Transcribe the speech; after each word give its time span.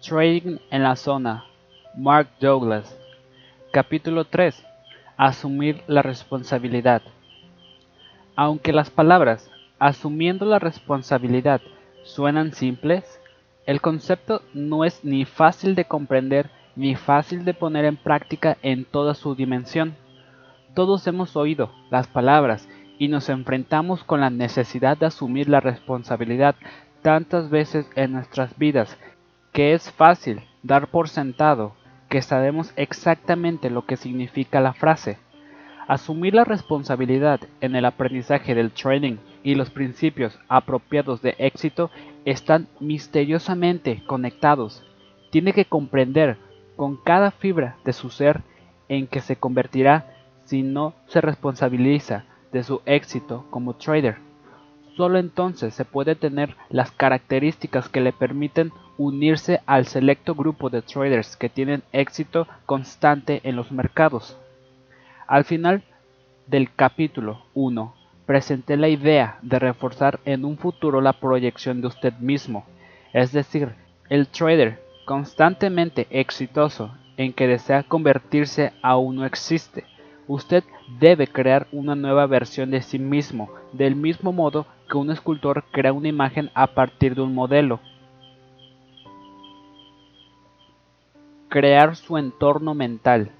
Trading 0.00 0.58
en 0.70 0.84
la 0.84 0.94
zona. 0.94 1.44
Mark 1.96 2.28
Douglas. 2.40 2.96
Capítulo 3.72 4.24
3. 4.24 4.64
Asumir 5.16 5.82
la 5.88 6.02
responsabilidad. 6.02 7.02
Aunque 8.36 8.72
las 8.72 8.90
palabras 8.90 9.50
asumiendo 9.80 10.46
la 10.46 10.60
responsabilidad 10.60 11.60
suenan 12.04 12.52
simples, 12.52 13.20
el 13.66 13.80
concepto 13.80 14.42
no 14.54 14.84
es 14.84 15.04
ni 15.04 15.24
fácil 15.24 15.74
de 15.74 15.84
comprender 15.84 16.48
ni 16.76 16.94
fácil 16.94 17.44
de 17.44 17.54
poner 17.54 17.84
en 17.84 17.96
práctica 17.96 18.56
en 18.62 18.84
toda 18.84 19.14
su 19.14 19.34
dimensión. 19.34 19.96
Todos 20.74 21.08
hemos 21.08 21.34
oído 21.34 21.72
las 21.90 22.06
palabras 22.06 22.68
y 23.00 23.08
nos 23.08 23.28
enfrentamos 23.28 24.04
con 24.04 24.20
la 24.20 24.30
necesidad 24.30 24.96
de 24.96 25.06
asumir 25.06 25.48
la 25.48 25.58
responsabilidad 25.58 26.54
tantas 27.02 27.50
veces 27.50 27.90
en 27.96 28.12
nuestras 28.12 28.56
vidas 28.58 28.96
que 29.58 29.74
es 29.74 29.90
fácil 29.90 30.42
dar 30.62 30.86
por 30.86 31.08
sentado 31.08 31.74
que 32.08 32.22
sabemos 32.22 32.72
exactamente 32.76 33.70
lo 33.70 33.86
que 33.86 33.96
significa 33.96 34.60
la 34.60 34.72
frase. 34.72 35.18
Asumir 35.88 36.32
la 36.32 36.44
responsabilidad 36.44 37.40
en 37.60 37.74
el 37.74 37.84
aprendizaje 37.84 38.54
del 38.54 38.70
training 38.70 39.16
y 39.42 39.56
los 39.56 39.70
principios 39.70 40.38
apropiados 40.48 41.22
de 41.22 41.34
éxito 41.38 41.90
están 42.24 42.68
misteriosamente 42.78 44.04
conectados. 44.06 44.84
Tiene 45.32 45.52
que 45.52 45.64
comprender 45.64 46.36
con 46.76 46.96
cada 46.96 47.32
fibra 47.32 47.78
de 47.84 47.94
su 47.94 48.10
ser 48.10 48.42
en 48.88 49.08
que 49.08 49.20
se 49.20 49.34
convertirá 49.34 50.06
si 50.44 50.62
no 50.62 50.94
se 51.08 51.20
responsabiliza 51.20 52.26
de 52.52 52.62
su 52.62 52.80
éxito 52.86 53.44
como 53.50 53.74
trader. 53.74 54.18
Solo 54.96 55.18
entonces 55.18 55.74
se 55.74 55.84
puede 55.84 56.14
tener 56.14 56.54
las 56.70 56.92
características 56.92 57.88
que 57.88 58.00
le 58.00 58.12
permiten 58.12 58.70
unirse 58.98 59.60
al 59.64 59.86
selecto 59.86 60.34
grupo 60.34 60.68
de 60.68 60.82
traders 60.82 61.36
que 61.36 61.48
tienen 61.48 61.82
éxito 61.92 62.46
constante 62.66 63.40
en 63.44 63.56
los 63.56 63.72
mercados. 63.72 64.36
Al 65.26 65.44
final 65.44 65.82
del 66.46 66.74
capítulo 66.74 67.44
1 67.54 67.94
presenté 68.26 68.76
la 68.76 68.88
idea 68.88 69.38
de 69.40 69.58
reforzar 69.58 70.20
en 70.24 70.44
un 70.44 70.58
futuro 70.58 71.00
la 71.00 71.14
proyección 71.14 71.80
de 71.80 71.86
usted 71.86 72.12
mismo, 72.14 72.66
es 73.12 73.32
decir, 73.32 73.72
el 74.10 74.26
trader 74.26 74.82
constantemente 75.06 76.06
exitoso 76.10 76.94
en 77.16 77.32
que 77.32 77.46
desea 77.46 77.82
convertirse 77.84 78.72
aún 78.82 79.16
no 79.16 79.24
existe. 79.24 79.84
Usted 80.26 80.62
debe 81.00 81.26
crear 81.26 81.66
una 81.72 81.94
nueva 81.94 82.26
versión 82.26 82.70
de 82.70 82.82
sí 82.82 82.98
mismo, 82.98 83.50
del 83.72 83.96
mismo 83.96 84.32
modo 84.32 84.66
que 84.90 84.98
un 84.98 85.10
escultor 85.10 85.64
crea 85.70 85.92
una 85.92 86.08
imagen 86.08 86.50
a 86.54 86.66
partir 86.66 87.14
de 87.14 87.22
un 87.22 87.34
modelo. 87.34 87.80
Crear 91.50 91.96
su 91.96 92.18
entorno 92.18 92.74
mental. 92.74 93.30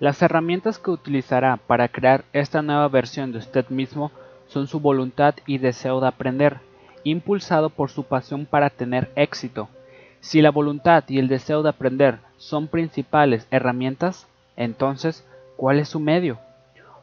Las 0.00 0.20
herramientas 0.20 0.78
que 0.78 0.90
utilizará 0.90 1.56
para 1.56 1.88
crear 1.88 2.26
esta 2.34 2.60
nueva 2.60 2.88
versión 2.88 3.32
de 3.32 3.38
usted 3.38 3.66
mismo 3.70 4.10
son 4.48 4.66
su 4.66 4.80
voluntad 4.80 5.34
y 5.46 5.56
deseo 5.56 6.02
de 6.02 6.08
aprender, 6.08 6.58
impulsado 7.04 7.70
por 7.70 7.88
su 7.88 8.04
pasión 8.04 8.44
para 8.44 8.68
tener 8.68 9.10
éxito. 9.16 9.70
Si 10.20 10.42
la 10.42 10.50
voluntad 10.50 11.04
y 11.08 11.18
el 11.18 11.28
deseo 11.28 11.62
de 11.62 11.70
aprender 11.70 12.18
son 12.36 12.68
principales 12.68 13.48
herramientas, 13.50 14.26
entonces, 14.54 15.26
¿cuál 15.56 15.78
es 15.78 15.88
su 15.88 16.00
medio? 16.00 16.38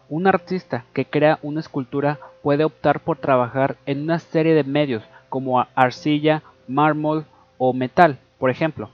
Un 0.10 0.28
artista 0.28 0.86
que 0.94 1.06
crea 1.06 1.40
una 1.42 1.60
escultura 1.60 2.20
puede 2.44 2.66
optar 2.66 3.00
por 3.00 3.18
trabajar 3.18 3.78
en 3.88 4.04
una 4.04 4.20
serie 4.20 4.54
de 4.54 4.64
medios 4.64 5.02
como 5.30 5.66
arcilla, 5.74 6.44
mármol 6.68 7.26
o 7.58 7.74
metal, 7.74 8.20
por 8.38 8.52
ejemplo. 8.52 8.92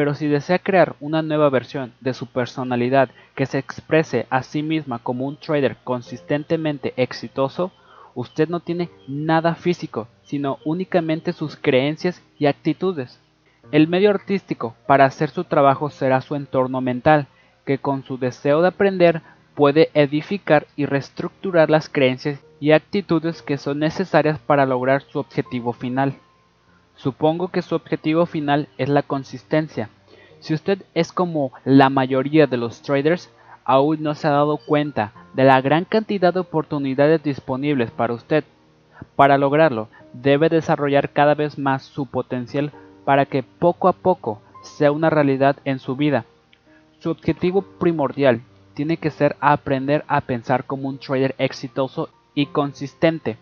Pero 0.00 0.14
si 0.14 0.28
desea 0.28 0.58
crear 0.58 0.96
una 0.98 1.20
nueva 1.20 1.50
versión 1.50 1.92
de 2.00 2.14
su 2.14 2.24
personalidad 2.24 3.10
que 3.34 3.44
se 3.44 3.58
exprese 3.58 4.26
a 4.30 4.42
sí 4.42 4.62
misma 4.62 4.98
como 4.98 5.26
un 5.26 5.36
trader 5.36 5.76
consistentemente 5.84 6.94
exitoso, 6.96 7.70
usted 8.14 8.48
no 8.48 8.60
tiene 8.60 8.88
nada 9.06 9.54
físico, 9.54 10.08
sino 10.22 10.58
únicamente 10.64 11.34
sus 11.34 11.54
creencias 11.54 12.22
y 12.38 12.46
actitudes. 12.46 13.20
El 13.72 13.88
medio 13.88 14.08
artístico 14.08 14.74
para 14.86 15.04
hacer 15.04 15.28
su 15.28 15.44
trabajo 15.44 15.90
será 15.90 16.22
su 16.22 16.34
entorno 16.34 16.80
mental, 16.80 17.26
que 17.66 17.76
con 17.76 18.02
su 18.02 18.16
deseo 18.16 18.62
de 18.62 18.68
aprender 18.68 19.20
puede 19.54 19.90
edificar 19.92 20.66
y 20.76 20.86
reestructurar 20.86 21.68
las 21.68 21.90
creencias 21.90 22.40
y 22.58 22.72
actitudes 22.72 23.42
que 23.42 23.58
son 23.58 23.80
necesarias 23.80 24.38
para 24.38 24.64
lograr 24.64 25.02
su 25.02 25.18
objetivo 25.18 25.74
final. 25.74 26.14
Supongo 27.02 27.48
que 27.48 27.62
su 27.62 27.74
objetivo 27.74 28.26
final 28.26 28.68
es 28.76 28.90
la 28.90 29.02
consistencia. 29.02 29.88
Si 30.40 30.52
usted 30.52 30.82
es 30.92 31.12
como 31.12 31.50
la 31.64 31.88
mayoría 31.88 32.46
de 32.46 32.58
los 32.58 32.82
traders, 32.82 33.30
aún 33.64 34.02
no 34.02 34.14
se 34.14 34.28
ha 34.28 34.32
dado 34.32 34.58
cuenta 34.58 35.12
de 35.32 35.44
la 35.44 35.62
gran 35.62 35.86
cantidad 35.86 36.34
de 36.34 36.40
oportunidades 36.40 37.22
disponibles 37.22 37.90
para 37.90 38.12
usted. 38.12 38.44
Para 39.16 39.38
lograrlo, 39.38 39.88
debe 40.12 40.50
desarrollar 40.50 41.08
cada 41.08 41.34
vez 41.34 41.56
más 41.56 41.84
su 41.84 42.04
potencial 42.04 42.70
para 43.06 43.24
que 43.24 43.42
poco 43.42 43.88
a 43.88 43.94
poco 43.94 44.42
sea 44.62 44.92
una 44.92 45.08
realidad 45.08 45.56
en 45.64 45.78
su 45.78 45.96
vida. 45.96 46.26
Su 46.98 47.12
objetivo 47.12 47.62
primordial 47.62 48.42
tiene 48.74 48.98
que 48.98 49.10
ser 49.10 49.36
aprender 49.40 50.04
a 50.06 50.20
pensar 50.20 50.64
como 50.64 50.86
un 50.86 50.98
trader 50.98 51.34
exitoso 51.38 52.10
y 52.34 52.44
consistente. 52.44 53.38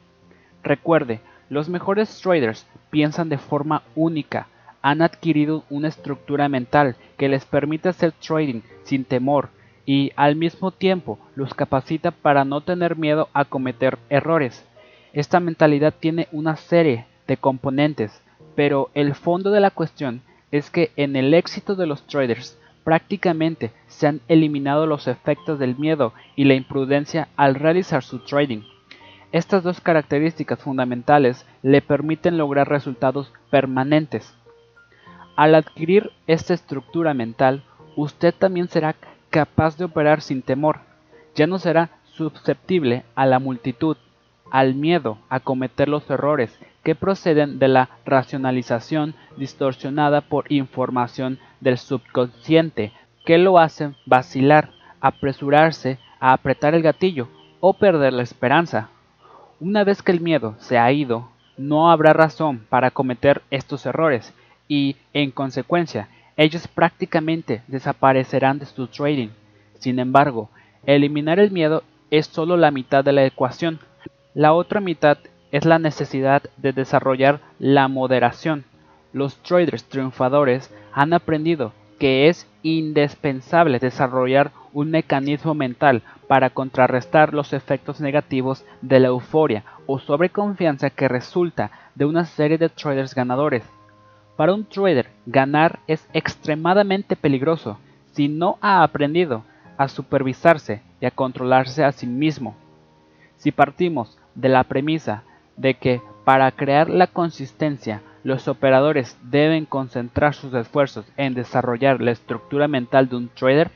Recuerde, 0.63 1.21
los 1.51 1.69
mejores 1.69 2.21
traders 2.21 2.65
piensan 2.91 3.29
de 3.29 3.39
forma 3.39 3.83
única, 3.95 4.49
han 4.83 5.03
adquirido 5.03 5.65
una 5.71 5.89
estructura 5.89 6.49
mental 6.49 6.97
que 7.17 7.29
les 7.29 7.45
permite 7.45 7.89
hacer 7.89 8.13
trading 8.13 8.63
sin 8.85 9.05
temor 9.05 9.51
y 9.85 10.13
al 10.17 10.37
mismo 10.37 10.71
tiempo 10.71 11.19
los 11.35 11.55
capacita 11.55 12.11
para 12.11 12.45
no 12.45 12.61
tener 12.61 12.97
miedo 12.97 13.29
a 13.33 13.45
cometer 13.45 13.99
errores. 14.11 14.65
Esta 15.13 15.41
mentalidad 15.41 15.95
tiene 15.99 16.29
una 16.31 16.57
serie 16.57 17.07
de 17.27 17.37
componentes, 17.37 18.23
pero 18.55 18.91
el 18.95 19.15
fondo 19.15 19.51
de 19.51 19.61
la 19.61 19.71
cuestión 19.71 20.23
es 20.51 20.71
que 20.71 20.91
en 20.97 21.17
el 21.17 21.35
éxito 21.35 21.75
de 21.75 21.87
los 21.87 22.07
traders 22.07 22.59
prácticamente 22.85 23.71
se 23.87 24.07
han 24.07 24.21
eliminado 24.29 24.87
los 24.87 25.09
efectos 25.09 25.59
del 25.59 25.77
miedo 25.77 26.13
y 26.37 26.45
la 26.45 26.55
imprudencia 26.55 27.29
al 27.37 27.55
realizar 27.55 28.03
su 28.03 28.21
trading. 28.21 28.63
Estas 29.31 29.63
dos 29.63 29.81
características 29.81 30.59
fundamentales 30.61 31.47
le 31.63 31.83
permiten 31.83 32.39
lograr 32.39 32.69
resultados 32.69 33.33
permanentes. 33.51 34.35
Al 35.37 35.55
adquirir 35.55 36.11
esta 36.27 36.55
estructura 36.55 37.13
mental, 37.13 37.63
usted 37.95 38.35
también 38.35 38.69
será 38.69 38.97
capaz 39.29 39.77
de 39.77 39.85
operar 39.85 40.23
sin 40.23 40.41
temor. 40.41 40.81
Ya 41.35 41.47
no 41.47 41.59
será 41.59 41.91
susceptible 42.05 43.05
a 43.15 43.27
la 43.27 43.39
multitud, 43.39 43.99
al 44.51 44.75
miedo 44.75 45.19
a 45.29 45.41
cometer 45.41 45.89
los 45.89 46.09
errores 46.09 46.59
que 46.83 46.95
proceden 46.95 47.59
de 47.59 47.69
la 47.69 47.91
racionalización 48.07 49.15
distorsionada 49.37 50.23
por 50.23 50.51
información 50.51 51.39
del 51.61 51.77
subconsciente, 51.77 52.93
que 53.27 53.37
lo 53.37 53.59
hacen 53.59 53.95
vacilar, 54.07 54.71
apresurarse 55.03 55.99
a 56.19 56.33
apretar 56.33 56.75
el 56.75 56.83
gatillo 56.83 57.29
o 57.61 57.75
perder 57.75 58.15
la 58.15 58.23
esperanza. 58.23 58.89
Una 59.61 59.83
vez 59.83 60.03
que 60.03 60.13
el 60.13 60.21
miedo 60.21 60.55
se 60.61 60.79
ha 60.79 60.93
ido, 60.93 61.31
no 61.57 61.91
habrá 61.91 62.13
razón 62.13 62.65
para 62.69 62.93
cometer 62.93 63.43
estos 63.51 63.87
errores 63.87 64.33
y, 64.69 64.95
en 65.13 65.33
consecuencia, 65.33 66.09
ellos 66.37 66.69
prácticamente 66.69 67.63
desaparecerán 67.67 68.61
de 68.61 68.67
su 68.67 68.87
trading. 68.87 69.31
Sin 69.81 69.99
embargo, 69.99 70.49
eliminar 70.87 71.41
el 71.41 71.51
miedo 71.51 71.83
es 72.13 72.27
solo 72.27 72.57
la 72.57 72.71
mitad 72.71 73.03
de 73.03 73.11
la 73.11 73.27
ecuación. 73.27 73.81
La 74.33 74.53
otra 74.53 74.81
mitad 74.81 75.19
es 75.51 75.65
la 75.65 75.81
necesidad 75.81 76.45
de 76.57 76.73
desarrollar 76.73 77.41
la 77.59 77.89
moderación. 77.89 78.65
Los 79.13 79.43
traders 79.43 79.83
triunfadores 79.85 80.73
han 80.93 81.13
aprendido 81.13 81.73
que 81.99 82.29
es 82.29 82.47
indispensable 82.63 83.79
desarrollar 83.79 84.51
un 84.73 84.91
mecanismo 84.91 85.55
mental 85.55 86.03
para 86.27 86.51
contrarrestar 86.51 87.35
los 87.35 87.53
efectos 87.53 88.01
negativos 88.01 88.65
de 88.83 89.01
la 89.01 89.09
euforia 89.09 89.65
o 89.87 89.99
sobreconfianza 89.99 90.91
que 90.91 91.09
resulta 91.09 91.71
de 91.95 92.05
una 92.05 92.25
serie 92.25 92.59
de 92.59 92.69
traders 92.69 93.15
ganadores. 93.15 93.65
Para 94.37 94.55
un 94.55 94.65
trader, 94.65 95.09
ganar 95.27 95.81
es 95.87 96.07
extremadamente 96.13 97.17
peligroso 97.17 97.79
si 98.13 98.29
no 98.29 98.59
ha 98.61 98.83
aprendido 98.83 99.43
a 99.77 99.89
supervisarse 99.89 100.83
y 101.01 101.07
a 101.07 101.11
controlarse 101.11 101.85
a 101.85 101.93
sí 101.93 102.07
mismo. 102.07 102.55
Si 103.37 103.53
partimos 103.53 104.19
de 104.35 104.49
la 104.49 104.65
premisa 104.65 105.23
de 105.57 105.75
que 105.75 106.03
para 106.25 106.51
crear 106.53 106.91
la 106.91 107.07
consistencia 107.07 108.03
los 108.29 108.47
operadores 108.47 109.17
deben 109.23 109.65
concentrar 109.65 110.35
sus 110.35 110.53
esfuerzos 110.53 111.07
en 111.17 111.33
desarrollar 111.33 112.03
la 112.03 112.11
estructura 112.11 112.69
mental 112.69 113.09
de 113.09 113.17
un 113.17 113.31
trader, 113.31 113.71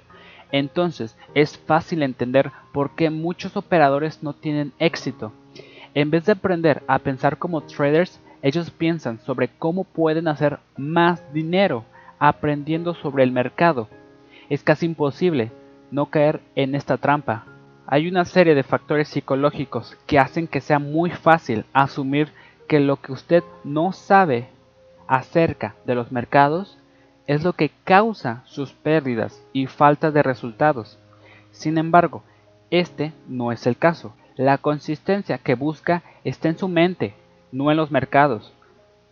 entonces 0.52 1.16
es 1.34 1.56
fácil 1.56 2.02
entender 2.02 2.52
por 2.70 2.94
qué 2.94 3.08
muchos 3.08 3.56
operadores 3.56 4.22
no 4.22 4.34
tienen 4.34 4.74
éxito. 4.78 5.32
En 5.94 6.10
vez 6.10 6.26
de 6.26 6.32
aprender 6.32 6.82
a 6.86 6.98
pensar 6.98 7.38
como 7.38 7.62
traders, 7.62 8.20
ellos 8.42 8.70
piensan 8.70 9.20
sobre 9.20 9.48
cómo 9.48 9.84
pueden 9.84 10.28
hacer 10.28 10.58
más 10.76 11.22
dinero 11.32 11.86
aprendiendo 12.18 12.92
sobre 12.94 13.24
el 13.24 13.32
mercado. 13.32 13.88
Es 14.50 14.62
casi 14.62 14.84
imposible 14.84 15.50
no 15.90 16.10
caer 16.10 16.42
en 16.56 16.74
esta 16.74 16.98
trampa. 16.98 17.46
Hay 17.86 18.06
una 18.06 18.26
serie 18.26 18.54
de 18.54 18.64
factores 18.64 19.08
psicológicos 19.08 19.96
que 20.06 20.18
hacen 20.18 20.46
que 20.46 20.60
sea 20.60 20.78
muy 20.78 21.08
fácil 21.08 21.64
asumir 21.72 22.28
que 22.68 22.80
lo 22.80 23.00
que 23.00 23.12
usted 23.12 23.44
no 23.64 23.92
sabe 23.92 24.48
acerca 25.06 25.74
de 25.84 25.94
los 25.94 26.12
mercados 26.12 26.78
es 27.26 27.44
lo 27.44 27.52
que 27.52 27.70
causa 27.84 28.42
sus 28.46 28.72
pérdidas 28.72 29.44
y 29.52 29.66
falta 29.66 30.10
de 30.10 30.22
resultados. 30.22 30.98
Sin 31.50 31.78
embargo, 31.78 32.22
este 32.70 33.12
no 33.28 33.52
es 33.52 33.66
el 33.66 33.76
caso. 33.76 34.14
La 34.36 34.58
consistencia 34.58 35.38
que 35.38 35.54
busca 35.54 36.02
está 36.24 36.48
en 36.48 36.58
su 36.58 36.68
mente, 36.68 37.14
no 37.52 37.70
en 37.70 37.76
los 37.76 37.90
mercados. 37.90 38.52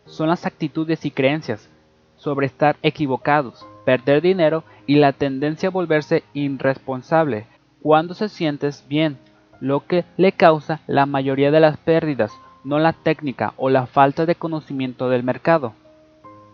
Son 0.06 0.28
las 0.28 0.46
actitudes 0.46 1.04
y 1.04 1.10
creencias 1.10 1.68
sobre 2.16 2.46
estar 2.46 2.76
equivocados, 2.82 3.66
perder 3.84 4.22
dinero 4.22 4.64
y 4.86 4.96
la 4.96 5.12
tendencia 5.12 5.68
a 5.68 5.72
volverse 5.72 6.24
irresponsable 6.32 7.46
cuando 7.80 8.14
se 8.14 8.28
sientes 8.28 8.84
bien, 8.88 9.18
lo 9.60 9.86
que 9.86 10.04
le 10.16 10.32
causa 10.32 10.80
la 10.86 11.06
mayoría 11.06 11.50
de 11.50 11.60
las 11.60 11.78
pérdidas, 11.78 12.32
no 12.64 12.78
la 12.78 12.92
técnica 12.92 13.54
o 13.56 13.70
la 13.70 13.86
falta 13.86 14.26
de 14.26 14.34
conocimiento 14.34 15.08
del 15.08 15.22
mercado. 15.22 15.72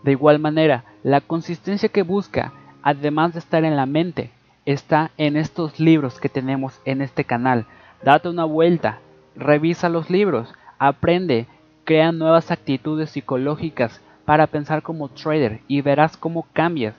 De 0.03 0.11
igual 0.11 0.39
manera, 0.39 0.83
la 1.03 1.21
consistencia 1.21 1.89
que 1.89 2.03
busca, 2.03 2.53
además 2.81 3.33
de 3.33 3.39
estar 3.39 3.65
en 3.65 3.75
la 3.75 3.85
mente, 3.85 4.31
está 4.65 5.11
en 5.17 5.37
estos 5.37 5.79
libros 5.79 6.19
que 6.19 6.29
tenemos 6.29 6.79
en 6.85 7.01
este 7.01 7.23
canal. 7.23 7.65
Date 8.03 8.29
una 8.29 8.45
vuelta, 8.45 8.99
revisa 9.35 9.89
los 9.89 10.09
libros, 10.09 10.53
aprende, 10.77 11.47
crea 11.83 12.11
nuevas 12.11 12.51
actitudes 12.51 13.11
psicológicas 13.11 14.01
para 14.25 14.47
pensar 14.47 14.83
como 14.83 15.09
trader 15.09 15.61
y 15.67 15.81
verás 15.81 16.17
cómo 16.17 16.47
cambias. 16.53 16.95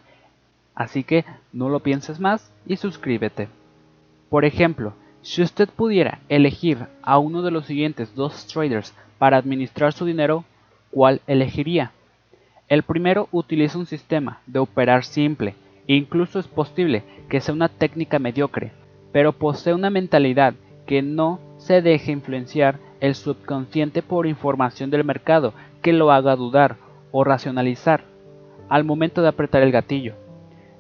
Así 0.75 1.04
que 1.04 1.25
no 1.52 1.69
lo 1.69 1.81
pienses 1.81 2.20
más 2.20 2.50
y 2.66 2.76
suscríbete. 2.76 3.49
Por 4.31 4.44
ejemplo, 4.44 4.94
si 5.22 5.42
usted 5.42 5.68
pudiera 5.68 6.20
elegir 6.28 6.86
a 7.02 7.18
uno 7.18 7.42
de 7.42 7.50
los 7.50 7.66
siguientes 7.66 8.14
dos 8.14 8.46
traders 8.46 8.94
para 9.18 9.36
administrar 9.36 9.92
su 9.92 10.04
dinero, 10.04 10.44
¿cuál 10.90 11.20
elegiría? 11.26 11.92
El 12.68 12.82
primero 12.82 13.28
utiliza 13.32 13.78
un 13.78 13.86
sistema 13.86 14.40
de 14.46 14.58
operar 14.58 15.04
simple, 15.04 15.54
incluso 15.86 16.38
es 16.38 16.46
posible 16.46 17.02
que 17.28 17.40
sea 17.40 17.54
una 17.54 17.68
técnica 17.68 18.18
mediocre, 18.18 18.72
pero 19.12 19.32
posee 19.32 19.74
una 19.74 19.90
mentalidad 19.90 20.54
que 20.86 21.02
no 21.02 21.40
se 21.58 21.82
deje 21.82 22.12
influenciar 22.12 22.78
el 23.00 23.14
subconsciente 23.14 24.02
por 24.02 24.26
información 24.26 24.90
del 24.90 25.04
mercado 25.04 25.54
que 25.82 25.92
lo 25.92 26.10
haga 26.12 26.36
dudar 26.36 26.76
o 27.10 27.24
racionalizar 27.24 28.04
al 28.68 28.84
momento 28.84 29.22
de 29.22 29.28
apretar 29.28 29.62
el 29.62 29.72
gatillo. 29.72 30.14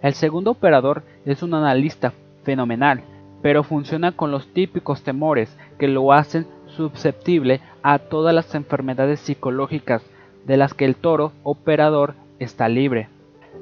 El 0.02 0.14
segundo 0.14 0.52
operador 0.52 1.02
es 1.24 1.42
un 1.42 1.54
analista 1.54 2.12
fenomenal, 2.44 3.02
pero 3.42 3.62
funciona 3.62 4.12
con 4.12 4.30
los 4.30 4.52
típicos 4.52 5.02
temores 5.02 5.56
que 5.78 5.88
lo 5.88 6.12
hacen 6.12 6.46
susceptible 6.66 7.60
a 7.82 7.98
todas 7.98 8.34
las 8.34 8.54
enfermedades 8.54 9.20
psicológicas 9.20 10.02
de 10.46 10.56
las 10.56 10.74
que 10.74 10.84
el 10.84 10.96
toro 10.96 11.32
operador 11.42 12.14
está 12.38 12.68
libre. 12.68 13.08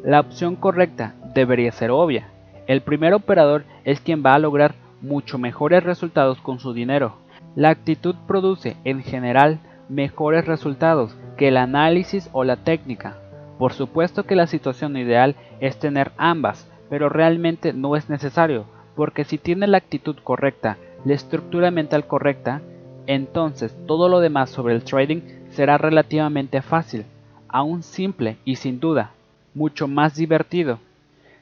La 0.04 0.20
opción 0.20 0.56
correcta 0.56 1.14
debería 1.34 1.72
ser 1.72 1.90
obvia. 1.90 2.28
El 2.66 2.82
primer 2.82 3.14
operador 3.14 3.64
es 3.84 4.00
quien 4.00 4.24
va 4.24 4.34
a 4.34 4.38
lograr 4.38 4.74
mucho 5.00 5.38
mejores 5.38 5.84
resultados 5.84 6.40
con 6.40 6.58
su 6.58 6.72
dinero. 6.72 7.16
La 7.54 7.70
actitud 7.70 8.14
produce 8.26 8.76
en 8.84 9.02
general 9.02 9.60
mejores 9.88 10.46
resultados 10.46 11.16
que 11.36 11.48
el 11.48 11.56
análisis 11.56 12.28
o 12.32 12.44
la 12.44 12.56
técnica. 12.56 13.18
Por 13.58 13.72
supuesto 13.72 14.24
que 14.24 14.36
la 14.36 14.46
situación 14.46 14.96
ideal 14.96 15.36
es 15.60 15.78
tener 15.78 16.12
ambas, 16.18 16.70
pero 16.90 17.08
realmente 17.08 17.72
no 17.72 17.96
es 17.96 18.10
necesario, 18.10 18.66
porque 18.96 19.24
si 19.24 19.38
tiene 19.38 19.66
la 19.66 19.78
actitud 19.78 20.16
correcta, 20.24 20.78
la 21.04 21.14
estructura 21.14 21.70
mental 21.70 22.06
correcta, 22.06 22.62
entonces 23.06 23.76
todo 23.86 24.08
lo 24.08 24.20
demás 24.20 24.50
sobre 24.50 24.74
el 24.74 24.82
trading 24.82 25.20
será 25.50 25.78
relativamente 25.78 26.62
fácil, 26.62 27.04
aún 27.48 27.82
simple 27.82 28.38
y 28.44 28.56
sin 28.56 28.80
duda, 28.80 29.12
mucho 29.54 29.86
más 29.86 30.16
divertido. 30.16 30.80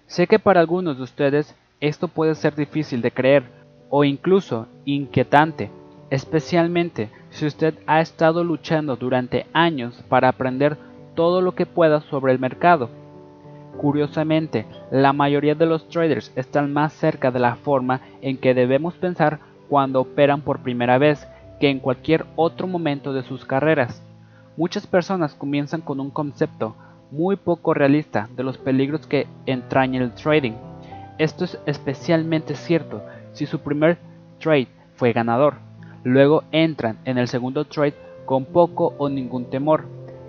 Sé 0.07 0.27
que 0.27 0.39
para 0.39 0.61
algunos 0.61 0.99
de 0.99 1.05
ustedes 1.05 1.55
esto 1.81 2.09
puede 2.09 2.35
ser 2.35 2.55
difícil 2.55 3.01
de 3.01 3.11
creer 3.11 3.45
o 3.89 4.05
incluso 4.05 4.67
inquietante, 4.85 5.71
especialmente 6.11 7.11
si 7.31 7.47
usted 7.47 7.75
ha 7.87 8.01
estado 8.01 8.45
luchando 8.45 8.97
durante 8.97 9.47
años 9.53 9.95
para 10.09 10.29
aprender 10.29 10.77
todo 11.15 11.41
lo 11.41 11.55
que 11.55 11.67
pueda 11.67 12.01
sobre 12.01 12.33
el 12.33 12.39
mercado. 12.39 12.91
Curiosamente, 13.79 14.67
la 14.91 15.13
mayoría 15.13 15.55
de 15.55 15.67
los 15.67 15.89
traders 15.89 16.33
están 16.37 16.73
más 16.73 16.93
cerca 16.93 17.31
de 17.31 17.41
la 17.41 17.57
forma 17.57 18.01
en 18.23 18.39
que 18.39 18.55
debemos 18.55 18.95
pensar 18.95 19.41
cuando 19.69 20.01
operan 20.01 20.43
por 20.43 20.61
primera 20.61 20.99
vez 20.99 21.27
que 21.61 21.71
en 21.71 21.81
cualquier 21.81 22.27
otro 22.37 22.67
momento 22.67 23.13
de 23.13 23.23
sus 23.23 23.45
carreras. 23.45 24.03
Muchas 24.57 24.87
personas 24.87 25.35
comienzan 25.35 25.81
con 25.81 26.01
un 26.01 26.11
concepto 26.11 26.77
muy 27.11 27.37
poco 27.37 27.75
realista 27.75 28.29
de 28.37 28.43
los 28.43 28.59
peligros 28.59 29.07
que 29.07 29.27
entraña 29.47 30.01
el 30.01 30.13
trading. 30.13 30.53
Esto 31.19 31.45
es 31.45 31.59
especialmente 31.67 32.55
cierto 32.55 33.03
si 33.33 33.47
su 33.47 33.61
primer 33.61 33.99
trade 34.39 34.69
fue 34.95 35.13
ganador. 35.13 35.55
Luego 36.03 36.45
entran 36.53 36.99
en 37.05 37.19
el 37.19 37.29
segundo 37.29 37.65
trade 37.65 37.95
con 38.27 38.45
poco 38.45 38.95
o 38.99 39.09
ningún 39.09 39.51
temor. 39.51 39.85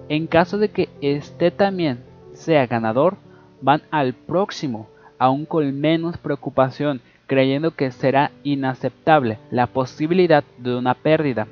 En 0.10 0.28
caso 0.28 0.58
de 0.58 0.70
que 0.70 0.90
este 1.02 1.52
también 1.52 2.00
sea 2.34 2.68
ganador, 2.68 3.18
van 3.62 3.82
al 3.92 4.14
próximo, 4.14 4.88
aún 5.18 5.46
con 5.46 5.80
menos 5.80 6.18
preocupación, 6.18 7.02
creyendo 7.28 7.72
que 7.72 7.92
será 7.92 8.32
inaceptable 8.44 9.40
la 9.52 9.68
posibilidad 9.68 10.44
de 10.58 10.76
una 10.76 10.94
pérdida. 10.94 11.48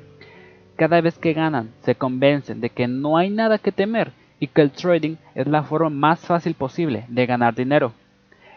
Cada 0.76 1.00
vez 1.00 1.18
que 1.18 1.32
ganan, 1.32 1.70
se 1.82 1.94
convencen 1.94 2.60
de 2.60 2.70
que 2.70 2.88
no 2.88 3.16
hay 3.16 3.30
nada 3.30 3.58
que 3.58 3.72
temer 3.72 4.12
y 4.40 4.48
que 4.48 4.60
el 4.60 4.70
trading 4.70 5.16
es 5.34 5.46
la 5.46 5.62
forma 5.62 5.90
más 5.90 6.20
fácil 6.20 6.54
posible 6.54 7.04
de 7.08 7.26
ganar 7.26 7.54
dinero. 7.54 7.92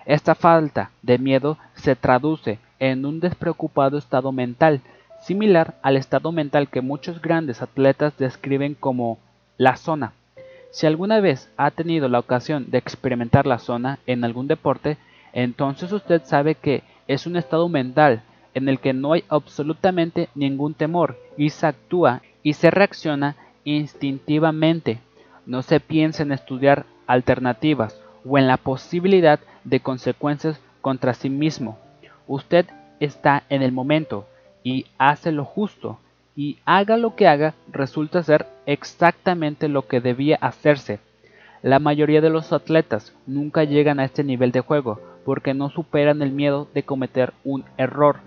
Esta 0.05 0.35
falta 0.35 0.91
de 1.01 1.17
miedo 1.17 1.57
se 1.75 1.95
traduce 1.95 2.59
en 2.79 3.05
un 3.05 3.19
despreocupado 3.19 3.97
estado 3.97 4.31
mental, 4.31 4.81
similar 5.21 5.75
al 5.81 5.97
estado 5.97 6.31
mental 6.31 6.69
que 6.69 6.81
muchos 6.81 7.21
grandes 7.21 7.61
atletas 7.61 8.17
describen 8.17 8.73
como 8.73 9.19
la 9.57 9.75
zona. 9.75 10.13
Si 10.71 10.85
alguna 10.85 11.19
vez 11.19 11.49
ha 11.57 11.71
tenido 11.71 12.07
la 12.07 12.19
ocasión 12.19 12.69
de 12.69 12.77
experimentar 12.77 13.47
la 13.47 13.59
zona 13.59 13.99
en 14.05 14.23
algún 14.23 14.47
deporte, 14.47 14.97
entonces 15.33 15.91
usted 15.91 16.23
sabe 16.23 16.55
que 16.55 16.83
es 17.07 17.25
un 17.25 17.35
estado 17.35 17.69
mental 17.69 18.23
en 18.53 18.69
el 18.69 18.79
que 18.79 18.93
no 18.93 19.13
hay 19.13 19.23
absolutamente 19.29 20.29
ningún 20.35 20.73
temor 20.73 21.17
y 21.37 21.49
se 21.49 21.67
actúa 21.67 22.21
y 22.43 22.53
se 22.53 22.71
reacciona 22.71 23.35
instintivamente. 23.63 24.99
No 25.45 25.61
se 25.61 25.79
piensa 25.79 26.23
en 26.23 26.31
estudiar 26.31 26.85
alternativas 27.05 28.01
o 28.25 28.37
en 28.37 28.47
la 28.47 28.57
posibilidad 28.57 29.39
de 29.63 29.79
consecuencias 29.79 30.59
contra 30.81 31.13
sí 31.13 31.29
mismo. 31.29 31.77
Usted 32.27 32.65
está 32.99 33.43
en 33.49 33.61
el 33.61 33.71
momento 33.71 34.27
y 34.63 34.85
hace 34.97 35.31
lo 35.31 35.45
justo 35.45 35.99
y 36.37 36.59
haga 36.65 36.97
lo 36.97 37.15
que 37.15 37.27
haga 37.27 37.55
resulta 37.71 38.21
ser 38.21 38.45
exactamente 38.67 39.67
lo 39.67 39.87
que 39.87 39.99
debía 39.99 40.37
hacerse. 40.39 40.99
La 41.63 41.79
mayoría 41.79 42.21
de 42.21 42.29
los 42.29 42.53
atletas 42.53 43.11
nunca 43.25 43.63
llegan 43.63 43.99
a 43.99 44.05
este 44.05 44.23
nivel 44.23 44.51
de 44.51 44.61
juego 44.61 45.01
porque 45.25 45.55
no 45.55 45.71
superan 45.71 46.21
el 46.21 46.31
miedo 46.31 46.67
de 46.75 46.83
cometer 46.83 47.33
un 47.43 47.65
error. 47.77 48.17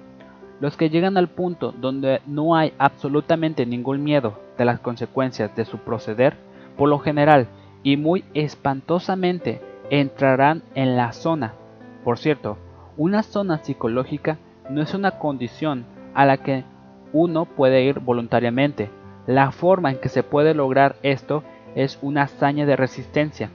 Los 0.60 0.76
que 0.76 0.90
llegan 0.90 1.16
al 1.16 1.28
punto 1.28 1.72
donde 1.72 2.20
no 2.26 2.56
hay 2.56 2.74
absolutamente 2.78 3.64
ningún 3.64 4.02
miedo 4.02 4.40
de 4.58 4.64
las 4.64 4.80
consecuencias 4.80 5.54
de 5.54 5.64
su 5.64 5.78
proceder, 5.78 6.34
por 6.76 6.88
lo 6.88 6.98
general 6.98 7.46
y 7.84 7.96
muy 7.96 8.24
espantosamente 8.34 9.60
entrarán 9.88 10.64
en 10.74 10.96
la 10.96 11.12
zona. 11.12 11.54
Por 12.02 12.18
cierto, 12.18 12.58
una 12.96 13.22
zona 13.22 13.58
psicológica 13.58 14.36
no 14.68 14.82
es 14.82 14.94
una 14.94 15.12
condición 15.12 15.84
a 16.12 16.26
la 16.26 16.38
que 16.38 16.64
uno 17.12 17.44
puede 17.44 17.82
ir 17.82 18.00
voluntariamente. 18.00 18.90
La 19.26 19.52
forma 19.52 19.90
en 19.90 19.98
que 19.98 20.08
se 20.08 20.22
puede 20.22 20.54
lograr 20.54 20.96
esto 21.02 21.42
es 21.74 21.98
una 22.02 22.22
hazaña 22.22 22.66
de 22.66 22.76
resistencia. 22.76 23.50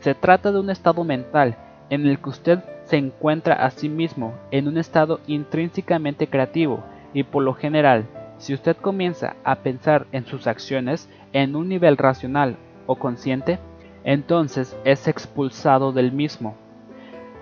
Se 0.00 0.14
trata 0.14 0.52
de 0.52 0.60
un 0.60 0.70
estado 0.70 1.04
mental 1.04 1.56
en 1.90 2.06
el 2.06 2.18
que 2.18 2.30
usted 2.30 2.60
se 2.84 2.96
encuentra 2.96 3.54
a 3.54 3.70
sí 3.70 3.88
mismo 3.88 4.34
en 4.50 4.68
un 4.68 4.78
estado 4.78 5.20
intrínsecamente 5.26 6.28
creativo 6.28 6.82
y 7.12 7.24
por 7.24 7.42
lo 7.42 7.54
general, 7.54 8.06
si 8.38 8.54
usted 8.54 8.76
comienza 8.76 9.36
a 9.44 9.56
pensar 9.56 10.06
en 10.12 10.24
sus 10.24 10.46
acciones 10.46 11.08
en 11.32 11.56
un 11.56 11.68
nivel 11.68 11.96
racional 11.96 12.56
o 12.86 12.96
consciente, 12.96 13.58
entonces 14.04 14.76
es 14.84 15.08
expulsado 15.08 15.92
del 15.92 16.12
mismo. 16.12 16.54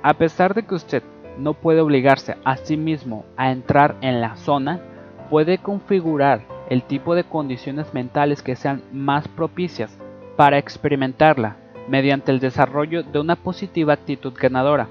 A 0.02 0.14
pesar 0.14 0.54
de 0.54 0.64
que 0.64 0.74
usted 0.74 1.02
no 1.38 1.54
puede 1.54 1.80
obligarse 1.80 2.36
a 2.44 2.56
sí 2.56 2.76
mismo 2.76 3.24
a 3.36 3.52
entrar 3.52 3.96
en 4.00 4.20
la 4.20 4.36
zona, 4.36 4.80
puede 5.28 5.58
configurar 5.58 6.42
el 6.68 6.82
tipo 6.82 7.14
de 7.14 7.24
condiciones 7.24 7.92
mentales 7.94 8.42
que 8.42 8.56
sean 8.56 8.82
más 8.92 9.28
propicias 9.28 9.96
para 10.36 10.58
experimentarla 10.58 11.56
mediante 11.88 12.32
el 12.32 12.40
desarrollo 12.40 13.02
de 13.02 13.20
una 13.20 13.36
positiva 13.36 13.92
actitud 13.92 14.32
ganadora. 14.34 14.88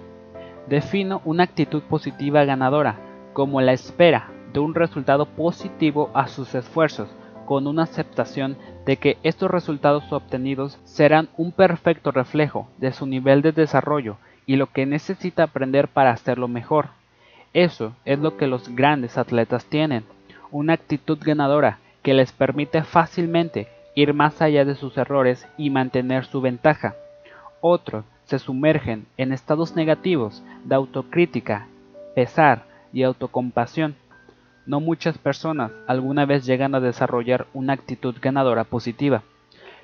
Defino 0.68 1.22
una 1.26 1.44
actitud 1.44 1.84
positiva 1.84 2.46
ganadora 2.46 2.98
como 3.34 3.62
la 3.62 3.74
espera 3.74 4.30
de 4.54 4.60
un 4.60 4.74
resultado 4.74 5.26
positivo 5.26 6.10
a 6.14 6.28
sus 6.28 6.56
esfuerzos, 6.56 7.10
con 7.46 7.68
una 7.68 7.84
aceptación 7.84 8.58
de 8.86 8.98
que 8.98 9.18
estos 9.22 9.52
resultados 9.52 10.12
obtenidos 10.12 10.80
serán 10.86 11.30
un 11.38 11.52
perfecto 11.52 12.12
reflejo 12.12 12.68
de 12.78 12.94
su 12.94 13.06
nivel 13.06 13.42
de 13.42 13.52
desarrollo 13.52 14.18
y 14.46 14.56
lo 14.56 14.68
que 14.68 14.86
necesita 14.86 15.44
aprender 15.44 15.90
para 15.90 16.12
hacerlo 16.12 16.48
mejor. 16.48 16.88
Eso 17.54 17.94
es 18.06 18.20
lo 18.20 18.38
que 18.38 18.48
los 18.48 18.74
grandes 18.76 19.18
atletas 19.18 19.66
tienen, 19.66 20.04
una 20.56 20.72
actitud 20.72 21.18
ganadora 21.22 21.80
que 22.02 22.14
les 22.14 22.32
permite 22.32 22.82
fácilmente 22.84 23.68
ir 23.94 24.14
más 24.14 24.42
allá 24.42 24.64
de 24.64 24.76
sus 24.76 24.98
errores 24.98 25.46
y 25.58 25.70
mantener 25.70 26.24
su 26.24 26.40
ventaja. 26.40 26.96
Otros 27.60 28.06
se 28.24 28.40
sumergen 28.40 29.06
en 29.18 29.34
estados 29.34 29.76
negativos 29.76 30.42
de 30.64 30.76
autocrítica, 30.76 31.68
pesar 32.16 32.64
y 32.94 33.04
autocompasión. 33.04 33.96
No 34.66 34.80
muchas 34.80 35.18
personas 35.18 35.74
alguna 35.88 36.26
vez 36.26 36.46
llegan 36.46 36.74
a 36.74 36.80
desarrollar 36.80 37.48
una 37.54 37.74
actitud 37.74 38.16
ganadora 38.22 38.64
positiva. 38.64 39.24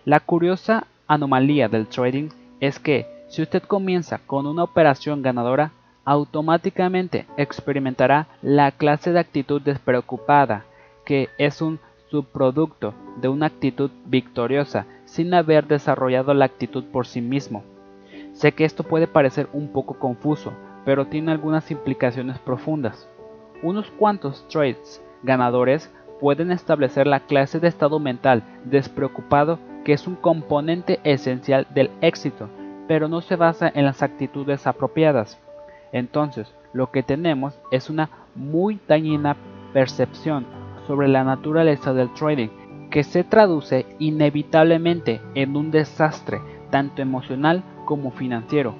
La 0.05 0.21
curiosa 0.21 0.87
anomalía 1.05 1.67
del 1.67 1.87
trading 1.87 2.29
es 2.61 2.79
que 2.79 3.07
si 3.27 3.41
usted 3.41 3.63
comienza 3.63 4.19
con 4.19 4.47
una 4.47 4.63
operación 4.63 5.21
ganadora, 5.21 5.71
automáticamente 6.05 7.25
experimentará 7.37 8.27
la 8.41 8.71
clase 8.71 9.11
de 9.11 9.19
actitud 9.19 9.61
despreocupada, 9.61 10.65
que 11.05 11.29
es 11.37 11.61
un 11.61 11.79
subproducto 12.09 12.93
de 13.17 13.29
una 13.29 13.47
actitud 13.47 13.91
victoriosa 14.05 14.85
sin 15.05 15.33
haber 15.33 15.67
desarrollado 15.67 16.33
la 16.33 16.45
actitud 16.45 16.83
por 16.85 17.07
sí 17.07 17.21
mismo. 17.21 17.63
Sé 18.33 18.53
que 18.53 18.65
esto 18.65 18.83
puede 18.83 19.07
parecer 19.07 19.47
un 19.53 19.69
poco 19.69 19.99
confuso, 19.99 20.53
pero 20.85 21.07
tiene 21.07 21.31
algunas 21.31 21.69
implicaciones 21.71 22.39
profundas. 22.39 23.07
Unos 23.61 23.91
cuantos 23.91 24.47
trades 24.47 25.01
ganadores 25.23 25.93
pueden 26.19 26.51
establecer 26.51 27.07
la 27.07 27.19
clase 27.21 27.59
de 27.59 27.67
estado 27.67 27.99
mental 27.99 28.43
despreocupado 28.65 29.59
que 29.83 29.93
es 29.93 30.07
un 30.07 30.15
componente 30.15 30.99
esencial 31.03 31.67
del 31.73 31.89
éxito, 32.01 32.49
pero 32.87 33.07
no 33.07 33.21
se 33.21 33.35
basa 33.35 33.71
en 33.73 33.85
las 33.85 34.03
actitudes 34.03 34.67
apropiadas. 34.67 35.39
Entonces, 35.91 36.53
lo 36.73 36.91
que 36.91 37.03
tenemos 37.03 37.59
es 37.71 37.89
una 37.89 38.09
muy 38.35 38.79
dañina 38.87 39.35
percepción 39.73 40.45
sobre 40.87 41.07
la 41.07 41.23
naturaleza 41.23 41.93
del 41.93 42.13
trading, 42.13 42.49
que 42.89 43.03
se 43.03 43.23
traduce 43.23 43.85
inevitablemente 43.99 45.21
en 45.35 45.55
un 45.55 45.71
desastre 45.71 46.41
tanto 46.69 47.01
emocional 47.01 47.63
como 47.85 48.11
financiero. 48.11 48.75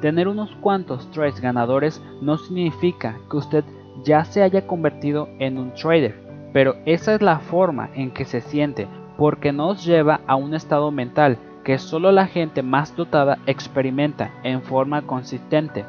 Tener 0.00 0.28
unos 0.28 0.54
cuantos 0.56 1.10
trades 1.10 1.40
ganadores 1.40 2.02
no 2.22 2.38
significa 2.38 3.18
que 3.30 3.36
usted 3.36 3.64
ya 4.04 4.24
se 4.24 4.42
haya 4.42 4.66
convertido 4.66 5.28
en 5.38 5.58
un 5.58 5.72
trader, 5.74 6.14
pero 6.52 6.76
esa 6.86 7.14
es 7.14 7.22
la 7.22 7.40
forma 7.40 7.90
en 7.94 8.10
que 8.10 8.24
se 8.24 8.40
siente, 8.40 8.86
porque 9.16 9.52
nos 9.52 9.84
lleva 9.84 10.20
a 10.26 10.36
un 10.36 10.54
estado 10.54 10.90
mental 10.90 11.38
que 11.64 11.78
solo 11.78 12.12
la 12.12 12.26
gente 12.26 12.62
más 12.62 12.94
dotada 12.96 13.38
experimenta 13.46 14.30
en 14.44 14.62
forma 14.62 15.02
consistente. 15.02 15.84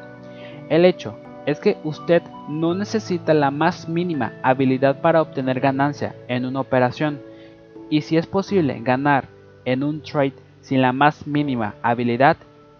El 0.70 0.84
hecho 0.84 1.18
es 1.46 1.58
que 1.58 1.76
usted 1.82 2.22
no 2.48 2.74
necesita 2.74 3.34
la 3.34 3.50
más 3.50 3.88
mínima 3.88 4.32
habilidad 4.42 5.00
para 5.00 5.20
obtener 5.20 5.58
ganancia 5.58 6.14
en 6.28 6.46
una 6.46 6.60
operación 6.60 7.20
y 7.90 8.02
si 8.02 8.16
es 8.16 8.28
posible 8.28 8.78
ganar 8.80 9.26
en 9.64 9.82
un 9.82 10.00
trade 10.00 10.34
sin 10.60 10.80
la 10.80 10.92
más 10.92 11.26
mínima 11.26 11.74
habilidad, 11.82 12.36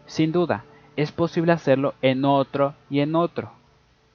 sin 0.06 0.30
duda 0.30 0.64
es 0.94 1.10
posible 1.10 1.50
hacerlo 1.50 1.94
en 2.00 2.24
otro 2.24 2.74
y 2.88 3.00
en 3.00 3.16
otro. 3.16 3.50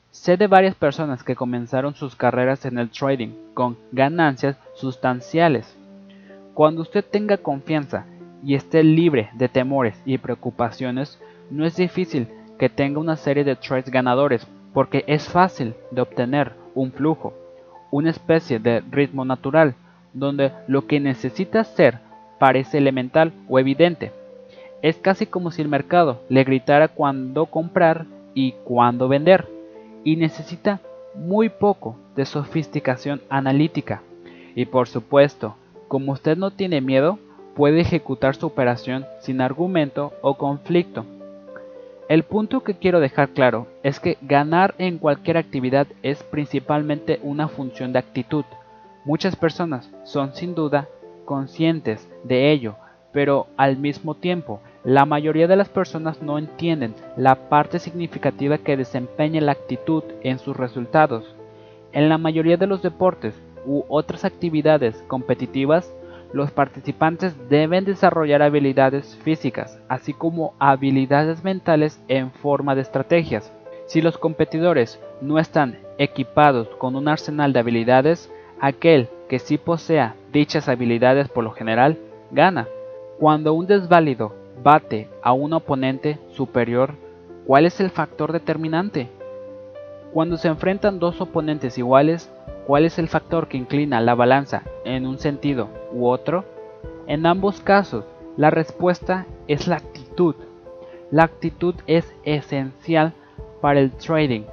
Sé 0.09 0.37
de 0.37 0.47
varias 0.47 0.75
personas 0.75 1.23
que 1.23 1.35
comenzaron 1.35 1.95
sus 1.95 2.15
carreras 2.15 2.65
en 2.65 2.77
el 2.77 2.89
trading 2.89 3.33
con 3.53 3.77
ganancias 3.91 4.55
sustanciales. 4.75 5.77
Cuando 6.53 6.81
usted 6.81 7.03
tenga 7.03 7.37
confianza 7.37 8.05
y 8.41 8.55
esté 8.55 8.83
libre 8.83 9.31
de 9.33 9.49
temores 9.49 10.01
y 10.05 10.17
preocupaciones, 10.17 11.19
no 11.49 11.65
es 11.65 11.75
difícil 11.75 12.29
que 12.57 12.69
tenga 12.69 12.99
una 12.99 13.15
serie 13.15 13.43
de 13.43 13.55
trades 13.55 13.89
ganadores 13.89 14.47
porque 14.73 15.03
es 15.07 15.29
fácil 15.29 15.73
de 15.91 16.01
obtener 16.01 16.53
un 16.73 16.91
flujo, 16.91 17.33
una 17.91 18.09
especie 18.09 18.59
de 18.59 18.81
ritmo 18.91 19.23
natural, 19.23 19.75
donde 20.13 20.51
lo 20.67 20.85
que 20.85 20.99
necesita 20.99 21.61
hacer 21.61 21.99
parece 22.39 22.77
elemental 22.77 23.31
o 23.47 23.57
evidente. 23.57 24.11
Es 24.81 24.97
casi 24.97 25.25
como 25.25 25.51
si 25.51 25.61
el 25.61 25.69
mercado 25.69 26.21
le 26.29 26.43
gritara 26.43 26.89
cuándo 26.89 27.45
comprar 27.45 28.05
y 28.33 28.51
cuándo 28.65 29.07
vender, 29.07 29.47
y 30.03 30.17
necesita 30.17 30.81
muy 31.15 31.47
poco 31.47 31.95
de 32.15 32.25
sofisticación 32.25 33.21
analítica. 33.29 34.01
Y 34.55 34.65
por 34.65 34.89
supuesto, 34.89 35.55
como 35.87 36.11
usted 36.11 36.37
no 36.37 36.51
tiene 36.51 36.81
miedo, 36.81 37.17
puede 37.55 37.79
ejecutar 37.79 38.35
su 38.35 38.47
operación 38.47 39.05
sin 39.21 39.39
argumento 39.39 40.11
o 40.21 40.33
conflicto 40.33 41.05
el 42.07 42.23
punto 42.23 42.63
que 42.63 42.75
quiero 42.75 42.99
dejar 42.99 43.29
claro 43.29 43.67
es 43.81 43.99
que 43.99 44.17
ganar 44.21 44.75
en 44.77 44.99
cualquier 44.99 45.37
actividad 45.37 45.87
es 46.03 46.21
principalmente 46.23 47.19
una 47.23 47.47
función 47.47 47.93
de 47.93 47.99
actitud. 47.99 48.45
Muchas 49.05 49.35
personas 49.35 49.89
son 50.03 50.33
sin 50.35 50.53
duda 50.53 50.87
conscientes 51.25 52.07
de 52.23 52.51
ello, 52.51 52.75
pero 53.11 53.47
al 53.57 53.77
mismo 53.77 54.13
tiempo 54.13 54.59
la 54.83 55.05
mayoría 55.05 55.47
de 55.47 55.55
las 55.55 55.69
personas 55.69 56.21
no 56.21 56.37
entienden 56.37 56.93
la 57.17 57.49
parte 57.49 57.79
significativa 57.79 58.59
que 58.59 58.77
desempeña 58.77 59.41
la 59.41 59.53
actitud 59.53 60.03
en 60.21 60.37
sus 60.37 60.55
resultados. 60.55 61.35
En 61.91 62.07
la 62.07 62.19
mayoría 62.19 62.57
de 62.57 62.67
los 62.67 62.83
deportes 62.83 63.33
u 63.65 63.83
otras 63.87 64.25
actividades 64.25 65.03
competitivas, 65.07 65.91
los 66.33 66.51
participantes 66.51 67.35
deben 67.49 67.85
desarrollar 67.85 68.41
habilidades 68.41 69.15
físicas, 69.23 69.79
así 69.87 70.13
como 70.13 70.53
habilidades 70.59 71.43
mentales 71.43 72.01
en 72.07 72.31
forma 72.31 72.75
de 72.75 72.81
estrategias. 72.81 73.51
Si 73.85 74.01
los 74.01 74.17
competidores 74.17 74.99
no 75.21 75.39
están 75.39 75.77
equipados 75.97 76.67
con 76.77 76.95
un 76.95 77.07
arsenal 77.07 77.53
de 77.53 77.59
habilidades, 77.59 78.31
aquel 78.59 79.09
que 79.29 79.39
sí 79.39 79.57
posea 79.57 80.15
dichas 80.31 80.67
habilidades 80.67 81.29
por 81.29 81.43
lo 81.43 81.51
general 81.51 81.97
gana. 82.31 82.67
Cuando 83.19 83.53
un 83.53 83.67
desválido 83.67 84.33
bate 84.63 85.07
a 85.21 85.33
un 85.33 85.53
oponente 85.53 86.19
superior, 86.31 86.93
¿cuál 87.45 87.65
es 87.65 87.79
el 87.79 87.89
factor 87.89 88.31
determinante? 88.31 89.09
Cuando 90.13 90.37
se 90.37 90.47
enfrentan 90.47 90.99
dos 90.99 91.19
oponentes 91.21 91.77
iguales, 91.77 92.31
¿Cuál 92.65 92.85
es 92.85 92.97
el 92.97 93.07
factor 93.07 93.47
que 93.47 93.57
inclina 93.57 94.01
la 94.01 94.15
balanza 94.15 94.63
en 94.85 95.05
un 95.05 95.19
sentido 95.19 95.69
u 95.93 96.07
otro? 96.07 96.45
En 97.05 97.27
ambos 97.27 97.61
casos, 97.61 98.05
la 98.37 98.49
respuesta 98.49 99.27
es 99.47 99.67
la 99.67 99.75
actitud. 99.75 100.35
La 101.11 101.23
actitud 101.23 101.75
es 101.85 102.11
esencial 102.23 103.13
para 103.61 103.79
el 103.79 103.91
trading. 103.91 104.45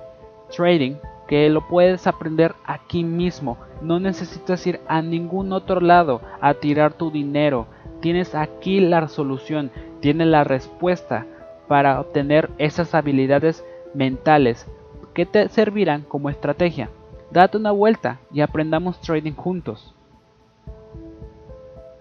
Trading 0.54 0.96
que 1.26 1.48
lo 1.48 1.66
puedes 1.66 2.06
aprender 2.06 2.54
aquí 2.66 3.02
mismo. 3.02 3.56
No 3.80 3.98
necesitas 3.98 4.66
ir 4.66 4.80
a 4.86 5.00
ningún 5.00 5.50
otro 5.54 5.80
lado 5.80 6.20
a 6.42 6.52
tirar 6.52 6.92
tu 6.92 7.10
dinero. 7.10 7.66
Tienes 8.00 8.34
aquí 8.34 8.80
la 8.80 9.08
solución, 9.08 9.70
tienes 10.00 10.26
la 10.26 10.44
respuesta 10.44 11.26
para 11.66 11.98
obtener 11.98 12.50
esas 12.58 12.94
habilidades 12.94 13.64
mentales 13.94 14.66
que 15.14 15.24
te 15.24 15.48
servirán 15.48 16.02
como 16.02 16.28
estrategia. 16.28 16.90
Date 17.32 17.56
una 17.56 17.70
vuelta 17.70 18.18
y 18.30 18.42
aprendamos 18.42 19.00
trading 19.00 19.32
juntos. 19.32 19.94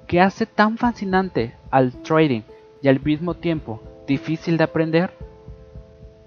¿Qué 0.05 0.19
hace 0.19 0.45
tan 0.45 0.77
fascinante 0.77 1.55
al 1.69 1.93
trading 2.01 2.41
y 2.81 2.89
al 2.89 3.00
mismo 3.00 3.35
tiempo 3.35 3.81
difícil 4.05 4.57
de 4.57 4.65
aprender? 4.65 5.13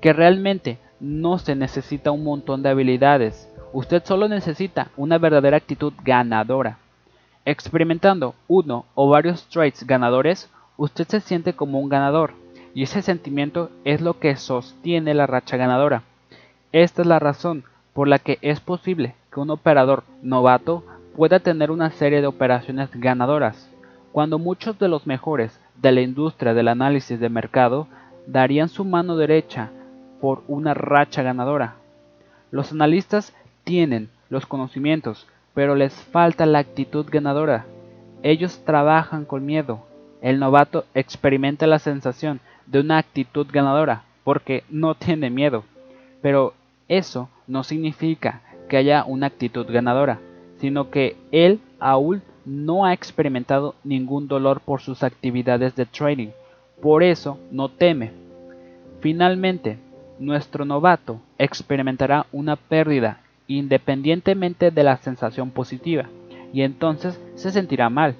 Que 0.00 0.14
realmente 0.14 0.78
no 1.00 1.38
se 1.38 1.54
necesita 1.54 2.12
un 2.12 2.24
montón 2.24 2.62
de 2.62 2.70
habilidades, 2.70 3.46
usted 3.74 4.02
solo 4.06 4.26
necesita 4.26 4.88
una 4.96 5.18
verdadera 5.18 5.58
actitud 5.58 5.92
ganadora. 6.02 6.78
Experimentando 7.44 8.34
uno 8.48 8.86
o 8.94 9.10
varios 9.10 9.46
trades 9.48 9.86
ganadores, 9.86 10.48
usted 10.78 11.06
se 11.08 11.20
siente 11.20 11.52
como 11.52 11.78
un 11.78 11.90
ganador, 11.90 12.32
y 12.74 12.84
ese 12.84 13.02
sentimiento 13.02 13.70
es 13.84 14.00
lo 14.00 14.18
que 14.18 14.36
sostiene 14.36 15.12
la 15.12 15.26
racha 15.26 15.58
ganadora. 15.58 16.04
Esta 16.72 17.02
es 17.02 17.06
la 17.06 17.18
razón 17.18 17.64
por 17.94 18.08
la 18.08 18.18
que 18.18 18.38
es 18.42 18.60
posible 18.60 19.14
que 19.32 19.40
un 19.40 19.50
operador 19.50 20.02
novato 20.20 20.84
pueda 21.16 21.38
tener 21.38 21.70
una 21.70 21.90
serie 21.90 22.20
de 22.20 22.26
operaciones 22.26 22.90
ganadoras, 22.92 23.70
cuando 24.12 24.38
muchos 24.38 24.78
de 24.78 24.88
los 24.88 25.06
mejores 25.06 25.58
de 25.80 25.92
la 25.92 26.00
industria 26.02 26.54
del 26.54 26.68
análisis 26.68 27.18
de 27.18 27.28
mercado 27.28 27.86
darían 28.26 28.68
su 28.68 28.84
mano 28.84 29.16
derecha 29.16 29.70
por 30.20 30.42
una 30.48 30.74
racha 30.74 31.22
ganadora. 31.22 31.76
Los 32.50 32.72
analistas 32.72 33.34
tienen 33.64 34.08
los 34.28 34.46
conocimientos, 34.46 35.26
pero 35.54 35.74
les 35.74 35.94
falta 35.94 36.46
la 36.46 36.58
actitud 36.58 37.06
ganadora. 37.10 37.64
Ellos 38.22 38.62
trabajan 38.64 39.24
con 39.24 39.46
miedo. 39.46 39.86
el 40.22 40.38
novato 40.38 40.86
experimenta 40.94 41.66
la 41.66 41.78
sensación 41.78 42.40
de 42.66 42.80
una 42.80 42.96
actitud 42.96 43.46
ganadora 43.52 44.04
porque 44.24 44.64
no 44.70 44.94
tiene 44.94 45.28
miedo. 45.28 45.64
Pero 46.22 46.54
eso 46.88 47.28
no 47.46 47.64
significa 47.64 48.42
que 48.68 48.76
haya 48.76 49.04
una 49.04 49.26
actitud 49.26 49.66
ganadora, 49.68 50.20
sino 50.58 50.90
que 50.90 51.16
él 51.32 51.60
aún 51.78 52.22
no 52.44 52.84
ha 52.84 52.92
experimentado 52.92 53.74
ningún 53.84 54.28
dolor 54.28 54.60
por 54.60 54.80
sus 54.80 55.02
actividades 55.02 55.74
de 55.76 55.86
trading. 55.86 56.28
Por 56.80 57.02
eso 57.02 57.38
no 57.50 57.68
teme. 57.68 58.12
Finalmente, 59.00 59.78
nuestro 60.18 60.64
novato 60.64 61.20
experimentará 61.38 62.26
una 62.32 62.56
pérdida 62.56 63.20
independientemente 63.46 64.70
de 64.70 64.82
la 64.82 64.96
sensación 64.96 65.50
positiva 65.50 66.08
y 66.52 66.62
entonces 66.62 67.20
se 67.34 67.50
sentirá 67.50 67.90
mal. 67.90 68.14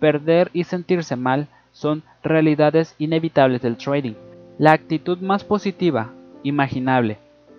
Perder 0.00 0.50
y 0.52 0.64
sentirse 0.64 1.16
mal 1.16 1.48
son 1.72 2.02
realidades 2.22 2.94
inevitables 2.98 3.62
del 3.62 3.76
trading. 3.76 4.14
La 4.58 4.72
actitud 4.72 5.18
más 5.18 5.44
positiva 5.44 6.10
imaginable, 6.42 7.18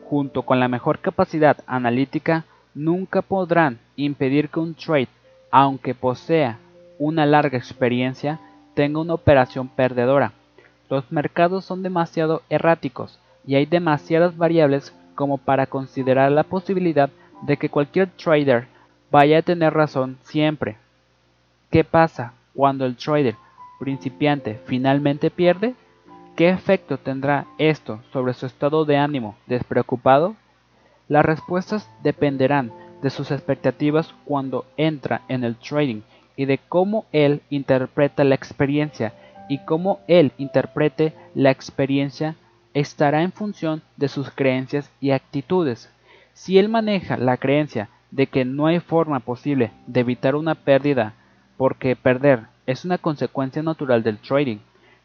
junto 0.09 0.43
con 0.43 0.59
la 0.59 0.67
mejor 0.67 0.99
capacidad 0.99 1.57
analítica, 1.65 2.45
nunca 2.73 3.21
podrán 3.21 3.79
impedir 3.95 4.49
que 4.49 4.59
un 4.59 4.75
trade, 4.75 5.07
aunque 5.51 5.93
posea 5.93 6.57
una 6.99 7.25
larga 7.25 7.57
experiencia, 7.57 8.39
tenga 8.73 8.99
una 8.99 9.13
operación 9.13 9.67
perdedora. 9.67 10.33
Los 10.89 11.11
mercados 11.11 11.65
son 11.65 11.83
demasiado 11.83 12.41
erráticos 12.49 13.19
y 13.45 13.55
hay 13.55 13.65
demasiadas 13.65 14.37
variables 14.37 14.93
como 15.15 15.37
para 15.37 15.65
considerar 15.65 16.31
la 16.31 16.43
posibilidad 16.43 17.09
de 17.41 17.57
que 17.57 17.69
cualquier 17.69 18.09
trader 18.11 18.67
vaya 19.11 19.39
a 19.39 19.41
tener 19.41 19.73
razón 19.73 20.17
siempre. 20.23 20.77
¿Qué 21.69 21.83
pasa 21.83 22.33
cuando 22.53 22.85
el 22.85 22.95
trader 22.95 23.35
principiante 23.79 24.59
finalmente 24.65 25.29
pierde? 25.29 25.75
¿Qué 26.35 26.49
efecto 26.49 26.97
tendrá 26.97 27.45
esto 27.59 28.01
sobre 28.11 28.33
su 28.33 28.47
estado 28.47 28.85
de 28.85 28.97
ánimo 28.97 29.35
despreocupado? 29.45 30.35
Las 31.07 31.23
respuestas 31.23 31.87
dependerán 32.01 32.73
de 33.03 33.11
sus 33.11 33.29
expectativas 33.29 34.15
cuando 34.25 34.65
entra 34.75 35.21
en 35.27 35.43
el 35.43 35.55
trading 35.57 36.01
y 36.35 36.45
de 36.45 36.57
cómo 36.57 37.05
él 37.11 37.43
interpreta 37.51 38.23
la 38.23 38.33
experiencia 38.33 39.13
y 39.47 39.59
cómo 39.59 39.99
él 40.07 40.31
interprete 40.39 41.13
la 41.35 41.51
experiencia 41.51 42.35
estará 42.73 43.21
en 43.21 43.31
función 43.31 43.83
de 43.97 44.07
sus 44.07 44.31
creencias 44.31 44.89
y 44.99 45.11
actitudes. 45.11 45.91
Si 46.33 46.57
él 46.57 46.67
maneja 46.67 47.15
la 47.15 47.37
creencia 47.37 47.89
de 48.09 48.25
que 48.25 48.43
no 48.43 48.65
hay 48.65 48.79
forma 48.79 49.19
posible 49.19 49.71
de 49.85 49.99
evitar 49.99 50.35
una 50.35 50.55
pérdida, 50.55 51.13
porque 51.57 51.95
perder 51.95 52.47
es 52.65 52.85
una 52.85 52.97
consecuencia 52.97 53.61
natural 53.61 54.01
del 54.01 54.17
trading, 54.17 54.57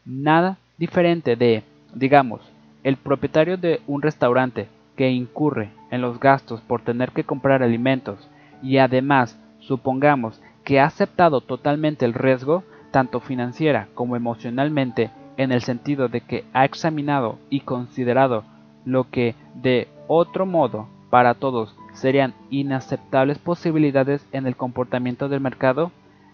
nada 0.05 0.57
diferente 0.79 1.35
de, 1.35 1.63
digamos, 1.93 2.41
el 2.83 2.95
propietario 2.95 3.57
de 3.57 3.81
un 3.85 4.01
restaurante 4.01 4.67
que 4.95 5.11
incurre 5.11 5.69
en 5.91 6.01
los 6.01 6.19
gastos 6.19 6.61
por 6.61 6.81
tener 6.81 7.11
que 7.11 7.25
comprar 7.25 7.61
alimentos 7.61 8.27
y 8.63 8.77
además 8.77 9.37
supongamos 9.59 10.41
que 10.63 10.79
ha 10.79 10.85
aceptado 10.85 11.41
totalmente 11.41 12.05
el 12.05 12.13
riesgo, 12.13 12.63
tanto 12.91 13.19
financiera 13.19 13.87
como 13.93 14.15
emocionalmente, 14.15 15.11
en 15.37 15.51
el 15.53 15.61
sentido 15.61 16.09
de 16.09 16.19
que 16.21 16.43
ha 16.53 16.65
examinado 16.65 17.39
y 17.49 17.61
considerado 17.61 18.43
lo 18.83 19.09
que 19.09 19.35
de 19.55 19.87
otro 20.07 20.45
modo 20.45 20.87
para 21.09 21.33
todos 21.33 21.75
serían 21.93 22.33
inaceptables 22.49 23.37
posibilidades 23.37 24.25
en 24.31 24.47
el 24.47 24.55
comportamiento 24.55 25.29
del 25.29 25.39
mercado, 25.39 25.91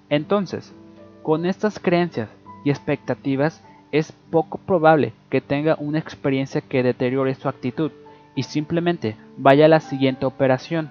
entonces, 0.09 0.73
con 1.21 1.45
estas 1.45 1.79
creencias 1.79 2.29
y 2.63 2.71
expectativas 2.71 3.63
es 3.97 4.11
poco 4.11 4.57
probable 4.57 5.13
que 5.29 5.39
tenga 5.39 5.77
una 5.79 5.99
experiencia 5.99 6.59
que 6.59 6.83
deteriore 6.83 7.33
su 7.33 7.47
actitud 7.47 7.91
y 8.35 8.43
simplemente 8.43 9.15
vaya 9.37 9.65
a 9.65 9.69
la 9.69 9.79
siguiente 9.79 10.25
operación. 10.25 10.89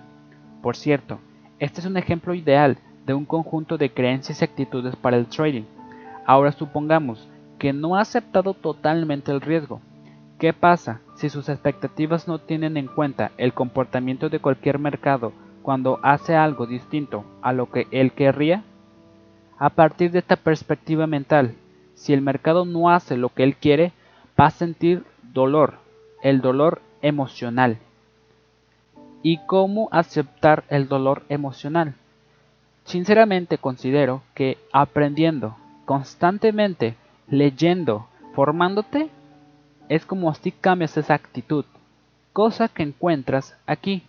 Por 0.63 0.75
cierto, 0.75 1.19
este 1.59 1.81
es 1.81 1.87
un 1.87 1.99
ejemplo 1.99 2.33
ideal 2.33 2.79
de 3.05 3.13
un 3.13 3.27
conjunto 3.27 3.77
de 3.77 3.91
creencias 3.91 4.41
y 4.41 4.45
actitudes 4.45 4.97
para 4.97 5.19
el 5.19 5.27
trading. 5.27 5.65
Ahora 6.25 6.53
supongamos 6.53 7.29
que 7.59 7.75
no 7.75 7.97
ha 7.97 8.01
aceptado 8.01 8.55
totalmente 8.55 9.31
el 9.31 9.43
riesgo. 9.43 9.83
¿Qué 10.39 10.55
pasa 10.55 11.03
si 11.17 11.29
sus 11.29 11.51
expectativas 11.51 12.27
no 12.27 12.39
tienen 12.39 12.79
en 12.79 12.87
cuenta 12.87 13.33
el 13.37 13.53
comportamiento 13.53 14.31
de 14.31 14.39
cualquier 14.39 14.79
mercado 14.79 15.35
cuando 15.63 16.01
hace 16.03 16.35
algo 16.37 16.67
distinto 16.67 17.27
a 17.43 17.53
lo 17.53 17.71
que 17.71 17.87
él 17.91 18.13
querría? 18.13 18.65
A 19.59 19.69
partir 19.69 20.11
de 20.11 20.21
esta 20.21 20.37
perspectiva 20.37 21.07
mental, 21.07 21.55
si 22.05 22.13
el 22.13 22.21
mercado 22.21 22.67
no 22.67 22.91
hace 22.91 23.17
lo 23.17 23.31
que 23.31 23.45
él 23.45 23.57
quiere, 23.57 23.93
va 24.39 24.49
a 24.49 24.51
sentir 24.51 25.05
dolor, 25.23 25.79
el 26.23 26.43
dolor 26.43 26.83
emocional. 27.01 27.79
¿Y 29.23 29.39
cómo 29.47 29.89
aceptar 29.91 30.65
el 30.69 30.87
dolor 30.87 31.23
emocional? 31.31 31.95
Sinceramente 32.85 33.57
considero 33.57 34.21
que 34.35 34.59
aprendiendo 34.71 35.57
constantemente 35.87 36.95
leyendo, 37.27 38.07
formándote, 38.35 39.09
es 39.89 40.05
como 40.05 40.35
si 40.35 40.53
cambias 40.53 40.99
esa 40.99 41.15
actitud, 41.15 41.65
cosa 42.35 42.69
que 42.69 42.83
encuentras 42.83 43.57
aquí. 43.67 44.03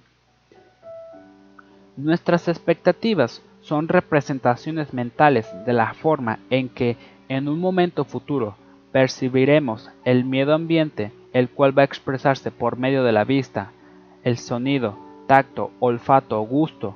Nuestras 1.96 2.50
expectativas 2.50 3.42
son 3.62 3.88
representaciones 3.88 4.94
mentales 4.94 5.48
de 5.66 5.72
la 5.72 5.94
forma 5.94 6.40
en 6.50 6.68
que 6.68 6.98
en 7.30 7.48
un 7.48 7.60
momento 7.60 8.06
futuro 8.06 8.56
percibiremos 8.92 9.90
el 10.06 10.24
miedo 10.24 10.54
ambiente, 10.54 11.12
el 11.34 11.50
cual 11.50 11.78
va 11.78 11.82
a 11.82 11.86
expresarse 11.86 12.52
por 12.52 12.78
medio 12.78 13.04
de 13.04 13.12
la 13.12 13.26
vista, 13.26 13.72
el 14.24 14.38
sonido, 14.38 14.98
tacto, 15.28 15.72
olfato 15.80 16.40
o 16.42 16.46
gusto. 16.46 16.96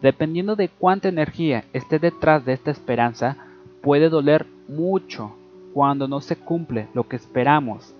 Dependiendo 0.00 0.54
de 0.56 0.68
cuánta 0.68 1.08
energía 1.08 1.64
esté 1.72 1.98
detrás 1.98 2.44
de 2.44 2.52
esta 2.52 2.70
esperanza, 2.70 3.36
puede 3.82 4.08
doler 4.08 4.46
mucho 4.68 5.34
cuando 5.74 6.08
no 6.08 6.20
se 6.20 6.36
cumple 6.36 6.88
lo 6.94 7.08
que 7.08 7.16
esperamos. 7.16 7.94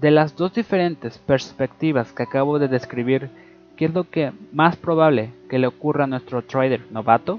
De 0.00 0.10
las 0.10 0.36
dos 0.36 0.54
diferentes 0.54 1.18
perspectivas 1.18 2.12
que 2.12 2.24
acabo 2.24 2.58
de 2.58 2.68
describir, 2.68 3.30
¿qué 3.76 3.84
es 3.84 3.94
lo 3.94 4.10
que 4.10 4.32
más 4.52 4.76
probable 4.76 5.30
que 5.48 5.58
le 5.58 5.66
ocurra 5.66 6.04
a 6.04 6.08
nuestro 6.08 6.42
trader 6.42 6.82
novato? 6.90 7.38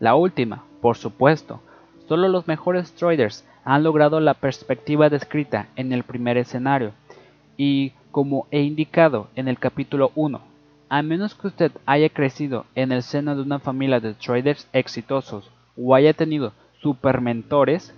La 0.00 0.16
última, 0.16 0.64
por 0.80 0.96
supuesto. 0.96 1.60
Solo 2.08 2.28
los 2.28 2.48
mejores 2.48 2.92
traders 2.94 3.46
han 3.64 3.84
logrado 3.84 4.18
la 4.20 4.34
perspectiva 4.34 5.10
descrita 5.10 5.68
en 5.76 5.92
el 5.92 6.02
primer 6.02 6.36
escenario. 6.36 6.92
Y 7.56 7.92
como 8.10 8.46
he 8.50 8.62
indicado 8.62 9.28
en 9.36 9.46
el 9.46 9.58
capítulo 9.58 10.10
1, 10.14 10.40
a 10.88 11.02
menos 11.02 11.34
que 11.34 11.48
usted 11.48 11.72
haya 11.86 12.08
crecido 12.08 12.64
en 12.74 12.92
el 12.92 13.02
seno 13.02 13.36
de 13.36 13.42
una 13.42 13.58
familia 13.58 14.00
de 14.00 14.14
traders 14.14 14.66
exitosos 14.72 15.50
o 15.76 15.94
haya 15.94 16.14
tenido 16.14 16.52
supermentores, 16.80 17.94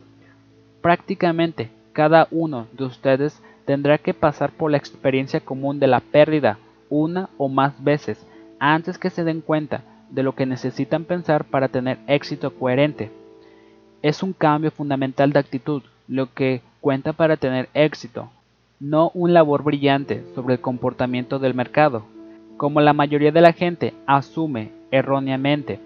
Prácticamente 0.81 1.70
cada 1.92 2.27
uno 2.31 2.66
de 2.73 2.85
ustedes 2.85 3.42
tendrá 3.66 3.99
que 3.99 4.14
pasar 4.14 4.51
por 4.51 4.70
la 4.70 4.79
experiencia 4.79 5.40
común 5.40 5.79
de 5.79 5.87
la 5.87 6.01
pérdida 6.01 6.59
una 6.88 7.29
o 7.37 7.49
más 7.49 7.83
veces 7.85 8.27
antes 8.59 8.99
que 8.99 9.11
se 9.11 9.25
den 9.25 9.42
cuenta 9.42 9.83
de 10.11 10.23
lo 10.23 10.35
que 10.35 10.46
necesitan 10.46 11.05
pensar 11.05 11.44
para 11.44 11.68
tener 11.68 11.99
éxito 12.07 12.55
coherente. 12.55 13.11
Es 14.03 14.23
un 14.23 14.33
cambio 14.33 14.71
fundamental 14.71 15.33
de 15.33 15.39
actitud 15.39 15.83
lo 16.09 16.33
que 16.33 16.63
cuenta 16.81 17.13
para 17.13 17.37
tener 17.37 17.69
éxito, 17.75 18.31
no 18.81 19.11
un 19.13 19.35
labor 19.35 19.63
brillante 19.63 20.25
sobre 20.35 20.55
el 20.55 20.61
comportamiento 20.61 21.39
del 21.39 21.53
mercado, 21.53 22.05
como 22.57 22.81
la 22.81 22.95
mayoría 22.95 23.31
de 23.31 23.43
la 23.43 23.53
gente 23.53 23.93
asume 24.07 24.73
erróneamente. 24.91 25.81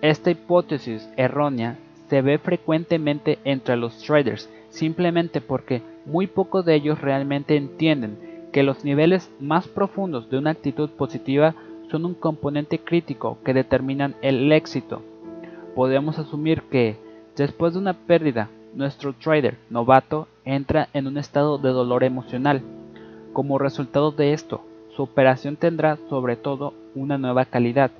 Esta 0.00 0.30
hipótesis 0.30 1.08
errónea 1.16 1.76
se 2.08 2.22
ve 2.22 2.38
frecuentemente 2.38 3.38
entre 3.44 3.76
los 3.76 3.98
traders, 3.98 4.48
simplemente 4.70 5.40
porque 5.40 5.82
muy 6.06 6.28
pocos 6.28 6.64
de 6.64 6.76
ellos 6.76 7.00
realmente 7.00 7.56
entienden 7.56 8.16
que 8.52 8.62
los 8.62 8.84
niveles 8.84 9.30
más 9.40 9.68
profundos 9.68 10.30
de 10.30 10.38
una 10.38 10.50
actitud 10.50 10.90
positiva 10.90 11.54
son 11.90 12.04
un 12.04 12.14
componente 12.14 12.78
crítico 12.78 13.38
que 13.44 13.54
determinan 13.54 14.14
el 14.22 14.52
éxito. 14.52 15.02
Podemos 15.74 16.18
asumir 16.18 16.62
que, 16.62 16.96
después 17.40 17.72
de 17.72 17.78
una 17.78 17.94
pérdida, 17.94 18.50
nuestro 18.74 19.14
trader 19.14 19.56
novato 19.70 20.28
entra 20.44 20.90
en 20.92 21.06
un 21.06 21.16
estado 21.16 21.56
de 21.56 21.70
dolor 21.70 22.04
emocional. 22.04 22.60
Como 23.32 23.58
resultado 23.58 24.10
de 24.10 24.34
esto, 24.34 24.62
su 24.94 25.04
operación 25.04 25.56
tendrá 25.56 25.96
sobre 26.10 26.36
todo 26.36 26.74
una 26.94 27.16
nueva 27.16 27.46
calidad. 27.46 27.92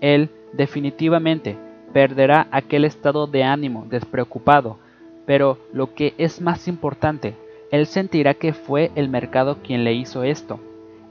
Él 0.00 0.30
definitivamente 0.54 1.58
perderá 1.92 2.48
aquel 2.52 2.86
estado 2.86 3.26
de 3.26 3.44
ánimo 3.44 3.84
despreocupado, 3.90 4.78
pero 5.26 5.58
lo 5.74 5.92
que 5.92 6.14
es 6.16 6.40
más 6.40 6.66
importante, 6.66 7.34
él 7.70 7.84
sentirá 7.84 8.32
que 8.32 8.54
fue 8.54 8.92
el 8.94 9.10
mercado 9.10 9.58
quien 9.62 9.84
le 9.84 9.92
hizo 9.92 10.22
esto. 10.22 10.58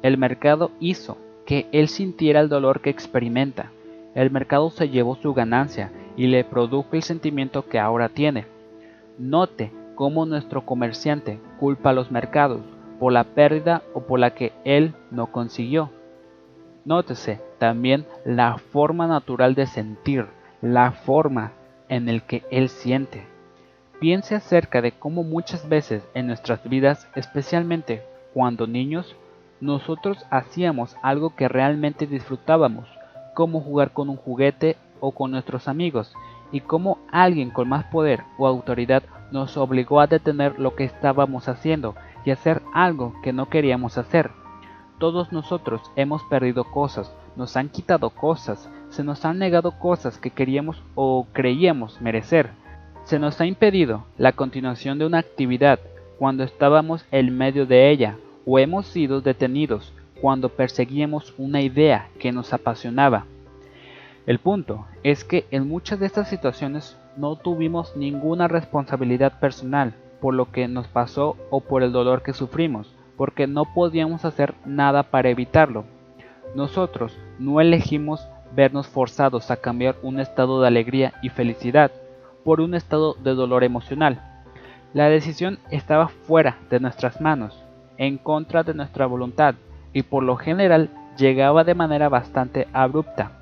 El 0.02 0.18
mercado 0.18 0.72
hizo 0.80 1.18
que 1.46 1.68
él 1.72 1.88
sintiera 1.88 2.40
el 2.40 2.50
dolor 2.50 2.82
que 2.82 2.90
experimenta. 2.90 3.72
El 4.16 4.32
mercado 4.32 4.72
se 4.72 4.90
llevó 4.90 5.16
su 5.18 5.36
ganancia 5.36 5.92
y 6.20 6.28
le 6.28 6.44
produjo 6.44 6.98
el 6.98 7.04
sentimiento 7.04 7.70
que 7.70 7.80
ahora 7.80 8.10
tiene. 8.10 8.46
Note 9.18 9.72
cómo 9.96 10.26
nuestro 10.26 10.66
comerciante 10.66 11.40
culpa 11.62 11.92
a 11.92 11.94
los 11.94 12.12
mercados 12.12 12.60
por 13.00 13.14
la 13.14 13.24
pérdida 13.24 13.84
o 13.94 14.02
por 14.02 14.20
la 14.20 14.32
que 14.32 14.52
él 14.66 14.94
no 15.12 15.28
consiguió. 15.28 15.92
Nótese 16.84 17.40
también 17.58 18.06
la 18.26 18.58
forma 18.58 19.08
natural 19.08 19.56
de 19.56 19.66
sentir, 19.66 20.26
la 20.62 20.92
forma 20.92 21.54
en 21.88 22.10
el 22.10 22.24
que 22.24 22.44
él 22.52 22.68
siente. 22.68 23.26
Piense 24.02 24.36
acerca 24.36 24.82
de 24.82 24.92
cómo 24.92 25.24
muchas 25.24 25.70
veces 25.70 26.06
en 26.14 26.28
nuestras 26.28 26.68
vidas, 26.68 27.08
especialmente 27.16 28.04
cuando 28.34 28.68
niños, 28.68 29.16
nosotros 29.62 30.26
hacíamos 30.32 30.98
algo 31.02 31.34
que 31.38 31.48
realmente 31.48 32.08
disfrutábamos, 32.08 32.90
como 33.34 33.62
jugar 33.62 33.92
con 33.92 34.10
un 34.10 34.18
juguete 34.18 34.76
o 35.00 35.12
con 35.12 35.32
nuestros 35.32 35.68
amigos, 35.68 36.14
y 36.52 36.62
cómo 36.62 37.00
alguien 37.12 37.52
con 37.52 37.70
más 37.70 37.86
poder 37.86 38.24
o 38.38 38.48
autoridad 38.48 39.04
nos 39.32 39.58
obligó 39.58 40.00
a 40.00 40.08
detener 40.08 40.60
lo 40.60 40.76
que 40.76 40.84
estábamos 40.84 41.48
haciendo 41.48 41.96
y 42.26 42.32
hacer 42.32 42.62
algo 42.74 43.14
que 43.24 43.34
no 43.34 43.50
queríamos 43.50 43.98
hacer. 43.98 44.32
Todos 44.98 45.32
nosotros 45.32 45.82
hemos 45.96 46.24
perdido 46.24 46.64
cosas, 46.66 47.14
nos 47.36 47.56
han 47.56 47.70
quitado 47.70 48.10
cosas, 48.10 48.70
se 48.90 49.04
nos 49.04 49.24
han 49.24 49.40
negado 49.40 49.72
cosas 49.72 50.18
que 50.18 50.32
queríamos 50.32 50.84
o 50.96 51.28
creíamos 51.32 52.02
merecer. 52.02 52.52
Se 53.04 53.20
nos 53.20 53.40
ha 53.40 53.46
impedido 53.46 54.04
la 54.18 54.34
continuación 54.34 55.00
de 55.00 55.06
una 55.06 55.20
actividad 55.20 55.80
cuando 56.18 56.44
estábamos 56.44 57.06
en 57.12 57.38
medio 57.38 57.66
de 57.66 57.90
ella 57.90 58.18
o 58.46 58.60
hemos 58.60 58.88
sido 58.88 59.22
detenidos 59.22 59.94
cuando 60.20 60.50
perseguíamos 60.50 61.34
una 61.38 61.62
idea 61.62 62.10
que 62.20 62.32
nos 62.32 62.52
apasionaba. 62.52 63.26
El 64.30 64.38
punto 64.38 64.86
es 65.02 65.24
que 65.24 65.48
en 65.50 65.68
muchas 65.68 66.00
de 66.00 66.06
estas 66.06 66.30
situaciones 66.30 66.96
no 67.18 67.36
tuvimos 67.36 67.96
ninguna 67.96 68.48
responsabilidad 68.48 69.40
personal 69.40 69.96
por 70.22 70.36
lo 70.36 70.52
que 70.52 70.68
nos 70.68 70.88
pasó 70.88 71.36
o 71.50 71.62
por 71.62 71.82
el 71.82 71.92
dolor 71.92 72.22
que 72.22 72.34
sufrimos, 72.34 72.94
porque 73.18 73.48
no 73.48 73.66
podíamos 73.74 74.26
hacer 74.26 74.54
nada 74.66 75.02
para 75.02 75.30
evitarlo. 75.30 75.84
Nosotros 76.54 77.18
no 77.40 77.60
elegimos 77.60 78.22
vernos 78.56 78.88
forzados 78.88 79.50
a 79.50 79.58
cambiar 79.58 79.96
un 80.04 80.20
estado 80.20 80.62
de 80.62 80.68
alegría 80.68 81.14
y 81.24 81.30
felicidad 81.30 81.90
por 82.44 82.62
un 82.62 82.76
estado 82.76 83.16
de 83.16 83.34
dolor 83.34 83.64
emocional. 83.64 84.44
La 84.94 85.10
decisión 85.10 85.58
estaba 85.72 86.08
fuera 86.08 86.60
de 86.70 86.80
nuestras 86.80 87.20
manos, 87.20 87.64
en 87.98 88.20
contra 88.20 88.62
de 88.62 88.76
nuestra 88.76 89.08
voluntad, 89.08 89.56
y 89.92 90.04
por 90.04 90.22
lo 90.22 90.36
general 90.36 90.92
llegaba 91.18 91.64
de 91.64 91.74
manera 91.74 92.10
bastante 92.10 92.68
abrupta. 92.74 93.39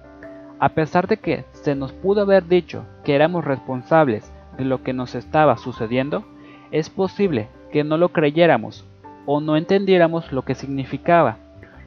A 0.60 0.70
pesar 0.70 1.08
de 1.08 1.18
que 1.18 1.46
se 1.52 1.76
nos 1.76 1.92
pudo 1.94 2.22
haber 2.22 2.48
dicho 2.48 2.84
que 3.04 3.16
éramos 3.16 3.46
responsables 3.46 4.32
de 4.58 4.66
lo 4.66 4.82
que 4.84 4.94
nos 4.94 5.14
estaba 5.14 5.58
sucediendo, 5.58 6.26
es 6.72 6.90
posible 6.90 7.48
que 7.72 7.84
no 7.84 7.98
lo 7.98 8.10
creyéramos 8.10 8.86
o 9.26 9.40
no 9.42 9.56
entendiéramos 9.58 10.32
lo 10.32 10.44
que 10.44 10.56
significaba. 10.56 11.38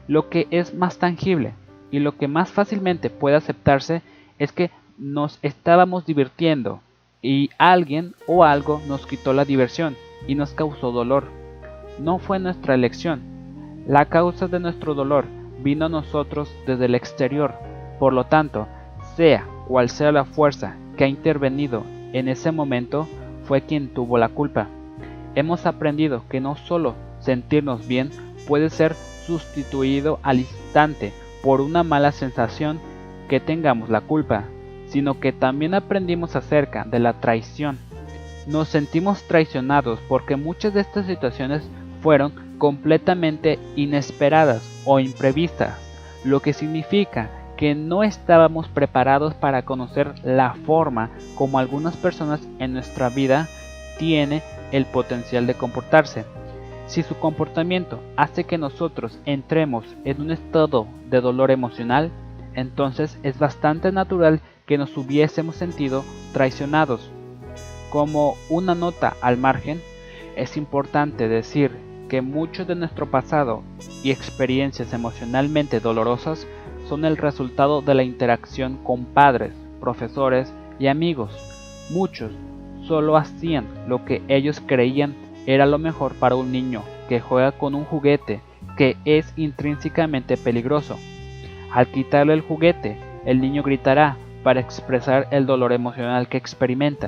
Lo 0.07 0.29
que 0.29 0.47
es 0.51 0.73
más 0.73 0.97
tangible 0.97 1.53
y 1.91 1.99
lo 1.99 2.17
que 2.17 2.27
más 2.27 2.51
fácilmente 2.51 3.09
puede 3.09 3.35
aceptarse 3.35 4.01
es 4.39 4.51
que 4.51 4.71
nos 4.97 5.39
estábamos 5.41 6.05
divirtiendo 6.05 6.79
y 7.21 7.49
alguien 7.57 8.13
o 8.27 8.43
algo 8.43 8.81
nos 8.87 9.05
quitó 9.05 9.33
la 9.33 9.45
diversión 9.45 9.95
y 10.27 10.35
nos 10.35 10.53
causó 10.53 10.91
dolor. 10.91 11.25
No 11.99 12.19
fue 12.19 12.39
nuestra 12.39 12.73
elección. 12.73 13.21
La 13.87 14.05
causa 14.05 14.47
de 14.47 14.59
nuestro 14.59 14.93
dolor 14.93 15.25
vino 15.59 15.85
a 15.85 15.89
nosotros 15.89 16.53
desde 16.65 16.85
el 16.85 16.95
exterior. 16.95 17.70
Por 18.01 18.13
lo 18.13 18.23
tanto, 18.23 18.67
sea 19.15 19.45
cual 19.67 19.87
sea 19.87 20.11
la 20.11 20.25
fuerza 20.25 20.75
que 20.97 21.03
ha 21.03 21.07
intervenido 21.07 21.83
en 22.13 22.29
ese 22.29 22.51
momento, 22.51 23.07
fue 23.43 23.61
quien 23.61 23.89
tuvo 23.89 24.17
la 24.17 24.27
culpa. 24.27 24.69
Hemos 25.35 25.67
aprendido 25.67 26.23
que 26.27 26.39
no 26.39 26.55
solo 26.55 26.95
sentirnos 27.19 27.87
bien 27.87 28.09
puede 28.47 28.71
ser 28.71 28.95
sustituido 29.27 30.17
al 30.23 30.39
instante 30.39 31.13
por 31.43 31.61
una 31.61 31.83
mala 31.83 32.11
sensación 32.11 32.79
que 33.29 33.39
tengamos 33.39 33.91
la 33.91 34.01
culpa, 34.01 34.45
sino 34.87 35.19
que 35.19 35.31
también 35.31 35.75
aprendimos 35.75 36.35
acerca 36.35 36.85
de 36.85 36.97
la 36.97 37.13
traición. 37.13 37.77
Nos 38.47 38.69
sentimos 38.69 39.21
traicionados 39.27 39.99
porque 40.09 40.37
muchas 40.37 40.73
de 40.73 40.81
estas 40.81 41.05
situaciones 41.05 41.69
fueron 42.01 42.33
completamente 42.57 43.59
inesperadas 43.75 44.81
o 44.85 44.99
imprevistas, 44.99 45.77
lo 46.25 46.39
que 46.39 46.53
significa 46.53 47.29
que 47.61 47.75
no 47.75 48.01
estábamos 48.01 48.67
preparados 48.69 49.35
para 49.35 49.61
conocer 49.61 50.15
la 50.23 50.55
forma 50.65 51.11
como 51.35 51.59
algunas 51.59 51.95
personas 51.95 52.41
en 52.57 52.73
nuestra 52.73 53.09
vida 53.09 53.47
tiene 53.99 54.41
el 54.71 54.87
potencial 54.87 55.45
de 55.45 55.53
comportarse. 55.53 56.25
Si 56.87 57.03
su 57.03 57.15
comportamiento 57.19 57.99
hace 58.17 58.45
que 58.45 58.57
nosotros 58.57 59.19
entremos 59.25 59.85
en 60.05 60.21
un 60.21 60.31
estado 60.31 60.87
de 61.11 61.21
dolor 61.21 61.51
emocional, 61.51 62.09
entonces 62.55 63.19
es 63.21 63.37
bastante 63.37 63.91
natural 63.91 64.41
que 64.65 64.79
nos 64.79 64.97
hubiésemos 64.97 65.55
sentido 65.55 66.03
traicionados. 66.33 67.11
Como 67.91 68.37
una 68.49 68.73
nota 68.73 69.13
al 69.21 69.37
margen, 69.37 69.79
es 70.35 70.57
importante 70.57 71.27
decir 71.27 71.77
que 72.09 72.23
mucho 72.23 72.65
de 72.65 72.73
nuestro 72.73 73.11
pasado 73.11 73.61
y 74.03 74.09
experiencias 74.09 74.93
emocionalmente 74.93 75.79
dolorosas 75.79 76.47
son 76.91 77.05
el 77.05 77.15
resultado 77.15 77.81
de 77.81 77.95
la 77.95 78.03
interacción 78.03 78.77
con 78.83 79.05
padres, 79.05 79.53
profesores 79.79 80.53
y 80.77 80.87
amigos. 80.87 81.31
Muchos 81.89 82.33
solo 82.85 83.15
hacían 83.15 83.65
lo 83.87 84.03
que 84.03 84.21
ellos 84.27 84.61
creían 84.65 85.15
era 85.45 85.65
lo 85.65 85.77
mejor 85.77 86.13
para 86.15 86.35
un 86.35 86.51
niño 86.51 86.83
que 87.07 87.21
juega 87.21 87.53
con 87.53 87.75
un 87.75 87.85
juguete 87.85 88.41
que 88.75 88.97
es 89.05 89.31
intrínsecamente 89.37 90.35
peligroso. 90.35 90.99
Al 91.71 91.87
quitarle 91.87 92.33
el 92.33 92.41
juguete, 92.41 92.97
el 93.25 93.39
niño 93.39 93.63
gritará 93.63 94.17
para 94.43 94.59
expresar 94.59 95.29
el 95.31 95.45
dolor 95.45 95.71
emocional 95.71 96.27
que 96.27 96.35
experimenta. 96.35 97.07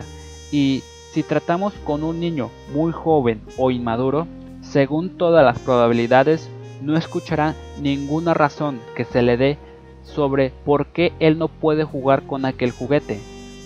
Y 0.50 0.82
si 1.12 1.24
tratamos 1.24 1.74
con 1.84 2.06
un 2.06 2.22
niño 2.22 2.52
muy 2.74 2.94
joven 2.94 3.42
o 3.58 3.70
inmaduro, 3.70 4.28
según 4.62 5.18
todas 5.18 5.44
las 5.44 5.60
probabilidades, 5.60 6.50
no 6.82 6.96
escuchará 6.96 7.54
ninguna 7.82 8.34
razón 8.34 8.80
que 8.96 9.04
se 9.04 9.22
le 9.22 9.36
dé 9.36 9.58
sobre 10.04 10.52
por 10.66 10.88
qué 10.88 11.14
él 11.20 11.38
no 11.38 11.48
puede 11.48 11.84
jugar 11.84 12.24
con 12.24 12.46
aquel 12.46 12.72
juguete, 12.72 13.20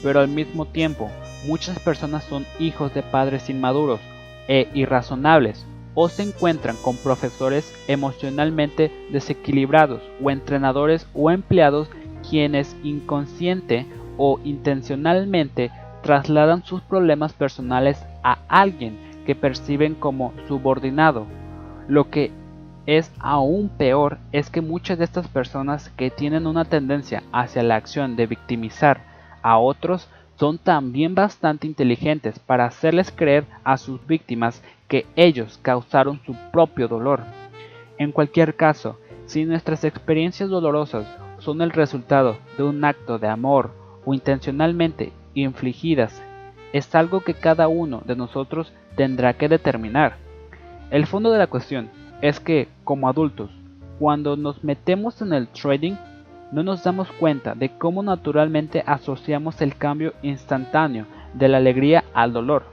pero 0.03 0.19
al 0.19 0.27
mismo 0.27 0.65
tiempo 0.65 1.09
muchas 1.45 1.79
personas 1.79 2.23
son 2.23 2.45
hijos 2.59 2.93
de 2.93 3.03
padres 3.03 3.49
inmaduros 3.49 3.99
e 4.47 4.69
irrazonables 4.73 5.65
o 5.93 6.09
se 6.09 6.23
encuentran 6.23 6.75
con 6.83 6.95
profesores 6.97 7.73
emocionalmente 7.87 8.91
desequilibrados 9.11 10.01
o 10.21 10.29
entrenadores 10.29 11.07
o 11.13 11.31
empleados 11.31 11.89
quienes 12.29 12.75
inconsciente 12.83 13.85
o 14.17 14.39
intencionalmente 14.43 15.71
trasladan 16.03 16.63
sus 16.63 16.81
problemas 16.81 17.33
personales 17.33 18.03
a 18.23 18.37
alguien 18.47 18.97
que 19.25 19.35
perciben 19.35 19.95
como 19.95 20.33
subordinado. 20.47 21.25
Lo 21.87 22.09
que 22.09 22.31
es 22.87 23.11
aún 23.19 23.69
peor 23.69 24.17
es 24.31 24.49
que 24.49 24.61
muchas 24.61 24.97
de 24.97 25.03
estas 25.03 25.27
personas 25.27 25.89
que 25.97 26.09
tienen 26.09 26.47
una 26.47 26.65
tendencia 26.65 27.21
hacia 27.33 27.61
la 27.61 27.75
acción 27.75 28.15
de 28.15 28.27
victimizar 28.27 29.01
a 29.43 29.59
otros 29.59 30.09
son 30.37 30.57
también 30.57 31.13
bastante 31.13 31.67
inteligentes 31.67 32.39
para 32.39 32.65
hacerles 32.65 33.11
creer 33.11 33.45
a 33.65 33.77
sus 33.77 34.05
víctimas 34.07 34.63
que 34.87 35.05
ellos 35.17 35.59
causaron 35.61 36.21
su 36.25 36.33
propio 36.53 36.87
dolor. 36.87 37.23
En 37.97 38.13
cualquier 38.13 38.55
caso, 38.55 38.97
si 39.25 39.43
nuestras 39.43 39.83
experiencias 39.83 40.49
dolorosas 40.49 41.05
son 41.39 41.61
el 41.61 41.71
resultado 41.71 42.37
de 42.57 42.63
un 42.63 42.85
acto 42.85 43.19
de 43.19 43.27
amor 43.27 43.71
o 44.05 44.13
intencionalmente 44.13 45.11
infligidas, 45.33 46.21
es 46.71 46.95
algo 46.95 47.19
que 47.19 47.33
cada 47.33 47.67
uno 47.67 48.01
de 48.05 48.15
nosotros 48.15 48.71
tendrá 48.95 49.33
que 49.33 49.49
determinar. 49.49 50.15
El 50.89 51.05
fondo 51.05 51.31
de 51.31 51.39
la 51.39 51.47
cuestión 51.47 51.89
es 52.21 52.39
que, 52.39 52.67
como 52.83 53.07
adultos, 53.07 53.49
cuando 53.99 54.35
nos 54.35 54.63
metemos 54.63 55.21
en 55.21 55.33
el 55.33 55.47
trading 55.47 55.95
no 56.51 56.63
nos 56.63 56.83
damos 56.83 57.11
cuenta 57.11 57.55
de 57.55 57.69
cómo 57.77 58.03
naturalmente 58.03 58.83
asociamos 58.85 59.61
el 59.61 59.75
cambio 59.75 60.13
instantáneo 60.21 61.05
de 61.33 61.47
la 61.49 61.57
alegría 61.57 62.05
al 62.13 62.33
dolor, 62.33 62.63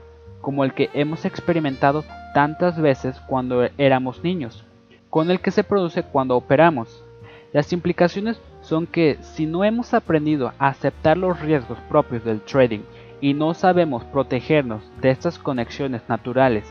como 0.41 0.63
el 0.63 0.73
que 0.73 0.89
hemos 0.93 1.25
experimentado 1.25 2.03
tantas 2.33 2.79
veces 2.79 3.19
cuando 3.27 3.67
éramos 3.77 4.23
niños, 4.23 4.63
con 5.09 5.29
el 5.29 5.39
que 5.39 5.51
se 5.51 5.63
produce 5.63 6.03
cuando 6.03 6.37
operamos. 6.37 7.03
Las 7.51 7.73
implicaciones 7.73 8.39
son 8.61 8.87
que 8.87 9.17
si 9.21 9.45
no 9.45 9.63
hemos 9.63 9.93
aprendido 9.93 10.53
a 10.59 10.67
aceptar 10.67 11.17
los 11.17 11.39
riesgos 11.39 11.77
propios 11.89 12.23
del 12.23 12.41
trading 12.41 12.81
y 13.21 13.33
no 13.33 13.53
sabemos 13.53 14.03
protegernos 14.05 14.83
de 15.01 15.11
estas 15.11 15.39
conexiones 15.39 16.01
naturales 16.09 16.65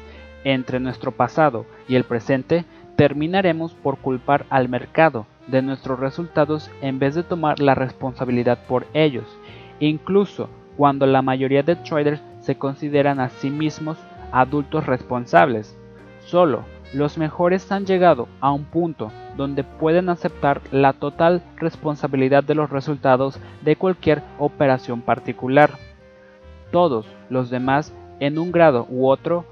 entre 0.44 0.80
nuestro 0.80 1.12
pasado 1.12 1.66
y 1.88 1.96
el 1.96 2.04
presente, 2.04 2.64
terminaremos 2.96 3.74
por 3.74 3.98
culpar 3.98 4.46
al 4.50 4.68
mercado 4.68 5.26
de 5.46 5.62
nuestros 5.62 5.98
resultados 5.98 6.70
en 6.80 6.98
vez 6.98 7.14
de 7.14 7.22
tomar 7.22 7.60
la 7.60 7.74
responsabilidad 7.74 8.58
por 8.66 8.86
ellos. 8.94 9.26
Incluso 9.80 10.48
cuando 10.76 11.06
la 11.06 11.22
mayoría 11.22 11.62
de 11.62 11.76
traders 11.76 12.22
se 12.40 12.56
consideran 12.56 13.20
a 13.20 13.28
sí 13.28 13.50
mismos 13.50 13.98
adultos 14.32 14.86
responsables. 14.86 15.76
Solo 16.20 16.64
los 16.92 17.18
mejores 17.18 17.70
han 17.72 17.86
llegado 17.86 18.28
a 18.40 18.52
un 18.52 18.64
punto 18.64 19.10
donde 19.36 19.64
pueden 19.64 20.08
aceptar 20.08 20.60
la 20.70 20.92
total 20.92 21.42
responsabilidad 21.56 22.44
de 22.44 22.54
los 22.54 22.70
resultados 22.70 23.38
de 23.62 23.76
cualquier 23.76 24.22
operación 24.38 25.00
particular. 25.00 25.70
Todos 26.70 27.06
los 27.30 27.50
demás, 27.50 27.92
en 28.20 28.38
un 28.38 28.52
grado 28.52 28.86
u 28.88 29.08
otro, 29.08 29.44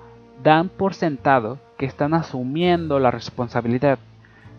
dan 0.42 0.68
por 0.68 0.94
sentado 0.94 1.58
que 1.78 1.86
están 1.86 2.14
asumiendo 2.14 2.98
la 2.98 3.10
responsabilidad, 3.10 3.98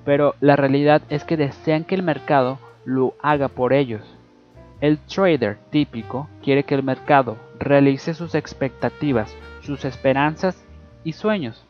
pero 0.05 0.35
la 0.39 0.55
realidad 0.55 1.01
es 1.09 1.23
que 1.23 1.37
desean 1.37 1.83
que 1.83 1.95
el 1.95 2.03
mercado 2.03 2.59
lo 2.85 3.13
haga 3.21 3.47
por 3.47 3.73
ellos. 3.73 4.01
El 4.81 4.97
trader 4.99 5.57
típico 5.69 6.27
quiere 6.41 6.63
que 6.63 6.75
el 6.75 6.83
mercado 6.83 7.37
realice 7.59 8.13
sus 8.13 8.35
expectativas, 8.35 9.35
sus 9.61 9.85
esperanzas 9.85 10.63
y 11.03 11.13
sueños. 11.13 11.65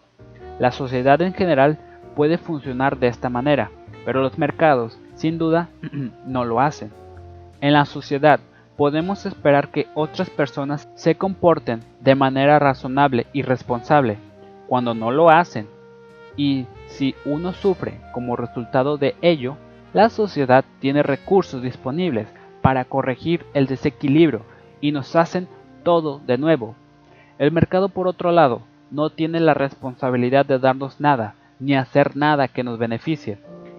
La 0.59 0.71
sociedad 0.71 1.21
en 1.21 1.33
general 1.33 1.77
puede 2.15 2.37
funcionar 2.37 2.97
de 2.97 3.07
esta 3.07 3.29
manera, 3.29 3.69
pero 4.05 4.21
los 4.21 4.37
mercados, 4.37 4.99
sin 5.15 5.37
duda, 5.37 5.69
no 6.25 6.45
lo 6.45 6.59
hacen. 6.59 6.91
En 7.61 7.73
la 7.73 7.85
sociedad 7.85 8.39
podemos 8.77 9.25
esperar 9.25 9.69
que 9.69 9.87
otras 9.93 10.29
personas 10.29 10.89
se 10.95 11.15
comporten 11.15 11.81
de 11.99 12.15
manera 12.15 12.59
razonable 12.59 13.27
y 13.33 13.41
responsable 13.41 14.17
cuando 14.67 14.93
no 14.93 15.11
lo 15.11 15.29
hacen. 15.29 15.67
Y 16.35 16.65
si 16.87 17.15
uno 17.25 17.53
sufre 17.53 17.99
como 18.13 18.35
resultado 18.35 18.97
de 18.97 19.15
ello, 19.21 19.57
la 19.93 20.09
sociedad 20.09 20.65
tiene 20.79 21.03
recursos 21.03 21.61
disponibles 21.61 22.27
para 22.61 22.85
corregir 22.85 23.45
el 23.53 23.67
desequilibrio 23.67 24.41
y 24.81 24.91
nos 24.91 25.15
hacen 25.15 25.47
todo 25.83 26.19
de 26.25 26.37
nuevo. 26.37 26.75
El 27.37 27.51
mercado, 27.51 27.89
por 27.89 28.07
otro 28.07 28.31
lado, 28.31 28.61
no 28.89 29.09
tiene 29.09 29.39
la 29.39 29.53
responsabilidad 29.53 30.45
de 30.45 30.59
darnos 30.59 30.99
nada, 30.99 31.35
ni 31.59 31.75
hacer 31.75 32.15
nada 32.15 32.47
que 32.47 32.63
nos 32.63 32.79
beneficie. 32.79 33.37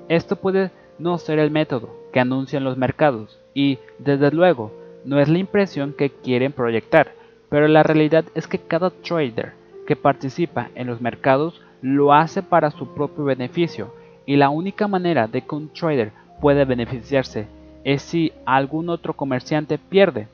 Esto 0.09 0.37
puede 0.37 0.71
no 0.99 1.19
ser 1.19 1.39
el 1.39 1.51
método 1.51 1.91
que 2.13 2.21
anuncian 2.21 2.63
los 2.63 2.77
mercados 2.77 3.41
y, 3.55 3.79
desde 3.99 4.31
luego, 4.31 4.73
no 5.05 5.21
es 5.21 5.29
la 5.29 5.39
impresión 5.39 5.95
que 5.97 6.11
quieren 6.11 6.53
proyectar, 6.53 7.13
pero 7.49 7.69
la 7.69 7.83
realidad 7.83 8.25
es 8.35 8.47
que 8.47 8.59
cada 8.59 8.91
trader 8.91 9.53
que 9.87 9.97
participa 9.97 10.71
en 10.75 10.87
los 10.87 11.01
mercados 11.01 11.61
lo 11.83 12.13
hace 12.13 12.43
para 12.43 12.71
su 12.71 12.95
propio 12.95 13.25
beneficio 13.25 13.95
y 14.27 14.37
la 14.37 14.49
única 14.49 14.89
manera 14.89 15.27
de 15.27 15.43
que 15.43 15.55
un 15.55 15.69
trader 15.69 16.13
puede 16.41 16.65
beneficiarse 16.65 17.47
es 17.85 18.03
si 18.03 18.33
algún 18.47 18.89
otro 18.89 19.13
comerciante 19.13 19.79
pierde 19.79 20.29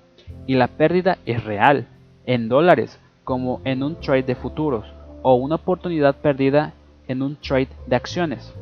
y 0.47 0.55
la 0.55 0.69
pérdida 0.69 1.19
es 1.27 1.43
real, 1.45 1.87
en 2.27 2.49
dólares, 2.49 3.01
como 3.25 3.61
en 3.65 3.83
un 3.83 3.97
trade 3.97 4.23
de 4.23 4.35
futuros 4.35 4.87
o 5.23 5.35
una 5.35 5.57
oportunidad 5.57 6.17
perdida 6.17 6.73
en 7.09 7.23
un 7.23 7.37
trade 7.37 7.69
de 7.87 7.97
acciones. 7.97 8.55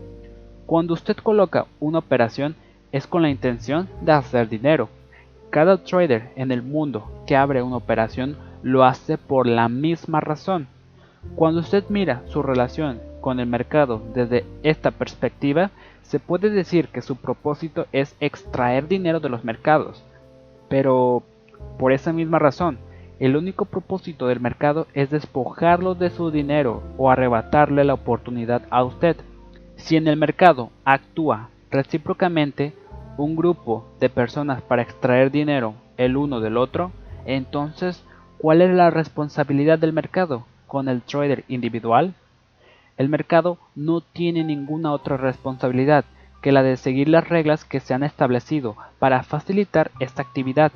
Cuando 0.66 0.94
usted 0.94 1.16
coloca 1.16 1.66
una 1.80 1.98
operación 1.98 2.56
es 2.92 3.06
con 3.06 3.22
la 3.22 3.30
intención 3.30 3.88
de 4.00 4.12
hacer 4.12 4.48
dinero. 4.48 4.88
Cada 5.50 5.78
trader 5.78 6.30
en 6.36 6.52
el 6.52 6.62
mundo 6.62 7.10
que 7.26 7.36
abre 7.36 7.62
una 7.62 7.76
operación 7.76 8.36
lo 8.62 8.84
hace 8.84 9.16
por 9.16 9.46
la 9.46 9.68
misma 9.68 10.20
razón. 10.20 10.68
Cuando 11.36 11.60
usted 11.60 11.84
mira 11.88 12.22
su 12.26 12.42
relación 12.42 13.00
con 13.20 13.40
el 13.40 13.46
mercado 13.46 14.02
desde 14.14 14.44
esta 14.62 14.90
perspectiva, 14.90 15.70
se 16.02 16.18
puede 16.18 16.50
decir 16.50 16.88
que 16.88 17.02
su 17.02 17.16
propósito 17.16 17.86
es 17.92 18.14
extraer 18.20 18.88
dinero 18.88 19.20
de 19.20 19.28
los 19.28 19.44
mercados. 19.44 20.02
Pero, 20.68 21.22
por 21.78 21.92
esa 21.92 22.12
misma 22.12 22.38
razón, 22.38 22.78
el 23.18 23.36
único 23.36 23.64
propósito 23.64 24.26
del 24.26 24.40
mercado 24.40 24.86
es 24.94 25.10
despojarlo 25.10 25.94
de 25.94 26.10
su 26.10 26.30
dinero 26.30 26.82
o 26.96 27.10
arrebatarle 27.10 27.84
la 27.84 27.94
oportunidad 27.94 28.62
a 28.70 28.84
usted. 28.84 29.16
Si 29.76 29.96
en 29.96 30.08
el 30.08 30.16
mercado 30.16 30.70
actúa 30.84 31.48
recíprocamente 31.70 32.72
un 33.22 33.36
grupo 33.36 33.84
de 34.00 34.08
personas 34.08 34.62
para 34.62 34.82
extraer 34.82 35.30
dinero 35.30 35.74
el 35.96 36.16
uno 36.16 36.40
del 36.40 36.56
otro, 36.56 36.92
entonces, 37.26 38.04
¿cuál 38.38 38.62
es 38.62 38.70
la 38.70 38.90
responsabilidad 38.90 39.78
del 39.78 39.92
mercado 39.92 40.46
con 40.66 40.88
el 40.88 41.02
trader 41.02 41.44
individual? 41.48 42.14
El 42.96 43.08
mercado 43.08 43.58
no 43.74 44.00
tiene 44.00 44.44
ninguna 44.44 44.92
otra 44.92 45.16
responsabilidad 45.16 46.04
que 46.42 46.52
la 46.52 46.62
de 46.62 46.76
seguir 46.76 47.08
las 47.08 47.28
reglas 47.28 47.64
que 47.64 47.80
se 47.80 47.92
han 47.92 48.04
establecido 48.04 48.76
para 48.98 49.24
facilitar 49.24 49.90
esta 49.98 50.22
actividad. 50.22 50.70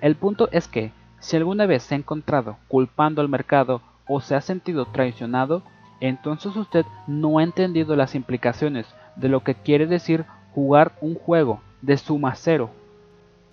El 0.00 0.16
punto 0.16 0.48
es 0.50 0.66
que, 0.66 0.92
si 1.20 1.36
alguna 1.36 1.66
vez 1.66 1.84
se 1.84 1.94
ha 1.94 1.98
encontrado 1.98 2.56
culpando 2.68 3.22
al 3.22 3.28
mercado 3.28 3.80
o 4.08 4.20
se 4.20 4.34
ha 4.34 4.40
sentido 4.40 4.86
traicionado, 4.86 5.62
entonces 6.00 6.56
usted 6.56 6.84
no 7.06 7.38
ha 7.38 7.44
entendido 7.44 7.94
las 7.94 8.14
implicaciones 8.14 8.86
de 9.14 9.28
lo 9.28 9.44
que 9.44 9.54
quiere 9.54 9.86
decir 9.86 10.24
jugar 10.54 10.92
un 11.00 11.14
juego 11.14 11.60
de 11.84 11.96
suma 11.98 12.34
cero. 12.34 12.70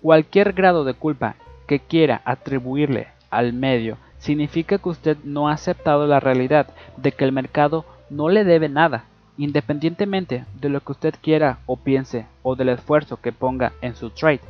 Cualquier 0.00 0.52
grado 0.52 0.84
de 0.84 0.94
culpa 0.94 1.36
que 1.66 1.80
quiera 1.80 2.22
atribuirle 2.24 3.08
al 3.30 3.52
medio 3.52 3.98
significa 4.18 4.78
que 4.78 4.88
usted 4.88 5.16
no 5.24 5.48
ha 5.48 5.52
aceptado 5.52 6.06
la 6.06 6.20
realidad 6.20 6.68
de 6.96 7.12
que 7.12 7.24
el 7.24 7.32
mercado 7.32 7.84
no 8.08 8.28
le 8.28 8.44
debe 8.44 8.68
nada, 8.68 9.04
independientemente 9.36 10.44
de 10.60 10.68
lo 10.68 10.80
que 10.80 10.92
usted 10.92 11.14
quiera 11.20 11.58
o 11.66 11.76
piense 11.76 12.26
o 12.42 12.56
del 12.56 12.70
esfuerzo 12.70 13.18
que 13.20 13.32
ponga 13.32 13.72
en 13.80 13.96
su 13.96 14.10
trade. 14.10 14.40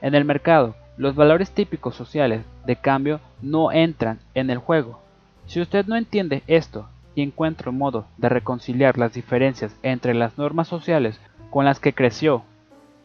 En 0.00 0.14
el 0.14 0.24
mercado, 0.24 0.74
los 0.96 1.14
valores 1.14 1.50
típicos 1.50 1.94
sociales 1.94 2.44
de 2.66 2.76
cambio 2.76 3.20
no 3.40 3.72
entran 3.72 4.18
en 4.34 4.50
el 4.50 4.58
juego. 4.58 5.00
Si 5.46 5.60
usted 5.60 5.86
no 5.86 5.96
entiende 5.96 6.42
esto 6.46 6.88
y 7.14 7.22
encuentra 7.22 7.70
un 7.70 7.78
modo 7.78 8.06
de 8.18 8.28
reconciliar 8.28 8.98
las 8.98 9.14
diferencias 9.14 9.74
entre 9.82 10.14
las 10.14 10.36
normas 10.38 10.68
sociales 10.68 11.20
con 11.50 11.64
las 11.64 11.80
que 11.80 11.92
creció 11.92 12.42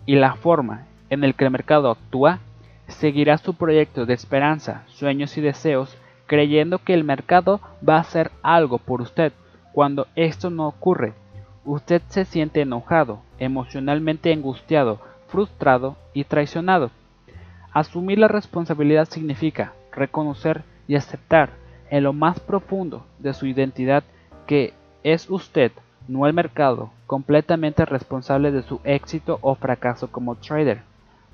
y 0.10 0.16
la 0.16 0.34
forma 0.34 0.88
en 1.12 1.24
el 1.24 1.36
que 1.36 1.46
el 1.46 1.52
mercado 1.52 1.92
actúa, 1.92 2.40
seguirá 2.88 3.38
su 3.38 3.54
proyecto 3.54 4.08
de 4.08 4.16
esperanza, 4.16 4.82
sueños 4.88 5.38
y 5.38 5.42
deseos 5.42 5.96
creyendo 6.26 6.80
que 6.80 6.96
el 6.96 7.04
mercado 7.04 7.62
va 7.88 7.98
a 7.98 8.00
hacer 8.00 8.32
algo 8.42 8.80
por 8.80 9.02
usted. 9.02 9.34
Cuando 9.72 10.08
esto 10.16 10.50
no 10.50 10.68
ocurre, 10.68 11.14
usted 11.64 12.02
se 12.08 12.26
siente 12.26 12.62
enojado, 12.62 13.22
emocionalmente 13.38 14.34
angustiado, 14.34 15.00
frustrado 15.28 15.96
y 16.16 16.24
traicionado. 16.24 16.90
Asumir 17.72 18.18
la 18.18 18.28
responsabilidad 18.28 19.08
significa 19.08 19.74
reconocer 19.92 20.64
y 20.88 20.96
aceptar 20.96 21.52
en 21.92 22.02
lo 22.02 22.14
más 22.14 22.40
profundo 22.40 23.06
de 23.20 23.36
su 23.36 23.46
identidad 23.46 24.04
que 24.48 24.74
es 25.04 25.30
usted, 25.30 25.72
no 26.10 26.26
el 26.26 26.34
mercado, 26.34 26.90
completamente 27.06 27.86
responsable 27.86 28.52
de 28.52 28.64
su 28.64 28.82
éxito 28.84 29.38
o 29.42 29.54
fracaso 29.54 30.12
como 30.12 30.36
trader. 30.36 30.82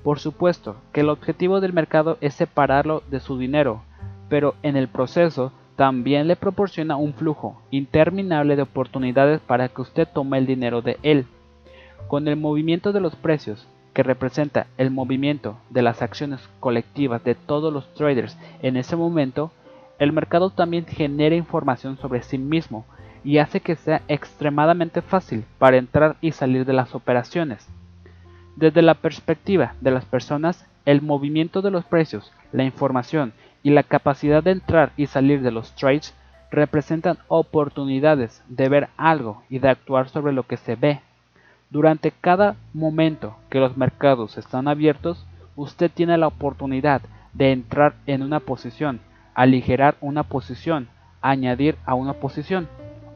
Por 0.02 0.20
supuesto 0.20 0.76
que 0.92 1.00
el 1.00 1.08
objetivo 1.08 1.60
del 1.60 1.72
mercado 1.72 2.18
es 2.20 2.34
separarlo 2.34 3.02
de 3.10 3.18
su 3.18 3.38
dinero, 3.38 3.80
pero 4.28 4.54
en 4.62 4.76
el 4.76 4.88
proceso 4.88 5.50
también 5.76 6.28
le 6.28 6.36
proporciona 6.36 6.96
un 6.96 7.14
flujo 7.14 7.60
interminable 7.70 8.54
de 8.54 8.62
oportunidades 8.62 9.40
para 9.40 9.68
que 9.68 9.80
usted 9.80 10.06
tome 10.06 10.38
el 10.38 10.46
dinero 10.46 10.82
de 10.82 10.98
él. 11.02 11.26
Con 12.06 12.28
el 12.28 12.36
movimiento 12.36 12.92
de 12.92 13.00
los 13.00 13.16
precios 13.16 13.66
que 13.94 14.02
representa 14.02 14.66
el 14.76 14.90
movimiento 14.90 15.56
de 15.70 15.80
las 15.80 16.02
acciones 16.02 16.46
colectivas 16.60 17.24
de 17.24 17.34
todos 17.34 17.72
los 17.72 17.92
traders 17.94 18.36
en 18.60 18.76
ese 18.76 18.94
momento, 18.94 19.52
el 19.98 20.12
mercado 20.12 20.50
también 20.50 20.84
genera 20.84 21.34
información 21.34 21.96
sobre 21.96 22.22
sí 22.22 22.36
mismo 22.36 22.84
y 23.24 23.38
hace 23.38 23.60
que 23.60 23.76
sea 23.76 24.02
extremadamente 24.08 25.02
fácil 25.02 25.44
para 25.58 25.76
entrar 25.76 26.16
y 26.20 26.32
salir 26.32 26.64
de 26.64 26.72
las 26.72 26.94
operaciones. 26.94 27.68
Desde 28.56 28.82
la 28.82 28.94
perspectiva 28.94 29.74
de 29.80 29.90
las 29.90 30.04
personas, 30.04 30.66
el 30.84 31.02
movimiento 31.02 31.62
de 31.62 31.70
los 31.70 31.84
precios, 31.84 32.32
la 32.52 32.64
información 32.64 33.32
y 33.62 33.70
la 33.70 33.82
capacidad 33.82 34.42
de 34.42 34.52
entrar 34.52 34.92
y 34.96 35.06
salir 35.06 35.42
de 35.42 35.50
los 35.50 35.74
trades 35.74 36.14
representan 36.50 37.18
oportunidades 37.28 38.42
de 38.48 38.68
ver 38.68 38.88
algo 38.96 39.42
y 39.50 39.58
de 39.58 39.68
actuar 39.68 40.08
sobre 40.08 40.32
lo 40.32 40.44
que 40.44 40.56
se 40.56 40.76
ve 40.76 41.00
durante 41.70 42.12
cada 42.12 42.56
momento 42.72 43.36
que 43.50 43.58
los 43.58 43.76
mercados 43.76 44.38
están 44.38 44.68
abiertos, 44.68 45.26
usted 45.56 45.90
tiene 45.92 46.16
la 46.16 46.28
oportunidad 46.28 47.02
de 47.32 47.52
entrar 47.52 47.94
en 48.06 48.22
una 48.22 48.40
posición, 48.40 49.00
aligerar 49.34 49.96
una 50.00 50.22
posición, 50.22 50.88
añadir 51.20 51.76
a 51.84 51.94
una 51.94 52.14
posición 52.14 52.68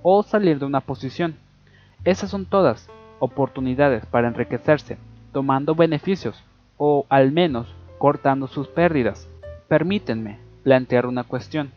o 0.03 0.23
salir 0.23 0.59
de 0.59 0.67
una 0.67 0.81
posición. 0.81 1.37
Esas 2.05 2.31
son 2.31 2.47
todas 2.47 2.89
oportunidades 3.19 4.07
para 4.07 4.29
enriquecerse, 4.29 4.99
tomando 5.33 5.75
beneficios 5.75 6.43
o 6.77 7.07
al 7.09 7.33
menos 7.33 7.75
cortando 7.99 8.47
sus 8.47 8.69
pérdidas. 8.69 9.29
Permítanme 9.69 10.39
plantear 10.63 11.07
una 11.07 11.25
cuestión. 11.25 11.71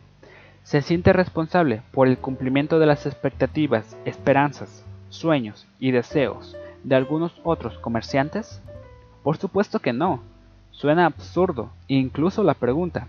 ¿Se 0.62 0.80
siente 0.80 1.12
responsable 1.12 1.82
por 1.92 2.08
el 2.08 2.16
cumplimiento 2.16 2.78
de 2.78 2.86
las 2.86 3.04
expectativas, 3.04 3.96
esperanzas, 4.06 4.84
sueños 5.10 5.66
y 5.78 5.90
deseos 5.90 6.56
de 6.82 6.94
algunos 6.96 7.38
otros 7.44 7.78
comerciantes? 7.78 8.62
Por 9.22 9.36
supuesto 9.36 9.78
que 9.80 9.92
no. 9.92 10.22
Suena 10.70 11.06
absurdo, 11.06 11.70
incluso 11.86 12.42
la 12.42 12.54
pregunta. 12.54 13.08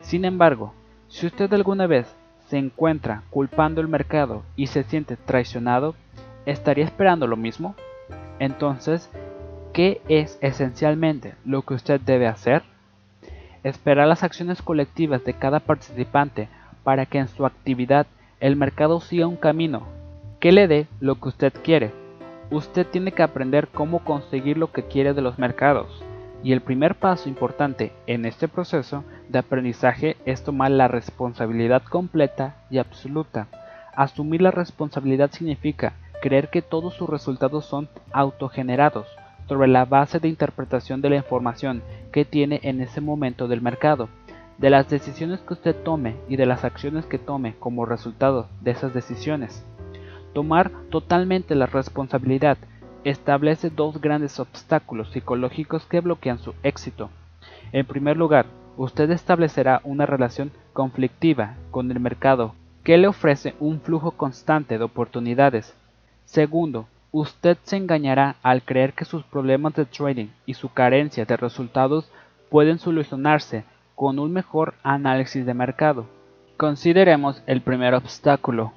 Sin 0.00 0.24
embargo, 0.24 0.74
Si 1.08 1.26
usted 1.26 1.52
alguna 1.52 1.86
vez 1.86 2.06
se 2.52 2.58
encuentra 2.58 3.22
culpando 3.30 3.80
el 3.80 3.88
mercado 3.88 4.42
y 4.56 4.66
se 4.66 4.82
siente 4.82 5.16
traicionado, 5.16 5.94
¿estaría 6.44 6.84
esperando 6.84 7.26
lo 7.26 7.38
mismo? 7.38 7.74
Entonces, 8.40 9.08
¿qué 9.72 10.02
es 10.08 10.36
esencialmente 10.42 11.32
lo 11.46 11.62
que 11.62 11.72
usted 11.72 11.98
debe 11.98 12.26
hacer? 12.26 12.62
Esperar 13.64 14.06
las 14.06 14.22
acciones 14.22 14.60
colectivas 14.60 15.24
de 15.24 15.32
cada 15.32 15.60
participante 15.60 16.50
para 16.84 17.06
que 17.06 17.16
en 17.16 17.28
su 17.28 17.46
actividad 17.46 18.06
el 18.38 18.54
mercado 18.54 19.00
siga 19.00 19.26
un 19.26 19.36
camino 19.36 19.86
que 20.38 20.52
le 20.52 20.68
dé 20.68 20.86
lo 21.00 21.14
que 21.14 21.30
usted 21.30 21.54
quiere. 21.64 21.90
Usted 22.50 22.86
tiene 22.86 23.12
que 23.12 23.22
aprender 23.22 23.68
cómo 23.68 24.00
conseguir 24.00 24.58
lo 24.58 24.70
que 24.72 24.82
quiere 24.82 25.14
de 25.14 25.22
los 25.22 25.38
mercados. 25.38 26.04
Y 26.42 26.52
el 26.52 26.60
primer 26.60 26.96
paso 26.96 27.28
importante 27.28 27.92
en 28.06 28.24
este 28.24 28.48
proceso 28.48 29.04
de 29.28 29.38
aprendizaje 29.38 30.16
es 30.24 30.42
tomar 30.42 30.70
la 30.72 30.88
responsabilidad 30.88 31.82
completa 31.82 32.56
y 32.70 32.78
absoluta. 32.78 33.46
Asumir 33.94 34.42
la 34.42 34.50
responsabilidad 34.50 35.30
significa 35.30 35.94
creer 36.20 36.50
que 36.50 36.62
todos 36.62 36.94
sus 36.94 37.08
resultados 37.08 37.66
son 37.66 37.88
autogenerados 38.12 39.06
sobre 39.48 39.68
la 39.68 39.84
base 39.84 40.18
de 40.18 40.28
interpretación 40.28 41.00
de 41.00 41.10
la 41.10 41.16
información 41.16 41.82
que 42.12 42.24
tiene 42.24 42.60
en 42.62 42.80
ese 42.80 43.00
momento 43.00 43.48
del 43.48 43.60
mercado, 43.60 44.08
de 44.58 44.70
las 44.70 44.88
decisiones 44.88 45.40
que 45.40 45.54
usted 45.54 45.76
tome 45.82 46.16
y 46.28 46.36
de 46.36 46.46
las 46.46 46.64
acciones 46.64 47.06
que 47.06 47.18
tome 47.18 47.54
como 47.58 47.86
resultado 47.86 48.48
de 48.60 48.70
esas 48.70 48.94
decisiones. 48.94 49.66
Tomar 50.32 50.70
totalmente 50.90 51.54
la 51.54 51.66
responsabilidad 51.66 52.56
establece 53.04 53.70
dos 53.70 54.00
grandes 54.00 54.38
obstáculos 54.40 55.10
psicológicos 55.10 55.86
que 55.86 56.00
bloquean 56.00 56.38
su 56.38 56.54
éxito. 56.62 57.10
En 57.72 57.86
primer 57.86 58.16
lugar, 58.16 58.46
usted 58.76 59.10
establecerá 59.10 59.80
una 59.84 60.06
relación 60.06 60.50
conflictiva 60.72 61.56
con 61.70 61.90
el 61.90 62.00
mercado 62.00 62.54
que 62.84 62.98
le 62.98 63.08
ofrece 63.08 63.54
un 63.60 63.80
flujo 63.80 64.12
constante 64.12 64.78
de 64.78 64.84
oportunidades. 64.84 65.74
Segundo, 66.24 66.86
usted 67.12 67.58
se 67.62 67.76
engañará 67.76 68.36
al 68.42 68.62
creer 68.62 68.92
que 68.94 69.04
sus 69.04 69.22
problemas 69.24 69.74
de 69.74 69.84
trading 69.84 70.28
y 70.46 70.54
su 70.54 70.72
carencia 70.72 71.24
de 71.24 71.36
resultados 71.36 72.10
pueden 72.48 72.78
solucionarse 72.78 73.64
con 73.94 74.18
un 74.18 74.32
mejor 74.32 74.74
análisis 74.82 75.46
de 75.46 75.54
mercado. 75.54 76.06
Consideremos 76.56 77.42
el 77.46 77.60
primer 77.60 77.94
obstáculo. 77.94 78.72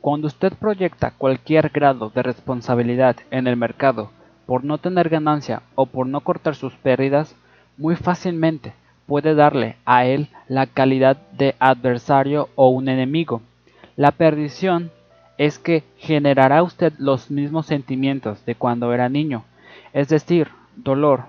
Cuando 0.00 0.28
usted 0.28 0.54
proyecta 0.54 1.10
cualquier 1.10 1.68
grado 1.68 2.08
de 2.08 2.22
responsabilidad 2.22 3.16
en 3.30 3.46
el 3.46 3.56
mercado 3.56 4.10
por 4.46 4.64
no 4.64 4.78
tener 4.78 5.10
ganancia 5.10 5.62
o 5.74 5.86
por 5.86 6.06
no 6.06 6.22
cortar 6.22 6.54
sus 6.54 6.74
pérdidas, 6.74 7.36
muy 7.76 7.96
fácilmente 7.96 8.72
puede 9.06 9.34
darle 9.34 9.76
a 9.84 10.06
él 10.06 10.28
la 10.48 10.66
calidad 10.66 11.18
de 11.32 11.54
adversario 11.58 12.48
o 12.54 12.70
un 12.70 12.88
enemigo. 12.88 13.42
La 13.96 14.12
perdición 14.12 14.90
es 15.36 15.58
que 15.58 15.84
generará 15.98 16.62
usted 16.62 16.94
los 16.98 17.30
mismos 17.30 17.66
sentimientos 17.66 18.44
de 18.46 18.54
cuando 18.54 18.94
era 18.94 19.08
niño, 19.10 19.44
es 19.92 20.08
decir, 20.08 20.48
dolor, 20.76 21.24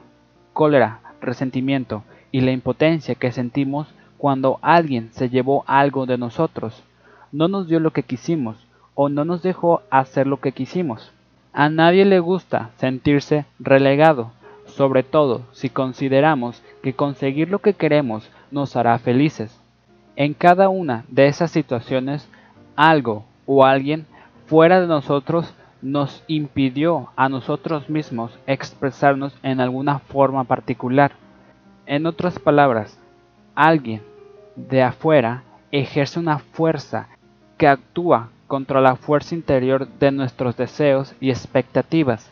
cólera, 0.54 1.00
resentimiento 1.20 2.04
y 2.32 2.42
la 2.42 2.52
impotencia 2.52 3.16
que 3.16 3.32
sentimos 3.32 3.94
cuando 4.18 4.60
alguien 4.62 5.10
se 5.12 5.30
llevó 5.30 5.66
algo 5.68 6.06
de 6.06 6.18
nosotros, 6.18 6.84
no 7.32 7.48
nos 7.48 7.68
dio 7.68 7.80
lo 7.80 7.92
que 7.92 8.04
quisimos 8.04 8.58
o 8.96 9.10
no 9.10 9.26
nos 9.26 9.42
dejó 9.42 9.82
hacer 9.90 10.28
lo 10.28 10.40
que 10.40 10.52
quisimos. 10.52 11.12
A 11.54 11.70
nadie 11.70 12.06
le 12.06 12.20
gusta 12.20 12.72
sentirse 12.78 13.46
relegado, 13.60 14.32
sobre 14.66 15.04
todo 15.04 15.42
si 15.52 15.70
consideramos 15.70 16.62
que 16.82 16.94
conseguir 16.94 17.50
lo 17.50 17.60
que 17.60 17.74
queremos 17.74 18.30
nos 18.52 18.76
hará 18.76 18.98
felices. 19.00 19.60
En 20.16 20.34
cada 20.34 20.70
una 20.70 21.06
de 21.08 21.28
esas 21.28 21.52
situaciones, 21.52 22.30
algo 22.76 23.26
o 23.46 23.66
alguien 23.66 24.06
fuera 24.46 24.80
de 24.82 24.88
nosotros 24.88 25.54
nos 25.82 26.24
impidió 26.28 27.10
a 27.16 27.28
nosotros 27.28 27.90
mismos 27.90 28.38
expresarnos 28.46 29.34
en 29.42 29.60
alguna 29.60 30.00
forma 30.00 30.44
particular. 30.44 31.14
En 31.86 32.06
otras 32.06 32.38
palabras, 32.40 33.00
alguien 33.56 34.02
de 34.56 34.84
afuera 34.84 35.44
ejerce 35.72 36.20
una 36.20 36.40
fuerza 36.40 37.08
que 37.62 37.68
actúa 37.68 38.30
contra 38.48 38.82
la 38.82 38.96
fuerza 38.96 39.36
interior 39.36 39.88
de 40.00 40.12
nuestros 40.12 40.58
deseos 40.58 41.14
y 41.20 41.30
expectativas. 41.30 42.32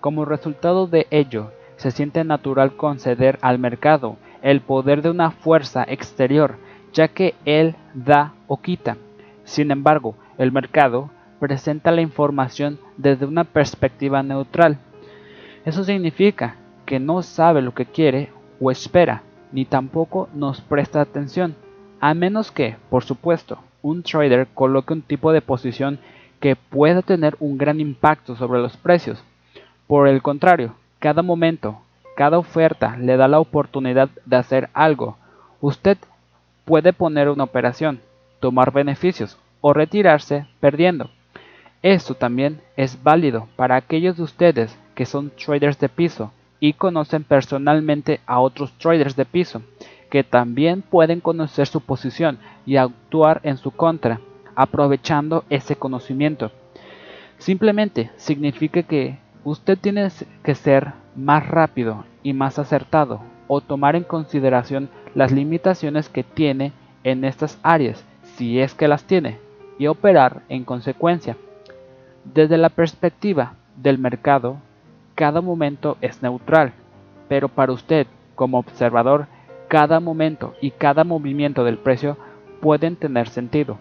Como 0.00 0.24
resultado 0.24 0.86
de 0.86 1.08
ello, 1.10 1.50
se 1.74 1.90
siente 1.90 2.22
natural 2.22 2.76
conceder 2.76 3.40
al 3.42 3.58
mercado 3.58 4.18
el 4.40 4.60
poder 4.60 5.02
de 5.02 5.10
una 5.10 5.32
fuerza 5.32 5.82
exterior, 5.82 6.58
ya 6.92 7.08
que 7.08 7.34
él 7.44 7.74
da 7.92 8.34
o 8.46 8.62
quita. 8.62 8.96
Sin 9.42 9.72
embargo, 9.72 10.14
el 10.38 10.52
mercado 10.52 11.10
presenta 11.40 11.90
la 11.90 12.02
información 12.02 12.78
desde 12.96 13.26
una 13.26 13.42
perspectiva 13.42 14.22
neutral. 14.22 14.78
Eso 15.64 15.82
significa 15.82 16.54
que 16.86 17.00
no 17.00 17.24
sabe 17.24 17.62
lo 17.62 17.74
que 17.74 17.86
quiere 17.86 18.30
o 18.60 18.70
espera, 18.70 19.24
ni 19.50 19.64
tampoco 19.64 20.28
nos 20.34 20.60
presta 20.60 21.00
atención, 21.00 21.56
a 21.98 22.14
menos 22.14 22.52
que, 22.52 22.76
por 22.90 23.02
supuesto, 23.02 23.58
un 23.82 24.02
trader 24.02 24.48
coloque 24.54 24.92
un 24.92 25.02
tipo 25.02 25.32
de 25.32 25.40
posición 25.40 25.98
que 26.40 26.56
pueda 26.56 27.02
tener 27.02 27.36
un 27.40 27.58
gran 27.58 27.80
impacto 27.80 28.36
sobre 28.36 28.60
los 28.60 28.76
precios. 28.76 29.22
Por 29.86 30.08
el 30.08 30.22
contrario, 30.22 30.74
cada 30.98 31.22
momento, 31.22 31.80
cada 32.16 32.38
oferta 32.38 32.96
le 32.96 33.16
da 33.16 33.28
la 33.28 33.40
oportunidad 33.40 34.08
de 34.26 34.36
hacer 34.36 34.70
algo. 34.72 35.16
Usted 35.60 35.98
puede 36.64 36.92
poner 36.92 37.28
una 37.28 37.44
operación, 37.44 38.00
tomar 38.40 38.72
beneficios 38.72 39.38
o 39.60 39.72
retirarse 39.72 40.46
perdiendo. 40.60 41.10
Esto 41.82 42.14
también 42.14 42.60
es 42.76 43.02
válido 43.02 43.48
para 43.56 43.76
aquellos 43.76 44.16
de 44.16 44.24
ustedes 44.24 44.76
que 44.94 45.06
son 45.06 45.30
traders 45.30 45.78
de 45.78 45.88
piso 45.88 46.32
y 46.60 46.72
conocen 46.72 47.22
personalmente 47.22 48.20
a 48.26 48.40
otros 48.40 48.72
traders 48.78 49.14
de 49.14 49.24
piso 49.24 49.62
que 50.10 50.24
también 50.24 50.82
pueden 50.82 51.20
conocer 51.20 51.66
su 51.66 51.80
posición 51.80 52.38
y 52.66 52.76
actuar 52.76 53.40
en 53.42 53.56
su 53.56 53.70
contra, 53.70 54.20
aprovechando 54.54 55.44
ese 55.50 55.76
conocimiento. 55.76 56.50
Simplemente 57.38 58.10
significa 58.16 58.82
que 58.82 59.18
usted 59.44 59.78
tiene 59.78 60.08
que 60.42 60.54
ser 60.54 60.92
más 61.14 61.46
rápido 61.46 62.04
y 62.22 62.32
más 62.32 62.58
acertado 62.58 63.20
o 63.46 63.60
tomar 63.60 63.96
en 63.96 64.04
consideración 64.04 64.90
las 65.14 65.32
limitaciones 65.32 66.08
que 66.08 66.22
tiene 66.22 66.72
en 67.04 67.24
estas 67.24 67.58
áreas, 67.62 68.04
si 68.36 68.60
es 68.60 68.74
que 68.74 68.88
las 68.88 69.04
tiene, 69.04 69.38
y 69.78 69.86
operar 69.86 70.42
en 70.48 70.64
consecuencia. 70.64 71.36
Desde 72.24 72.58
la 72.58 72.68
perspectiva 72.68 73.54
del 73.76 73.98
mercado, 73.98 74.58
cada 75.14 75.40
momento 75.40 75.96
es 76.00 76.22
neutral, 76.22 76.72
pero 77.28 77.48
para 77.48 77.72
usted 77.72 78.06
como 78.34 78.58
observador, 78.58 79.26
cada 79.68 80.00
momento 80.00 80.54
y 80.60 80.70
cada 80.70 81.04
movimiento 81.04 81.62
del 81.62 81.78
precio 81.78 82.16
pueden 82.60 82.96
tener 82.96 83.28
sentido. 83.28 83.78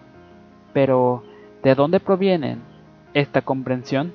Pero, 0.73 1.23
¿de 1.63 1.73
dónde 1.75 1.99
proviene 1.99 2.57
esta 3.13 3.41
comprensión? 3.41 4.13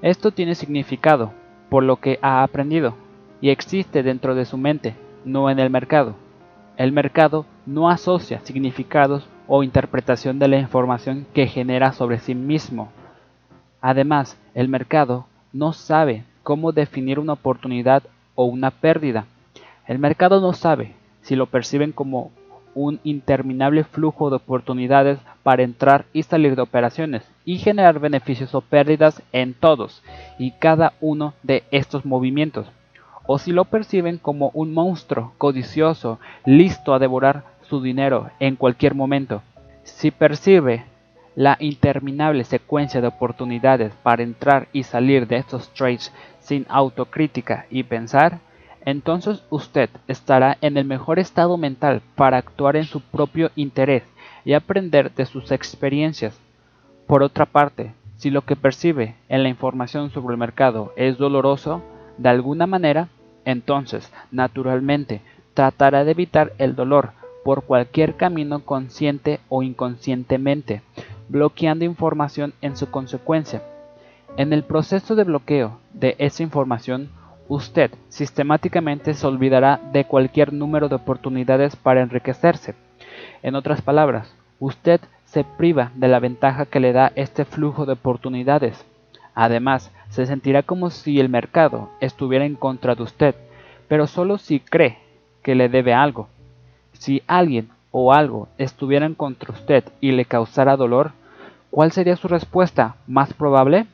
Esto 0.00 0.32
tiene 0.32 0.54
significado, 0.54 1.32
por 1.68 1.84
lo 1.84 1.96
que 1.96 2.18
ha 2.22 2.42
aprendido, 2.42 2.94
y 3.40 3.50
existe 3.50 4.02
dentro 4.02 4.34
de 4.34 4.46
su 4.46 4.56
mente, 4.56 4.96
no 5.24 5.50
en 5.50 5.58
el 5.58 5.70
mercado. 5.70 6.14
El 6.76 6.92
mercado 6.92 7.44
no 7.66 7.90
asocia 7.90 8.40
significados 8.40 9.28
o 9.46 9.62
interpretación 9.62 10.38
de 10.38 10.48
la 10.48 10.58
información 10.58 11.26
que 11.34 11.46
genera 11.46 11.92
sobre 11.92 12.18
sí 12.18 12.34
mismo. 12.34 12.90
Además, 13.80 14.38
el 14.54 14.68
mercado 14.68 15.26
no 15.52 15.72
sabe 15.72 16.24
cómo 16.42 16.72
definir 16.72 17.18
una 17.18 17.34
oportunidad 17.34 18.02
o 18.34 18.44
una 18.44 18.70
pérdida. 18.70 19.26
El 19.86 19.98
mercado 19.98 20.40
no 20.40 20.52
sabe 20.52 20.94
si 21.22 21.36
lo 21.36 21.46
perciben 21.46 21.92
como 21.92 22.30
un 22.74 23.00
interminable 23.04 23.84
flujo 23.84 24.30
de 24.30 24.36
oportunidades 24.36 25.18
para 25.42 25.62
entrar 25.62 26.06
y 26.12 26.22
salir 26.22 26.56
de 26.56 26.62
operaciones 26.62 27.22
y 27.44 27.58
generar 27.58 27.98
beneficios 27.98 28.54
o 28.54 28.60
pérdidas 28.60 29.22
en 29.32 29.54
todos 29.54 30.02
y 30.38 30.52
cada 30.52 30.94
uno 31.00 31.34
de 31.42 31.64
estos 31.70 32.04
movimientos, 32.04 32.66
o 33.26 33.38
si 33.38 33.52
lo 33.52 33.64
perciben 33.66 34.18
como 34.18 34.50
un 34.54 34.72
monstruo 34.72 35.32
codicioso 35.38 36.18
listo 36.44 36.94
a 36.94 36.98
devorar 36.98 37.44
su 37.62 37.82
dinero 37.82 38.30
en 38.40 38.56
cualquier 38.56 38.94
momento. 38.94 39.42
Si 39.84 40.10
percibe 40.10 40.84
la 41.34 41.56
interminable 41.60 42.44
secuencia 42.44 43.00
de 43.00 43.06
oportunidades 43.06 43.92
para 44.02 44.22
entrar 44.22 44.68
y 44.72 44.82
salir 44.82 45.26
de 45.26 45.36
estos 45.36 45.72
trades 45.72 46.12
sin 46.40 46.66
autocrítica 46.68 47.66
y 47.70 47.84
pensar, 47.84 48.40
entonces 48.84 49.42
usted 49.50 49.90
estará 50.08 50.58
en 50.60 50.76
el 50.76 50.84
mejor 50.84 51.18
estado 51.18 51.56
mental 51.56 52.02
para 52.16 52.38
actuar 52.38 52.76
en 52.76 52.84
su 52.84 53.00
propio 53.00 53.50
interés 53.56 54.02
y 54.44 54.54
aprender 54.54 55.12
de 55.14 55.26
sus 55.26 55.52
experiencias. 55.52 56.38
Por 57.06 57.22
otra 57.22 57.46
parte, 57.46 57.94
si 58.16 58.30
lo 58.30 58.42
que 58.42 58.56
percibe 58.56 59.16
en 59.28 59.42
la 59.42 59.48
información 59.48 60.10
sobre 60.10 60.34
el 60.34 60.38
mercado 60.38 60.92
es 60.96 61.18
doloroso, 61.18 61.82
de 62.18 62.28
alguna 62.28 62.66
manera, 62.66 63.08
entonces, 63.44 64.12
naturalmente, 64.30 65.22
tratará 65.54 66.04
de 66.04 66.12
evitar 66.12 66.52
el 66.58 66.74
dolor 66.74 67.12
por 67.44 67.64
cualquier 67.64 68.16
camino 68.16 68.60
consciente 68.60 69.40
o 69.48 69.62
inconscientemente, 69.62 70.82
bloqueando 71.28 71.84
información 71.84 72.54
en 72.62 72.76
su 72.76 72.90
consecuencia. 72.90 73.62
En 74.36 74.52
el 74.52 74.62
proceso 74.62 75.14
de 75.14 75.24
bloqueo 75.24 75.78
de 75.92 76.14
esa 76.18 76.42
información, 76.42 77.10
usted 77.48 77.90
sistemáticamente 78.08 79.14
se 79.14 79.26
olvidará 79.26 79.80
de 79.92 80.04
cualquier 80.04 80.52
número 80.52 80.88
de 80.88 80.96
oportunidades 80.96 81.76
para 81.76 82.02
enriquecerse. 82.02 82.74
En 83.42 83.54
otras 83.54 83.82
palabras, 83.82 84.34
usted 84.58 85.00
se 85.24 85.44
priva 85.44 85.92
de 85.94 86.08
la 86.08 86.20
ventaja 86.20 86.66
que 86.66 86.80
le 86.80 86.92
da 86.92 87.12
este 87.14 87.44
flujo 87.44 87.86
de 87.86 87.94
oportunidades. 87.94 88.84
Además, 89.34 89.90
se 90.10 90.26
sentirá 90.26 90.62
como 90.62 90.90
si 90.90 91.18
el 91.20 91.28
mercado 91.28 91.90
estuviera 92.00 92.44
en 92.44 92.54
contra 92.54 92.94
de 92.94 93.02
usted, 93.02 93.34
pero 93.88 94.06
solo 94.06 94.38
si 94.38 94.60
cree 94.60 94.98
que 95.42 95.54
le 95.54 95.68
debe 95.68 95.94
algo. 95.94 96.28
Si 96.92 97.22
alguien 97.26 97.70
o 97.90 98.12
algo 98.12 98.48
estuviera 98.58 99.06
en 99.06 99.14
contra 99.14 99.52
usted 99.52 99.84
y 100.00 100.12
le 100.12 100.24
causara 100.24 100.76
dolor, 100.76 101.12
¿cuál 101.70 101.92
sería 101.92 102.16
su 102.16 102.28
respuesta 102.28 102.96
más 103.06 103.32
probable? 103.32 103.86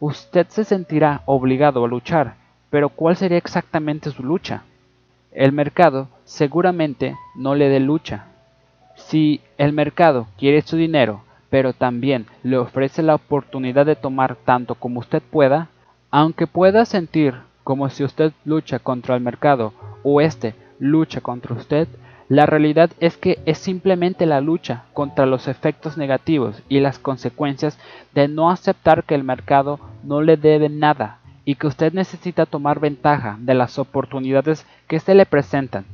Usted 0.00 0.48
se 0.48 0.64
sentirá 0.64 1.22
obligado 1.26 1.84
a 1.84 1.88
luchar, 1.88 2.34
pero 2.72 2.88
¿cuál 2.88 3.16
sería 3.16 3.36
exactamente 3.36 4.10
su 4.10 4.22
lucha? 4.22 4.62
El 5.30 5.52
mercado 5.52 6.08
seguramente 6.24 7.18
no 7.34 7.54
le 7.54 7.68
dé 7.68 7.80
lucha, 7.80 8.28
si 8.96 9.42
el 9.58 9.74
mercado 9.74 10.26
quiere 10.38 10.62
su 10.62 10.78
dinero, 10.78 11.20
pero 11.50 11.74
también 11.74 12.24
le 12.42 12.56
ofrece 12.56 13.02
la 13.02 13.14
oportunidad 13.14 13.84
de 13.84 13.94
tomar 13.94 14.36
tanto 14.36 14.74
como 14.74 15.00
usted 15.00 15.20
pueda, 15.20 15.68
aunque 16.10 16.46
pueda 16.46 16.86
sentir 16.86 17.34
como 17.62 17.90
si 17.90 18.04
usted 18.04 18.32
lucha 18.46 18.78
contra 18.78 19.16
el 19.16 19.20
mercado 19.20 19.74
o 20.02 20.22
éste 20.22 20.54
lucha 20.78 21.20
contra 21.20 21.54
usted, 21.54 21.88
la 22.30 22.46
realidad 22.46 22.90
es 23.00 23.18
que 23.18 23.38
es 23.44 23.58
simplemente 23.58 24.24
la 24.24 24.40
lucha 24.40 24.84
contra 24.94 25.26
los 25.26 25.46
efectos 25.46 25.98
negativos 25.98 26.62
y 26.70 26.80
las 26.80 26.98
consecuencias 26.98 27.78
de 28.14 28.28
no 28.28 28.50
aceptar 28.50 29.04
que 29.04 29.14
el 29.14 29.24
mercado 29.24 29.78
no 30.02 30.22
le 30.22 30.38
debe 30.38 30.70
nada 30.70 31.18
y 31.44 31.56
que 31.56 31.66
usted 31.66 31.92
necesita 31.92 32.46
tomar 32.46 32.80
ventaja 32.80 33.36
de 33.40 33.54
las 33.54 33.78
oportunidades 33.78 34.66
que 34.88 35.00
se 35.00 35.14
le 35.14 35.26
presentan. 35.26 35.84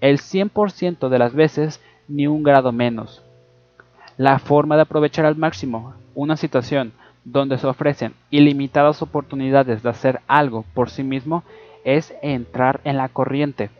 El 0.00 0.18
100% 0.18 1.08
de 1.08 1.18
las 1.18 1.34
veces 1.34 1.80
ni 2.08 2.26
un 2.26 2.42
grado 2.42 2.72
menos. 2.72 3.22
La 4.16 4.38
forma 4.38 4.76
de 4.76 4.82
aprovechar 4.82 5.26
al 5.26 5.36
máximo 5.36 5.94
una 6.14 6.36
situación 6.36 6.92
donde 7.24 7.58
se 7.58 7.66
ofrecen 7.66 8.14
ilimitadas 8.30 9.02
oportunidades 9.02 9.82
de 9.82 9.90
hacer 9.90 10.20
algo 10.28 10.64
por 10.74 10.90
sí 10.90 11.02
mismo 11.02 11.42
es 11.84 12.14
entrar 12.22 12.80
en 12.84 12.96
la 12.96 13.08
corriente. 13.08 13.70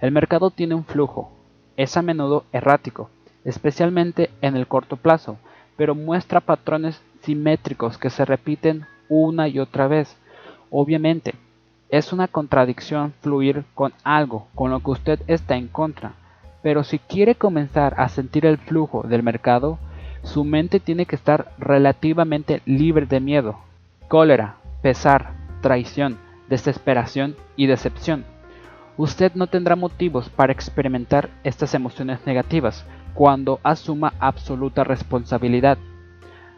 El 0.00 0.12
mercado 0.12 0.50
tiene 0.50 0.74
un 0.74 0.84
flujo, 0.84 1.30
es 1.76 1.96
a 1.96 2.02
menudo 2.02 2.44
errático, 2.52 3.10
especialmente 3.44 4.30
en 4.40 4.56
el 4.56 4.66
corto 4.66 4.96
plazo, 4.96 5.36
pero 5.76 5.94
muestra 5.94 6.40
patrones 6.40 7.02
simétricos 7.22 7.98
que 7.98 8.10
se 8.10 8.24
repiten 8.24 8.86
una 9.08 9.48
y 9.48 9.58
otra 9.58 9.88
vez. 9.88 10.16
Obviamente, 10.70 11.34
es 11.88 12.12
una 12.12 12.28
contradicción 12.28 13.12
fluir 13.20 13.64
con 13.74 13.92
algo 14.02 14.48
con 14.54 14.70
lo 14.70 14.80
que 14.80 14.90
usted 14.90 15.20
está 15.28 15.56
en 15.56 15.68
contra, 15.68 16.14
pero 16.62 16.82
si 16.82 16.98
quiere 16.98 17.36
comenzar 17.36 17.94
a 17.98 18.08
sentir 18.08 18.44
el 18.44 18.58
flujo 18.58 19.02
del 19.04 19.22
mercado, 19.22 19.78
su 20.22 20.42
mente 20.42 20.80
tiene 20.80 21.06
que 21.06 21.14
estar 21.14 21.52
relativamente 21.58 22.60
libre 22.66 23.06
de 23.06 23.20
miedo, 23.20 23.60
cólera, 24.08 24.56
pesar, 24.82 25.32
traición, 25.60 26.18
desesperación 26.48 27.36
y 27.54 27.66
decepción. 27.66 28.24
Usted 28.96 29.32
no 29.34 29.46
tendrá 29.46 29.76
motivos 29.76 30.28
para 30.28 30.52
experimentar 30.52 31.30
estas 31.44 31.74
emociones 31.74 32.26
negativas 32.26 32.84
cuando 33.14 33.60
asuma 33.62 34.14
absoluta 34.18 34.84
responsabilidad. 34.84 35.78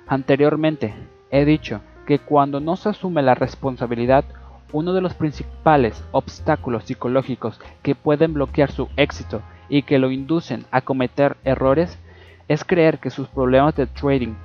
Anteriormente, 0.06 0.94
he 1.30 1.44
dicho 1.44 1.80
que 2.08 2.18
cuando 2.18 2.58
no 2.58 2.76
se 2.76 2.88
asume 2.88 3.20
la 3.20 3.34
responsabilidad, 3.34 4.24
uno 4.72 4.94
de 4.94 5.02
los 5.02 5.12
principales 5.12 6.02
obstáculos 6.10 6.84
psicológicos 6.84 7.60
que 7.82 7.94
pueden 7.94 8.32
bloquear 8.32 8.72
su 8.72 8.88
éxito 8.96 9.42
y 9.68 9.82
que 9.82 9.98
lo 9.98 10.10
inducen 10.10 10.64
a 10.70 10.80
cometer 10.80 11.36
errores 11.44 11.98
es 12.48 12.64
creer 12.64 12.98
que 12.98 13.10
sus 13.10 13.28
problemas 13.28 13.76
de 13.76 13.86
trading 13.86 14.36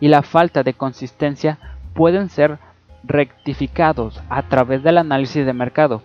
y 0.00 0.08
la 0.08 0.22
falta 0.22 0.64
de 0.64 0.74
consistencia 0.74 1.60
pueden 1.94 2.28
ser 2.28 2.58
rectificados 3.04 4.20
a 4.28 4.42
través 4.48 4.82
del 4.82 4.98
análisis 4.98 5.46
de 5.46 5.52
mercado. 5.52 6.02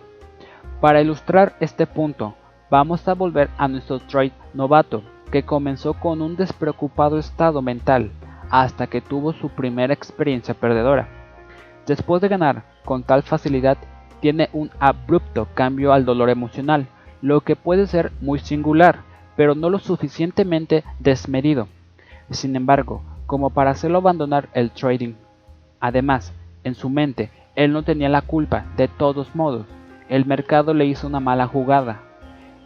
Para 0.80 1.00
ilustrar 1.00 1.56
este 1.58 1.88
punto, 1.88 2.36
vamos 2.70 3.08
a 3.08 3.14
volver 3.14 3.50
a 3.58 3.66
nuestro 3.66 3.98
trade 3.98 4.30
novato, 4.54 5.02
que 5.32 5.42
comenzó 5.42 5.94
con 5.94 6.22
un 6.22 6.36
despreocupado 6.36 7.18
estado 7.18 7.60
mental 7.60 8.12
hasta 8.50 8.86
que 8.86 9.00
tuvo 9.00 9.32
su 9.32 9.50
primera 9.50 9.92
experiencia 9.92 10.54
perdedora. 10.54 11.08
Después 11.86 12.20
de 12.20 12.28
ganar 12.28 12.64
con 12.84 13.02
tal 13.02 13.22
facilidad, 13.22 13.78
tiene 14.20 14.48
un 14.52 14.70
abrupto 14.78 15.48
cambio 15.54 15.92
al 15.92 16.04
dolor 16.04 16.30
emocional, 16.30 16.86
lo 17.22 17.40
que 17.40 17.56
puede 17.56 17.86
ser 17.86 18.12
muy 18.20 18.38
singular, 18.38 19.00
pero 19.36 19.54
no 19.54 19.70
lo 19.70 19.78
suficientemente 19.78 20.84
desmedido. 20.98 21.68
Sin 22.30 22.56
embargo, 22.56 23.02
como 23.26 23.50
para 23.50 23.70
hacerlo 23.70 23.98
abandonar 23.98 24.48
el 24.54 24.70
trading. 24.70 25.14
Además, 25.80 26.32
en 26.64 26.74
su 26.74 26.90
mente, 26.90 27.30
él 27.54 27.72
no 27.72 27.82
tenía 27.82 28.08
la 28.08 28.22
culpa, 28.22 28.66
de 28.76 28.88
todos 28.88 29.34
modos. 29.34 29.66
El 30.08 30.26
mercado 30.26 30.74
le 30.74 30.86
hizo 30.86 31.06
una 31.06 31.20
mala 31.20 31.46
jugada. 31.46 32.00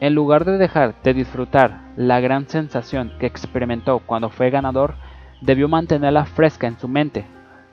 En 0.01 0.15
lugar 0.15 0.45
de 0.45 0.59
dejar 0.59 0.95
de 1.03 1.15
disfrutar 1.15 1.81
la 1.97 2.21
gran 2.21 2.49
sensación 2.49 3.13
que 3.19 3.27
experimentó 3.27 4.01
cuando 4.01 4.31
fue 4.31 4.51
ganador, 4.51 4.95
debió 5.43 5.69
mantenerla 5.69 6.25
fresca 6.25 6.67
en 6.67 6.79
su 6.79 6.89
mente, 6.89 7.27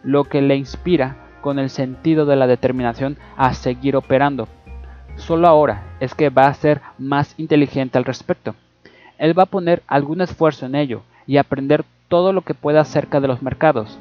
lo 0.03 0.25
que 0.25 0.41
le 0.41 0.55
inspira 0.55 1.15
con 1.41 1.57
el 1.57 1.69
sentido 1.69 2.25
de 2.25 2.35
la 2.35 2.47
determinación 2.47 3.17
a 3.37 3.53
seguir 3.53 3.95
operando 3.95 4.47
Solo 5.19 5.47
ahora 5.47 5.83
es 5.99 6.15
que 6.15 6.29
va 6.29 6.47
a 6.47 6.53
ser 6.53 6.81
más 6.97 7.35
inteligente 7.37 7.97
al 7.97 8.05
respecto. 8.05 8.55
Él 9.17 9.37
va 9.37 9.43
a 9.43 9.47
poner 9.47 9.83
algún 9.85 10.21
esfuerzo 10.21 10.65
en 10.65 10.75
ello 10.75 11.01
y 11.27 11.37
aprender 11.37 11.83
todo 12.07 12.33
lo 12.33 12.41
que 12.41 12.53
pueda 12.53 12.81
acerca 12.81 13.19
de 13.19 13.27
los 13.27 13.41
mercados. 13.41 13.99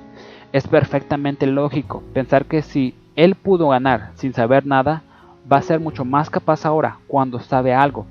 Es 0.52 0.66
perfectamente 0.68 1.46
lógico 1.46 2.02
pensar 2.14 2.46
que 2.46 2.62
si 2.62 2.94
él 3.16 3.34
pudo 3.34 3.68
ganar 3.68 4.12
sin 4.14 4.32
saber 4.32 4.64
nada, 4.64 5.02
va 5.50 5.58
a 5.58 5.62
ser 5.62 5.80
mucho 5.80 6.04
más 6.04 6.30
capaz 6.30 6.64
ahora 6.64 6.98
cuando 7.08 7.40
sabe 7.40 7.74
algo. 7.74 8.06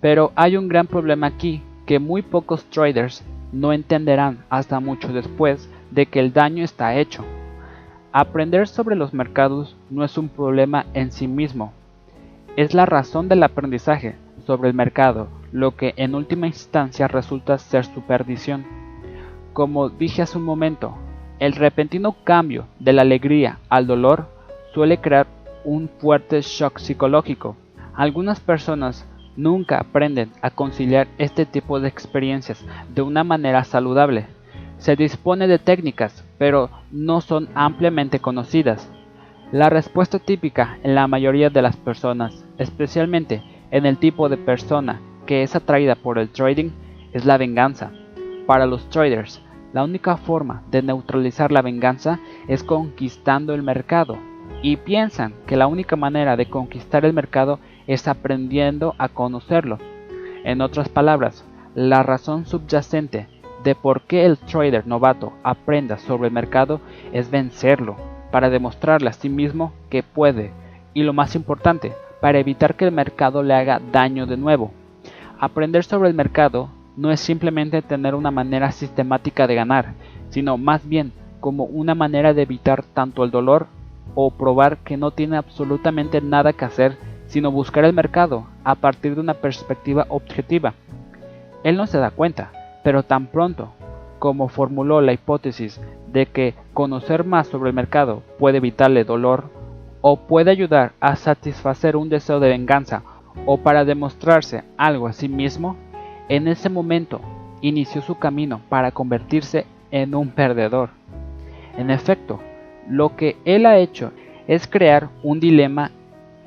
Pero 0.00 0.32
hay 0.34 0.56
un 0.56 0.66
gran 0.66 0.86
problema 0.86 1.26
aquí 1.26 1.62
que 1.84 1.98
muy 1.98 2.22
pocos 2.22 2.64
traders 2.64 3.22
no 3.60 3.72
entenderán 3.72 4.44
hasta 4.50 4.80
mucho 4.80 5.12
después 5.12 5.68
de 5.90 6.06
que 6.06 6.20
el 6.20 6.32
daño 6.32 6.64
está 6.64 6.96
hecho. 6.96 7.24
Aprender 8.12 8.68
sobre 8.68 8.96
los 8.96 9.12
mercados 9.12 9.76
no 9.90 10.04
es 10.04 10.16
un 10.16 10.28
problema 10.28 10.86
en 10.94 11.12
sí 11.12 11.26
mismo, 11.26 11.72
es 12.56 12.72
la 12.72 12.86
razón 12.86 13.28
del 13.28 13.42
aprendizaje 13.42 14.16
sobre 14.46 14.68
el 14.70 14.74
mercado, 14.74 15.28
lo 15.52 15.76
que 15.76 15.92
en 15.98 16.14
última 16.14 16.46
instancia 16.46 17.06
resulta 17.06 17.58
ser 17.58 17.84
su 17.84 18.00
perdición. 18.00 18.64
Como 19.52 19.90
dije 19.90 20.22
hace 20.22 20.38
un 20.38 20.44
momento, 20.44 20.96
el 21.38 21.52
repentino 21.52 22.16
cambio 22.24 22.66
de 22.78 22.94
la 22.94 23.02
alegría 23.02 23.58
al 23.68 23.86
dolor 23.86 24.28
suele 24.72 24.98
crear 25.02 25.26
un 25.64 25.90
fuerte 25.98 26.40
shock 26.40 26.78
psicológico. 26.78 27.56
Algunas 27.94 28.40
personas 28.40 29.06
nunca 29.36 29.78
aprenden 29.78 30.30
a 30.42 30.50
conciliar 30.50 31.08
este 31.18 31.46
tipo 31.46 31.80
de 31.80 31.88
experiencias 31.88 32.64
de 32.94 33.02
una 33.02 33.24
manera 33.24 33.64
saludable. 33.64 34.26
Se 34.78 34.96
dispone 34.96 35.46
de 35.46 35.58
técnicas, 35.58 36.24
pero 36.38 36.70
no 36.90 37.20
son 37.20 37.48
ampliamente 37.54 38.18
conocidas. 38.20 38.90
La 39.52 39.70
respuesta 39.70 40.18
típica 40.18 40.78
en 40.82 40.94
la 40.94 41.06
mayoría 41.06 41.50
de 41.50 41.62
las 41.62 41.76
personas, 41.76 42.44
especialmente 42.58 43.42
en 43.70 43.86
el 43.86 43.98
tipo 43.98 44.28
de 44.28 44.36
persona 44.36 45.00
que 45.26 45.42
es 45.42 45.56
atraída 45.56 45.94
por 45.94 46.18
el 46.18 46.28
trading, 46.30 46.70
es 47.12 47.24
la 47.24 47.36
venganza. 47.36 47.90
Para 48.46 48.66
los 48.66 48.88
traders, 48.90 49.42
la 49.72 49.84
única 49.84 50.16
forma 50.16 50.62
de 50.70 50.82
neutralizar 50.82 51.50
la 51.52 51.62
venganza 51.62 52.20
es 52.48 52.62
conquistando 52.62 53.54
el 53.54 53.62
mercado, 53.62 54.18
y 54.62 54.76
piensan 54.76 55.34
que 55.46 55.56
la 55.56 55.66
única 55.66 55.96
manera 55.96 56.36
de 56.36 56.46
conquistar 56.46 57.04
el 57.04 57.12
mercado 57.12 57.58
es 57.86 58.08
aprendiendo 58.08 58.94
a 58.98 59.08
conocerlo. 59.08 59.78
En 60.44 60.60
otras 60.60 60.88
palabras, 60.88 61.44
la 61.74 62.02
razón 62.02 62.46
subyacente 62.46 63.28
de 63.64 63.74
por 63.74 64.02
qué 64.02 64.24
el 64.24 64.38
trader 64.38 64.86
novato 64.86 65.32
aprenda 65.42 65.98
sobre 65.98 66.28
el 66.28 66.34
mercado 66.34 66.80
es 67.12 67.30
vencerlo 67.30 67.96
para 68.30 68.50
demostrarle 68.50 69.10
a 69.10 69.12
sí 69.12 69.28
mismo 69.28 69.72
que 69.90 70.02
puede 70.02 70.52
y 70.94 71.02
lo 71.02 71.12
más 71.12 71.34
importante, 71.34 71.92
para 72.20 72.38
evitar 72.38 72.74
que 72.74 72.86
el 72.86 72.92
mercado 72.92 73.42
le 73.42 73.54
haga 73.54 73.80
daño 73.92 74.26
de 74.26 74.36
nuevo. 74.36 74.72
Aprender 75.38 75.84
sobre 75.84 76.08
el 76.08 76.14
mercado 76.14 76.70
no 76.96 77.10
es 77.10 77.20
simplemente 77.20 77.82
tener 77.82 78.14
una 78.14 78.30
manera 78.30 78.72
sistemática 78.72 79.46
de 79.46 79.54
ganar, 79.54 79.92
sino 80.30 80.56
más 80.56 80.88
bien 80.88 81.12
como 81.40 81.64
una 81.64 81.94
manera 81.94 82.32
de 82.32 82.42
evitar 82.42 82.82
tanto 82.82 83.24
el 83.24 83.30
dolor 83.30 83.66
o 84.14 84.30
probar 84.30 84.78
que 84.78 84.96
no 84.96 85.10
tiene 85.10 85.36
absolutamente 85.36 86.20
nada 86.20 86.54
que 86.54 86.64
hacer 86.64 86.96
sino 87.26 87.50
buscar 87.50 87.84
el 87.84 87.92
mercado 87.92 88.46
a 88.64 88.74
partir 88.74 89.14
de 89.14 89.20
una 89.20 89.34
perspectiva 89.34 90.06
objetiva. 90.08 90.74
Él 91.64 91.76
no 91.76 91.86
se 91.86 91.98
da 91.98 92.10
cuenta, 92.10 92.52
pero 92.84 93.02
tan 93.02 93.26
pronto 93.26 93.72
como 94.18 94.48
formuló 94.48 95.00
la 95.00 95.12
hipótesis 95.12 95.80
de 96.12 96.26
que 96.26 96.54
conocer 96.72 97.24
más 97.24 97.48
sobre 97.48 97.70
el 97.70 97.76
mercado 97.76 98.22
puede 98.38 98.58
evitarle 98.58 99.04
dolor 99.04 99.50
o 100.00 100.16
puede 100.16 100.50
ayudar 100.50 100.92
a 101.00 101.16
satisfacer 101.16 101.96
un 101.96 102.08
deseo 102.08 102.40
de 102.40 102.48
venganza 102.48 103.02
o 103.44 103.58
para 103.58 103.84
demostrarse 103.84 104.64
algo 104.76 105.06
a 105.06 105.12
sí 105.12 105.28
mismo, 105.28 105.76
en 106.28 106.48
ese 106.48 106.68
momento 106.68 107.20
inició 107.60 108.02
su 108.02 108.18
camino 108.18 108.60
para 108.68 108.92
convertirse 108.92 109.66
en 109.90 110.14
un 110.14 110.30
perdedor. 110.30 110.90
En 111.76 111.90
efecto, 111.90 112.40
lo 112.88 113.16
que 113.16 113.36
él 113.44 113.66
ha 113.66 113.78
hecho 113.78 114.12
es 114.46 114.66
crear 114.66 115.08
un 115.22 115.40
dilema 115.40 115.90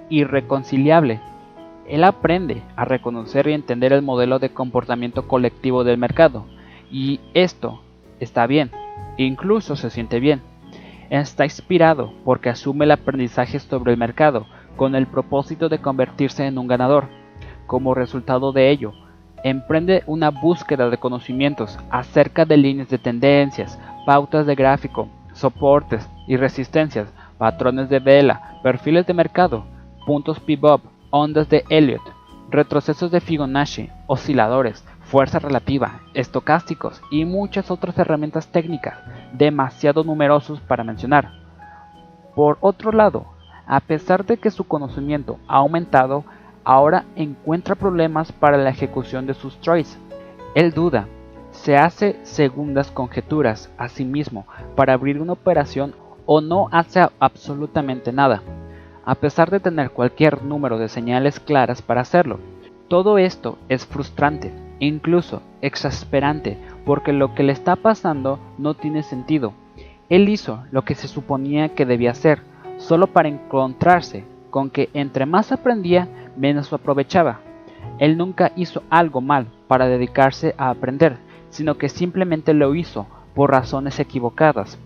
irreconciliable. 0.10 1.22
Él 1.88 2.03
aprende 2.03 2.62
a 2.76 2.86
reconocer 2.86 3.47
y 3.47 3.53
entender 3.53 3.93
el 3.93 4.01
modelo 4.01 4.39
de 4.39 4.49
comportamiento 4.49 5.28
colectivo 5.28 5.84
del 5.84 5.97
mercado, 5.97 6.45
y 6.91 7.20
esto 7.34 7.82
está 8.20 8.47
bien, 8.47 8.72
incluso 9.18 9.76
se 9.76 9.89
siente 9.89 10.20
bien. 10.20 10.41
Está 11.10 11.45
inspirado 11.45 12.14
porque 12.24 12.49
asume 12.49 12.86
el 12.86 12.91
aprendizaje 12.91 13.60
sobre 13.60 13.91
el 13.91 13.97
mercado 13.97 14.45
con 14.76 14.95
el 14.95 15.07
propósito 15.07 15.68
de 15.68 15.80
convertirse 15.80 16.45
en 16.45 16.57
un 16.57 16.68
ganador. 16.68 17.07
Como 17.66 17.95
resultado 17.95 18.51
de 18.51 18.70
ello, 18.70 18.93
emprende 19.43 20.03
una 20.05 20.30
búsqueda 20.30 20.89
de 20.89 20.97
conocimientos 20.97 21.78
acerca 21.89 22.45
de 22.45 22.57
líneas 22.57 22.89
de 22.89 22.97
tendencias, 22.97 23.80
pautas 24.05 24.45
de 24.45 24.55
gráfico, 24.55 25.10
soportes 25.34 26.07
y 26.28 26.38
resistencias, 26.38 27.12
patrones 27.38 27.89
de 27.89 27.99
vela, 27.99 28.60
perfiles 28.62 29.07
de 29.07 29.14
mercado, 29.14 29.66
puntos 30.10 30.39
pivot, 30.39 30.82
ondas 31.12 31.49
de 31.49 31.64
Elliott, 31.70 32.01
retrocesos 32.49 33.12
de 33.12 33.22
Fibonacci, 33.22 33.91
osciladores, 34.07 34.84
fuerza 35.01 35.38
relativa, 35.38 35.99
estocásticos 36.16 36.99
y 37.12 37.26
muchas 37.26 37.70
otras 37.70 37.95
herramientas 37.99 38.47
técnicas, 38.47 38.97
demasiado 39.34 40.03
numerosos 40.03 40.62
para 40.62 40.84
mencionar. 40.84 41.30
Por 42.34 42.57
otro 42.60 42.91
lado, 42.91 43.28
a 43.68 43.82
pesar 43.82 44.26
de 44.26 44.38
que 44.38 44.49
su 44.49 44.64
conocimiento 44.64 45.38
ha 45.47 45.57
aumentado, 45.57 46.24
ahora 46.64 47.05
encuentra 47.16 47.76
problemas 47.76 48.32
para 48.32 48.57
la 48.57 48.72
ejecución 48.72 49.28
de 49.28 49.36
sus 49.36 49.62
trades. 49.62 49.99
Él 50.55 50.74
duda, 50.74 51.05
se 51.51 51.78
hace 51.78 52.20
segundas 52.24 52.89
conjeturas 52.89 53.72
a 53.78 53.89
sí 53.89 54.05
mismo 54.05 54.47
para 54.76 54.93
abrir 54.93 55.22
una 55.22 55.34
operación 55.34 55.93
o 56.26 56.41
no 56.41 56.68
hace 56.72 57.07
absolutamente 57.20 58.12
nada, 58.12 58.41
a 59.10 59.16
pesar 59.16 59.49
de 59.49 59.60
tener 59.60 59.89
cualquier 59.89 60.43
número 60.43 60.78
de 60.78 60.88
señales 60.88 61.39
claras 61.39 61.82
para 61.82 62.01
hacerlo. 62.01 62.39
Todo 62.88 63.18
esto 63.18 63.57
es 63.68 63.88
frustrante, 63.88 64.53
incluso 64.78 65.41
exasperante, 65.64 66.60
porque 66.86 67.12
lo 67.12 67.34
que 67.34 67.41
le 67.41 67.51
está 67.51 67.76
pasando 67.76 68.38
no 68.60 68.76
tiene 68.76 69.01
sentido. 69.01 69.53
Él 70.10 70.30
hizo 70.30 70.64
lo 70.70 70.84
que 70.84 70.93
se 70.93 71.07
suponía 71.07 71.70
que 71.70 71.88
debía 71.88 72.12
hacer, 72.12 72.43
solo 72.78 73.07
para 73.07 73.30
encontrarse 73.30 74.26
con 74.51 74.70
que 74.70 74.91
entre 74.93 75.26
más 75.26 75.51
aprendía, 75.51 76.07
menos 76.38 76.70
lo 76.72 76.78
aprovechaba. 76.78 77.39
Él 77.97 78.16
nunca 78.16 78.51
hizo 78.55 78.84
algo 78.91 79.22
mal 79.22 79.47
para 79.68 79.88
dedicarse 79.88 80.53
a 80.60 80.70
aprender, 80.70 81.18
sino 81.49 81.80
que 81.80 81.89
simplemente 81.89 82.53
lo 82.53 82.76
hizo 82.76 83.07
por 83.34 83.49
razones 83.49 83.99
equivocadas. 83.99 84.78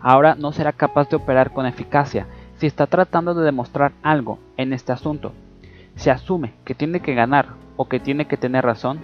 Ahora 0.00 0.34
no 0.34 0.52
será 0.52 0.72
capaz 0.72 1.10
de 1.10 1.16
operar 1.16 1.52
con 1.52 1.66
eficacia 1.66 2.26
si 2.58 2.66
está 2.66 2.86
tratando 2.86 3.34
de 3.34 3.44
demostrar 3.44 3.92
algo 4.02 4.38
en 4.56 4.72
este 4.72 4.92
asunto. 4.92 5.32
Se 5.94 6.10
asume 6.10 6.54
que 6.64 6.74
tiene 6.74 7.00
que 7.00 7.14
ganar 7.14 7.48
o 7.76 7.88
que 7.88 8.00
tiene 8.00 8.26
que 8.26 8.36
tener 8.36 8.64
razón 8.64 9.00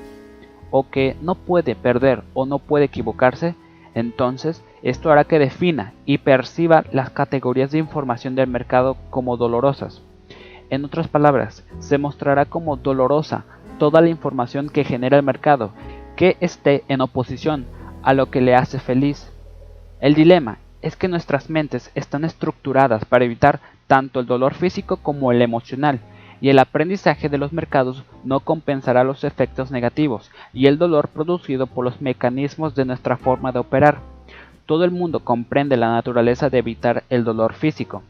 o 0.70 0.88
que 0.88 1.16
no 1.20 1.34
puede 1.34 1.74
perder 1.74 2.22
o 2.34 2.46
no 2.46 2.59
puede 2.59 2.86
equivocarse, 2.86 3.55
entonces 3.94 4.64
esto 4.82 5.11
hará 5.11 5.24
que 5.24 5.38
defina 5.38 5.92
y 6.07 6.18
perciba 6.18 6.84
las 6.92 7.11
categorías 7.11 7.70
de 7.70 7.78
información 7.78 8.34
del 8.34 8.48
mercado 8.48 8.96
como 9.11 9.36
dolorosas. 9.36 10.03
En 10.70 10.84
otras 10.86 11.09
palabras, 11.09 11.64
se 11.80 11.98
mostrará 11.98 12.46
como 12.46 12.76
dolorosa 12.76 13.44
toda 13.78 14.00
la 14.00 14.09
información 14.09 14.70
que 14.70 14.84
genera 14.84 15.18
el 15.18 15.22
mercado 15.22 15.72
que 16.16 16.36
esté 16.40 16.84
en 16.88 17.03
oposición 17.03 17.66
a 18.03 18.14
lo 18.14 18.30
que 18.30 18.40
le 18.40 18.55
hace 18.55 18.78
feliz. 18.78 19.30
El 20.00 20.14
dilema 20.14 20.59
es 20.83 20.97
que 20.97 21.09
nuestras 21.09 21.49
mentes 21.49 21.91
están 21.95 22.24
estructuradas 22.24 23.05
para 23.05 23.24
evitar 23.24 23.61
tanto 23.87 24.20
el 24.20 24.26
dolor 24.26 24.55
físico 24.55 24.97
como 24.99 25.33
el 25.33 25.41
emocional, 25.41 26.01
y 26.43 26.49
el 26.49 26.59
aprendizaje 26.59 27.28
de 27.28 27.39
los 27.39 27.53
mercados 27.53 28.03
no 28.24 28.41
compensará 28.41 29.05
los 29.05 29.22
efectos 29.22 29.70
negativos 29.70 30.28
y 30.53 30.66
el 30.66 30.76
dolor 30.76 31.07
producido 31.07 31.68
por 31.68 31.85
los 31.85 32.01
mecanismos 32.01 32.74
de 32.74 32.85
nuestra 32.85 33.16
forma 33.16 33.53
de 33.53 33.61
operar. 33.61 33.99
Todo 34.66 34.85
el 34.85 34.91
mundo 34.91 35.20
comprende 35.20 35.76
la 35.76 35.93
naturaleza 35.93 36.51
de 36.51 36.59
evitar 36.59 37.05
el 37.11 37.22
dolor 37.22 37.55
físico. 37.55 38.03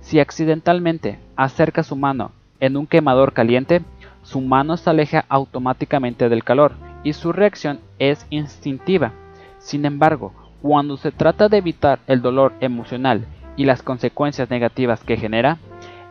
Si 0.00 0.20
accidentalmente 0.20 1.18
acerca 1.34 1.82
su 1.82 1.96
mano 1.96 2.30
en 2.60 2.76
un 2.76 2.86
quemador 2.86 3.32
caliente, 3.32 3.82
su 4.22 4.40
mano 4.40 4.76
se 4.76 4.88
aleja 4.88 5.24
automáticamente 5.28 6.28
del 6.28 6.44
calor 6.44 6.74
y 7.02 7.14
su 7.14 7.32
reacción 7.32 7.80
es 7.98 8.26
instintiva. 8.30 9.10
Sin 9.58 9.84
embargo, 9.84 10.32
cuando 10.62 10.96
se 10.96 11.10
trata 11.10 11.48
de 11.48 11.58
evitar 11.58 11.98
el 12.06 12.22
dolor 12.22 12.54
emocional 12.60 13.26
y 13.56 13.64
las 13.64 13.82
consecuencias 13.82 14.48
negativas 14.48 15.04
que 15.04 15.16
genera, 15.16 15.58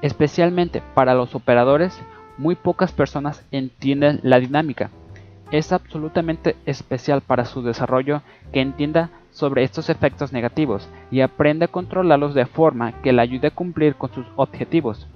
Especialmente 0.01 0.81
para 0.95 1.13
los 1.13 1.35
operadores, 1.35 1.99
muy 2.37 2.55
pocas 2.55 2.91
personas 2.91 3.45
entienden 3.51 4.19
la 4.23 4.39
dinámica. 4.39 4.89
Es 5.51 5.71
absolutamente 5.71 6.55
especial 6.65 7.21
para 7.21 7.45
su 7.45 7.61
desarrollo 7.61 8.21
que 8.51 8.61
entienda 8.61 9.11
sobre 9.31 9.63
estos 9.63 9.89
efectos 9.89 10.33
negativos 10.33 10.89
y 11.11 11.21
aprenda 11.21 11.65
a 11.65 11.69
controlarlos 11.69 12.33
de 12.33 12.45
forma 12.45 12.93
que 13.01 13.13
le 13.13 13.21
ayude 13.21 13.47
a 13.47 13.51
cumplir 13.55 13.95
con 13.95 14.11
sus 14.11 14.25
objetivos. 14.35 15.07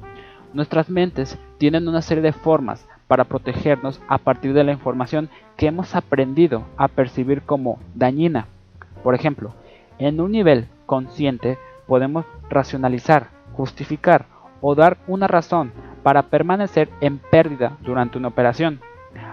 Nuestras 0.54 0.90
mentes 0.90 1.38
tienen 1.58 1.88
una 1.88 2.02
serie 2.02 2.22
de 2.22 2.32
formas 2.32 2.88
para 3.08 3.24
protegernos 3.26 4.00
a 4.08 4.18
partir 4.20 4.54
de 4.54 4.64
la 4.64 4.72
información 4.72 5.30
que 5.58 5.68
hemos 5.68 5.96
aprendido 5.96 6.64
a 6.78 6.88
percibir 6.88 7.42
como 7.42 7.80
dañina. 7.96 8.48
Por 9.06 9.14
ejemplo, 9.14 9.54
en 10.00 10.20
un 10.20 10.32
nivel 10.32 10.68
consciente 10.88 11.60
podemos 11.86 12.26
racionalizar, 12.50 13.28
justificar 13.54 14.26
o 14.62 14.74
dar 14.74 14.98
una 15.06 15.28
razón 15.28 15.72
para 16.02 16.24
permanecer 16.24 16.90
en 17.02 17.20
pérdida 17.20 17.78
durante 17.82 18.18
una 18.18 18.30
operación. 18.30 18.80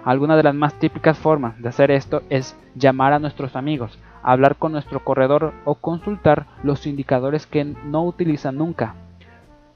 Alguna 0.05 0.37
de 0.37 0.43
las 0.43 0.55
más 0.55 0.75
típicas 0.75 1.17
formas 1.17 1.59
de 1.59 1.71
hacer 1.71 1.91
esto 1.91 2.21
es 2.29 2.55
llamar 2.75 3.15
a 3.15 3.19
nuestros 3.19 3.57
amigos, 3.57 3.99
hablar 4.23 4.57
con 4.57 4.73
nuestro 4.73 5.03
corredor 5.03 5.55
o 5.65 5.77
consultar 5.77 6.45
los 6.63 6.87
indicadores 6.87 7.47
que 7.47 7.65
no 7.65 8.05
utilizan 8.05 8.59
nunca. 8.59 8.95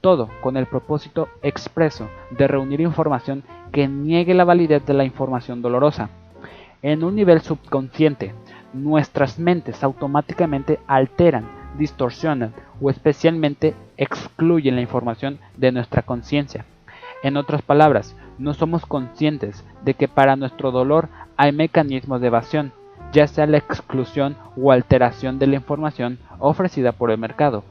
Todo 0.01 0.29
con 0.41 0.57
el 0.57 0.67
propósito 0.67 1.27
expreso 1.41 2.07
de 2.29 2.47
reunir 2.47 2.81
información 2.81 3.41
que 3.71 3.87
niegue 3.87 4.35
la 4.35 4.45
validez 4.45 4.85
de 4.85 4.93
la 4.93 5.05
información 5.05 5.63
dolorosa. 5.63 6.11
En 6.83 7.03
un 7.03 7.15
nivel 7.15 7.41
subconsciente, 7.41 8.35
nuestras 8.73 9.39
mentes 9.39 9.83
automáticamente 9.83 10.79
alteran 10.87 11.45
distorsionan 11.77 12.53
o 12.81 12.89
especialmente 12.89 13.75
excluyen 13.97 14.75
la 14.75 14.81
información 14.81 15.39
de 15.55 15.71
nuestra 15.71 16.01
conciencia. 16.01 16.65
En 17.23 17.37
otras 17.37 17.61
palabras, 17.61 18.15
no 18.37 18.53
somos 18.53 18.85
conscientes 18.85 19.65
de 19.83 19.93
que 19.93 20.07
para 20.07 20.35
nuestro 20.35 20.71
dolor 20.71 21.09
hay 21.37 21.51
mecanismos 21.51 22.21
de 22.21 22.27
evasión, 22.27 22.71
ya 23.11 23.27
sea 23.27 23.47
la 23.47 23.57
exclusión 23.57 24.35
o 24.55 24.71
alteración 24.71 25.39
de 25.39 25.47
la 25.47 25.55
información 25.55 26.19
ofrecida 26.39 26.91
por 26.91 27.11
el 27.11 27.17
mercado. 27.17 27.63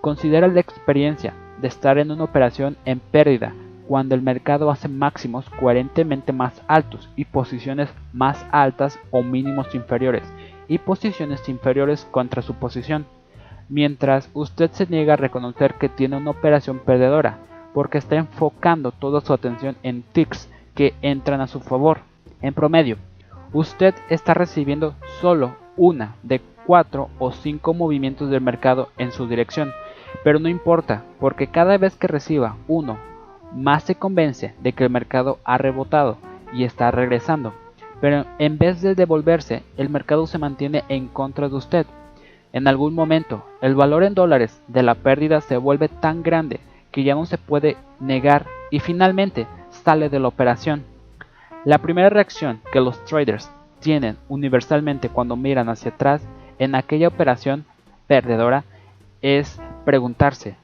Considera 0.00 0.48
la 0.48 0.60
experiencia 0.60 1.34
de 1.60 1.68
estar 1.68 1.98
en 1.98 2.10
una 2.10 2.24
operación 2.24 2.76
en 2.84 2.98
pérdida 3.00 3.54
cuando 3.88 4.14
el 4.14 4.22
mercado 4.22 4.70
hace 4.70 4.88
máximos 4.88 5.48
coherentemente 5.60 6.32
más 6.32 6.62
altos 6.66 7.08
y 7.16 7.24
posiciones 7.24 7.88
más 8.12 8.44
altas 8.50 8.98
o 9.10 9.22
mínimos 9.22 9.74
inferiores 9.74 10.24
y 10.68 10.78
posiciones 10.78 11.48
inferiores 11.48 12.06
contra 12.10 12.42
su 12.42 12.54
posición 12.54 13.06
mientras 13.68 14.30
usted 14.32 14.70
se 14.72 14.86
niega 14.86 15.14
a 15.14 15.16
reconocer 15.16 15.74
que 15.74 15.88
tiene 15.88 16.16
una 16.16 16.30
operación 16.30 16.78
perdedora, 16.78 17.38
porque 17.74 17.98
está 17.98 18.16
enfocando 18.16 18.92
toda 18.92 19.20
su 19.20 19.32
atención 19.32 19.76
en 19.82 20.02
ticks 20.02 20.48
que 20.74 20.94
entran 21.02 21.40
a 21.40 21.46
su 21.46 21.60
favor. 21.60 21.98
En 22.42 22.54
promedio, 22.54 22.96
usted 23.52 23.94
está 24.08 24.34
recibiendo 24.34 24.94
solo 25.20 25.56
una 25.76 26.14
de 26.22 26.40
cuatro 26.66 27.08
o 27.18 27.32
cinco 27.32 27.74
movimientos 27.74 28.30
del 28.30 28.40
mercado 28.40 28.88
en 28.98 29.12
su 29.12 29.26
dirección, 29.26 29.72
pero 30.24 30.38
no 30.38 30.48
importa, 30.48 31.04
porque 31.20 31.48
cada 31.48 31.76
vez 31.78 31.96
que 31.96 32.06
reciba 32.06 32.56
uno, 32.66 32.98
más 33.56 33.82
se 33.82 33.96
convence 33.96 34.54
de 34.60 34.72
que 34.72 34.84
el 34.84 34.90
mercado 34.90 35.38
ha 35.44 35.58
rebotado 35.58 36.18
y 36.52 36.64
está 36.64 36.90
regresando. 36.90 37.54
Pero 38.00 38.26
en 38.38 38.58
vez 38.58 38.82
de 38.82 38.94
devolverse, 38.94 39.62
el 39.76 39.88
mercado 39.88 40.26
se 40.26 40.38
mantiene 40.38 40.84
en 40.88 41.08
contra 41.08 41.48
de 41.48 41.56
usted 41.56 41.86
en 42.56 42.68
algún 42.68 42.94
momento, 42.94 43.44
el 43.60 43.74
valor 43.74 44.02
en 44.02 44.14
dólares 44.14 44.62
de 44.66 44.82
la 44.82 44.94
pérdida 44.94 45.42
se 45.42 45.58
vuelve 45.58 45.88
tan 45.88 46.22
grande 46.22 46.58
que 46.90 47.04
ya 47.04 47.14
no 47.14 47.26
se 47.26 47.36
puede 47.36 47.76
negar 48.00 48.46
y 48.70 48.80
finalmente 48.80 49.46
sale 49.68 50.08
de 50.08 50.18
la 50.20 50.28
operación. 50.28 50.82
La 51.66 51.76
primera 51.76 52.08
reacción 52.08 52.62
que 52.72 52.80
los 52.80 53.04
traders 53.04 53.50
tienen 53.80 54.16
universalmente 54.30 55.10
cuando 55.10 55.36
miran 55.36 55.68
hacia 55.68 55.90
atrás 55.90 56.26
en 56.58 56.74
aquella 56.74 57.08
operación 57.08 57.66
perdedora 58.06 58.64
es 59.20 59.60
preguntarse, 59.84 60.56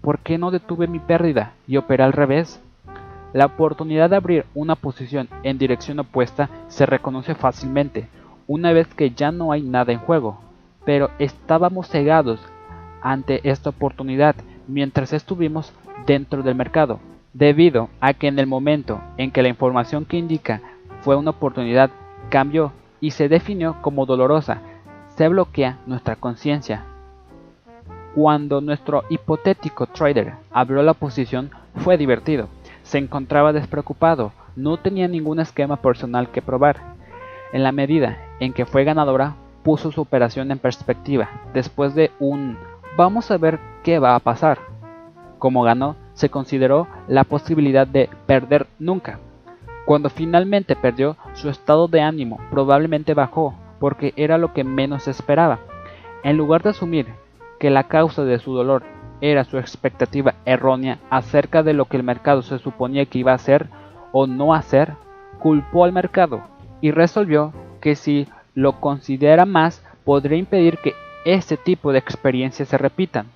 ¿por 0.00 0.20
qué 0.20 0.38
no 0.38 0.50
detuve 0.50 0.86
mi 0.86 0.98
pérdida 0.98 1.52
y 1.66 1.76
operé 1.76 2.04
al 2.04 2.12
revés? 2.12 2.60
La 3.32 3.46
oportunidad 3.46 4.10
de 4.10 4.16
abrir 4.16 4.46
una 4.54 4.74
posición 4.74 5.28
en 5.42 5.58
dirección 5.58 5.98
opuesta 5.98 6.48
se 6.68 6.86
reconoce 6.86 7.34
fácilmente 7.34 8.08
una 8.46 8.72
vez 8.72 8.88
que 8.88 9.10
ya 9.10 9.30
no 9.30 9.52
hay 9.52 9.62
nada 9.62 9.92
en 9.92 9.98
juego, 9.98 10.40
pero 10.84 11.10
estábamos 11.18 11.88
cegados 11.88 12.40
ante 13.02 13.48
esta 13.48 13.70
oportunidad 13.70 14.34
mientras 14.66 15.12
estuvimos 15.12 15.72
dentro 16.06 16.42
del 16.42 16.54
mercado, 16.54 17.00
debido 17.34 17.90
a 18.00 18.14
que 18.14 18.28
en 18.28 18.38
el 18.38 18.46
momento 18.46 19.00
en 19.18 19.30
que 19.30 19.42
la 19.42 19.48
información 19.48 20.06
que 20.06 20.16
indica 20.16 20.62
fue 21.02 21.16
una 21.16 21.30
oportunidad 21.30 21.90
cambió 22.30 22.72
y 23.00 23.10
se 23.10 23.28
definió 23.28 23.76
como 23.82 24.06
dolorosa, 24.06 24.62
se 25.16 25.28
bloquea 25.28 25.78
nuestra 25.86 26.16
conciencia. 26.16 26.84
Cuando 28.20 28.60
nuestro 28.60 29.04
hipotético 29.10 29.86
trader 29.86 30.34
abrió 30.50 30.82
la 30.82 30.94
posición 30.94 31.52
fue 31.76 31.96
divertido, 31.96 32.48
se 32.82 32.98
encontraba 32.98 33.52
despreocupado, 33.52 34.32
no 34.56 34.76
tenía 34.76 35.06
ningún 35.06 35.38
esquema 35.38 35.76
personal 35.76 36.28
que 36.28 36.42
probar. 36.42 36.78
En 37.52 37.62
la 37.62 37.70
medida 37.70 38.18
en 38.40 38.52
que 38.52 38.66
fue 38.66 38.82
ganadora, 38.82 39.36
puso 39.62 39.92
su 39.92 40.00
operación 40.00 40.50
en 40.50 40.58
perspectiva, 40.58 41.28
después 41.54 41.94
de 41.94 42.10
un 42.18 42.58
vamos 42.96 43.30
a 43.30 43.38
ver 43.38 43.60
qué 43.84 44.00
va 44.00 44.16
a 44.16 44.18
pasar. 44.18 44.58
Como 45.38 45.62
ganó, 45.62 45.94
se 46.14 46.28
consideró 46.28 46.88
la 47.06 47.22
posibilidad 47.22 47.86
de 47.86 48.10
perder 48.26 48.66
nunca. 48.80 49.20
Cuando 49.86 50.10
finalmente 50.10 50.74
perdió, 50.74 51.16
su 51.34 51.48
estado 51.48 51.86
de 51.86 52.00
ánimo 52.00 52.40
probablemente 52.50 53.14
bajó, 53.14 53.54
porque 53.78 54.12
era 54.16 54.38
lo 54.38 54.52
que 54.52 54.64
menos 54.64 55.06
esperaba. 55.06 55.60
En 56.24 56.36
lugar 56.36 56.64
de 56.64 56.70
asumir 56.70 57.06
que 57.58 57.70
la 57.70 57.84
causa 57.84 58.24
de 58.24 58.38
su 58.38 58.54
dolor 58.54 58.82
era 59.20 59.44
su 59.44 59.58
expectativa 59.58 60.34
errónea 60.44 60.98
acerca 61.10 61.62
de 61.62 61.72
lo 61.72 61.86
que 61.86 61.96
el 61.96 62.02
mercado 62.02 62.42
se 62.42 62.58
suponía 62.58 63.06
que 63.06 63.18
iba 63.18 63.32
a 63.32 63.36
hacer 63.36 63.68
o 64.12 64.26
no 64.26 64.54
hacer, 64.54 64.94
culpó 65.38 65.84
al 65.84 65.92
mercado 65.92 66.42
y 66.80 66.90
resolvió 66.90 67.52
que 67.80 67.96
si 67.96 68.28
lo 68.54 68.80
considera 68.80 69.44
más 69.44 69.84
podría 70.04 70.38
impedir 70.38 70.78
que 70.78 70.94
este 71.24 71.56
tipo 71.56 71.92
de 71.92 71.98
experiencias 71.98 72.68
se 72.68 72.78
repitan. 72.78 73.26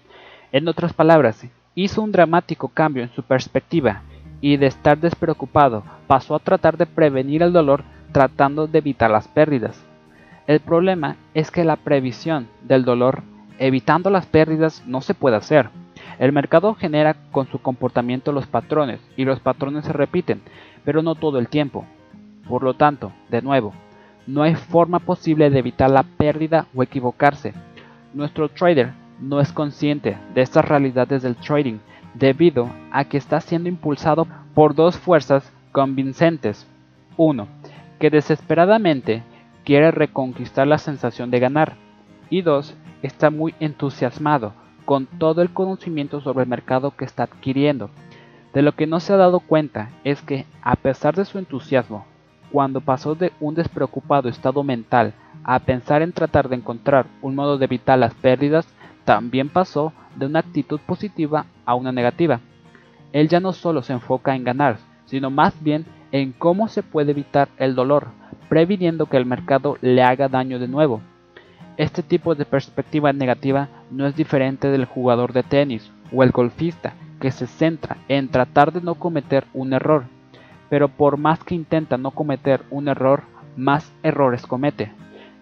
En 0.53 0.69
otras 0.69 0.93
palabras, 0.93 1.45
hizo 1.75 2.03
un 2.03 2.13
dramático 2.13 2.69
cambio 2.69 3.03
en 3.03 3.13
su 3.13 3.23
perspectiva 3.23 4.03
y 4.41 4.57
de 4.57 4.67
estar 4.67 4.99
despreocupado 4.99 5.85
pasó 6.07 6.35
a 6.35 6.41
tratar 6.41 6.77
de 6.77 6.87
prevenir 6.87 7.43
el 7.43 7.53
dolor 7.53 7.85
tratando 8.13 8.67
de 8.67 8.79
evitar 8.79 9.11
las 9.11 9.29
pérdidas. 9.29 9.83
El 10.47 10.61
problema 10.61 11.17
es 11.35 11.51
que 11.51 11.65
la 11.65 11.77
previsión 11.77 12.49
del 12.63 12.85
dolor 12.85 13.23
evitando 13.59 14.11
las 14.11 14.27
pérdidas 14.27 14.83
no 14.87 15.01
se 15.01 15.15
puede 15.15 15.37
hacer. 15.37 15.71
El 16.19 16.33
mercado 16.33 16.75
genera 16.75 17.15
con 17.31 17.47
su 17.49 17.59
comportamiento 17.61 18.33
los 18.33 18.47
patrones 18.47 19.01
y 19.17 19.25
los 19.25 19.41
patrones 19.41 19.85
se 19.85 19.93
repiten, 19.93 20.43
pero 20.85 21.03
no 21.03 21.15
todo 21.15 21.39
el 21.39 21.49
tiempo. 21.49 21.85
Por 22.49 22.63
lo 22.63 22.75
tanto, 22.75 23.13
de 23.31 23.43
nuevo, 23.43 23.73
no 24.27 24.43
hay 24.43 24.55
forma 24.55 24.99
posible 25.01 25.51
de 25.51 25.59
evitar 25.59 25.91
la 25.91 26.03
pérdida 26.03 26.67
o 26.75 26.83
equivocarse. 26.83 27.55
Nuestro 28.15 28.49
trader 28.49 28.93
no 29.21 29.41
es 29.41 29.53
consciente 29.53 30.19
de 30.35 30.43
estas 30.43 30.65
realidades 30.65 31.23
del 31.23 31.37
trading 31.37 31.79
debido 32.15 32.69
a 32.91 33.05
que 33.05 33.17
está 33.17 33.41
siendo 33.41 33.69
impulsado 33.69 34.27
por 34.55 34.75
dos 34.75 34.99
fuerzas 34.99 35.53
convincentes. 35.73 36.67
Uno, 37.17 37.49
que 37.99 38.11
desesperadamente 38.11 39.23
quiere 39.65 39.91
reconquistar 39.91 40.67
la 40.67 40.79
sensación 40.79 41.31
de 41.31 41.41
ganar. 41.41 41.75
Y 42.31 42.43
dos, 42.43 42.75
está 43.03 43.31
muy 43.31 43.55
entusiasmado 43.61 44.53
con 44.85 45.07
todo 45.07 45.43
el 45.43 45.51
conocimiento 45.51 46.21
sobre 46.21 46.45
el 46.45 46.49
mercado 46.49 46.93
que 46.97 47.05
está 47.05 47.25
adquiriendo. 47.25 47.91
De 48.53 48.63
lo 48.63 48.73
que 48.73 48.87
no 48.87 49.01
se 49.01 49.13
ha 49.13 49.17
dado 49.17 49.41
cuenta 49.41 49.91
es 50.05 50.21
que, 50.23 50.47
a 50.63 50.77
pesar 50.77 51.15
de 51.15 51.25
su 51.25 51.39
entusiasmo, 51.39 52.05
cuando 52.51 52.81
pasó 52.81 53.15
de 53.15 53.33
un 53.41 53.55
despreocupado 53.55 54.29
estado 54.29 54.63
mental 54.63 55.15
a 55.43 55.59
pensar 55.61 56.03
en 56.03 56.13
tratar 56.13 56.49
de 56.49 56.57
encontrar 56.57 57.07
un 57.23 57.35
modo 57.35 57.57
de 57.57 57.65
evitar 57.65 57.99
las 57.99 58.15
pérdidas, 58.15 58.67
también 59.05 59.49
pasó 59.49 59.93
de 60.17 60.27
una 60.27 60.41
actitud 60.41 60.79
positiva 60.81 61.47
a 61.65 61.75
una 61.75 61.93
negativa. 61.93 62.41
Él 63.13 63.29
ya 63.29 63.41
no 63.41 63.53
solo 63.53 63.83
se 63.83 63.95
enfoca 63.95 64.37
en 64.37 64.45
ganar, 64.45 64.77
sino 65.07 65.31
más 65.31 65.55
bien 65.63 65.87
en 66.13 66.33
cómo 66.33 66.69
se 66.69 66.83
puede 66.83 67.13
evitar 67.13 67.49
el 67.57 67.75
dolor, 67.75 68.09
previniendo 68.49 69.07
que 69.07 69.17
el 69.17 69.27
mercado 69.27 69.79
le 69.81 70.03
haga 70.03 70.29
daño 70.29 70.59
de 70.59 70.69
nuevo. 70.69 71.01
Este 71.83 72.05
tipo 72.05 72.37
de 72.37 72.45
perspectiva 72.45 73.13
negativa 73.13 73.69
no 73.91 74.07
es 74.07 74.15
diferente 74.15 74.71
del 74.71 74.85
jugador 74.85 75.33
de 75.33 75.43
tenis 75.43 75.91
o 76.13 76.23
el 76.23 76.31
golfista 76.31 76.95
que 77.21 77.33
se 77.33 77.49
centra 77.49 77.97
en 78.07 78.29
tratar 78.29 78.73
de 78.73 78.81
no 78.81 78.95
cometer 78.95 79.47
un 79.53 79.73
error, 79.73 80.05
pero 80.71 80.87
por 80.87 81.17
más 81.17 81.43
que 81.43 81.57
intenta 81.57 81.99
no 81.99 82.13
cometer 82.13 82.63
un 82.71 82.87
error, 82.87 83.25
más 83.57 83.93
errores 84.05 84.47
comete. 84.47 84.93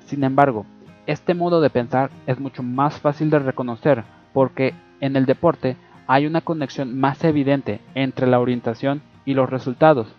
Sin 0.06 0.24
embargo, 0.24 0.64
este 1.06 1.34
modo 1.34 1.60
de 1.60 1.68
pensar 1.68 2.10
es 2.26 2.40
mucho 2.40 2.62
más 2.62 2.98
fácil 2.98 3.28
de 3.28 3.40
reconocer 3.40 4.04
porque 4.32 4.72
en 5.02 5.16
el 5.16 5.26
deporte 5.26 5.76
hay 6.06 6.24
una 6.24 6.40
conexión 6.40 6.98
más 6.98 7.22
evidente 7.22 7.82
entre 7.94 8.26
la 8.26 8.40
orientación 8.40 9.02
y 9.26 9.34
los 9.34 9.50
resultados. 9.50 10.16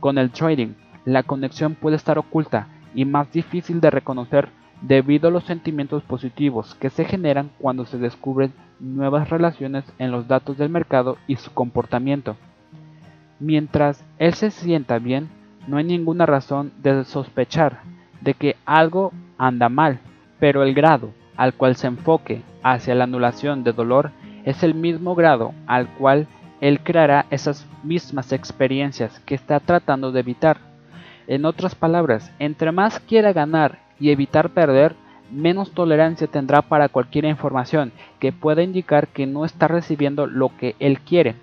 Con 0.00 0.18
el 0.18 0.32
trading, 0.32 0.74
la 1.04 1.22
conexión 1.22 1.76
puede 1.76 1.94
estar 1.94 2.18
oculta 2.18 2.66
y 2.96 3.04
más 3.04 3.30
difícil 3.30 3.80
de 3.80 3.90
reconocer 3.90 4.48
debido 4.82 5.28
a 5.28 5.30
los 5.30 5.44
sentimientos 5.44 6.02
positivos 6.02 6.74
que 6.74 6.90
se 6.90 7.04
generan 7.04 7.50
cuando 7.58 7.84
se 7.84 7.98
descubren 7.98 8.52
nuevas 8.80 9.30
relaciones 9.30 9.84
en 9.98 10.10
los 10.10 10.26
datos 10.28 10.58
del 10.58 10.68
mercado 10.68 11.16
y 11.26 11.36
su 11.36 11.52
comportamiento. 11.52 12.36
Mientras 13.38 14.04
él 14.18 14.34
se 14.34 14.50
sienta 14.50 14.98
bien, 14.98 15.28
no 15.66 15.76
hay 15.76 15.84
ninguna 15.84 16.26
razón 16.26 16.72
de 16.82 17.04
sospechar 17.04 17.80
de 18.20 18.34
que 18.34 18.56
algo 18.64 19.12
anda 19.38 19.68
mal, 19.68 20.00
pero 20.38 20.62
el 20.62 20.74
grado 20.74 21.10
al 21.36 21.54
cual 21.54 21.76
se 21.76 21.86
enfoque 21.86 22.42
hacia 22.62 22.94
la 22.94 23.04
anulación 23.04 23.64
de 23.64 23.72
dolor 23.72 24.10
es 24.44 24.62
el 24.62 24.74
mismo 24.74 25.14
grado 25.14 25.54
al 25.66 25.88
cual 25.94 26.26
él 26.60 26.80
creará 26.80 27.26
esas 27.30 27.66
mismas 27.82 28.32
experiencias 28.32 29.18
que 29.20 29.34
está 29.34 29.60
tratando 29.60 30.12
de 30.12 30.20
evitar. 30.20 30.58
En 31.26 31.44
otras 31.44 31.74
palabras, 31.74 32.32
entre 32.38 32.72
más 32.72 33.00
quiera 33.00 33.32
ganar 33.32 33.78
y 34.02 34.10
evitar 34.10 34.50
perder, 34.50 34.96
menos 35.30 35.70
tolerancia 35.70 36.26
tendrá 36.26 36.60
para 36.60 36.88
cualquier 36.88 37.24
información 37.24 37.92
que 38.18 38.32
pueda 38.32 38.64
indicar 38.64 39.06
que 39.06 39.28
no 39.28 39.44
está 39.44 39.68
recibiendo 39.68 40.26
lo 40.26 40.50
que 40.56 40.74
él 40.80 40.98
quiere. 40.98 41.36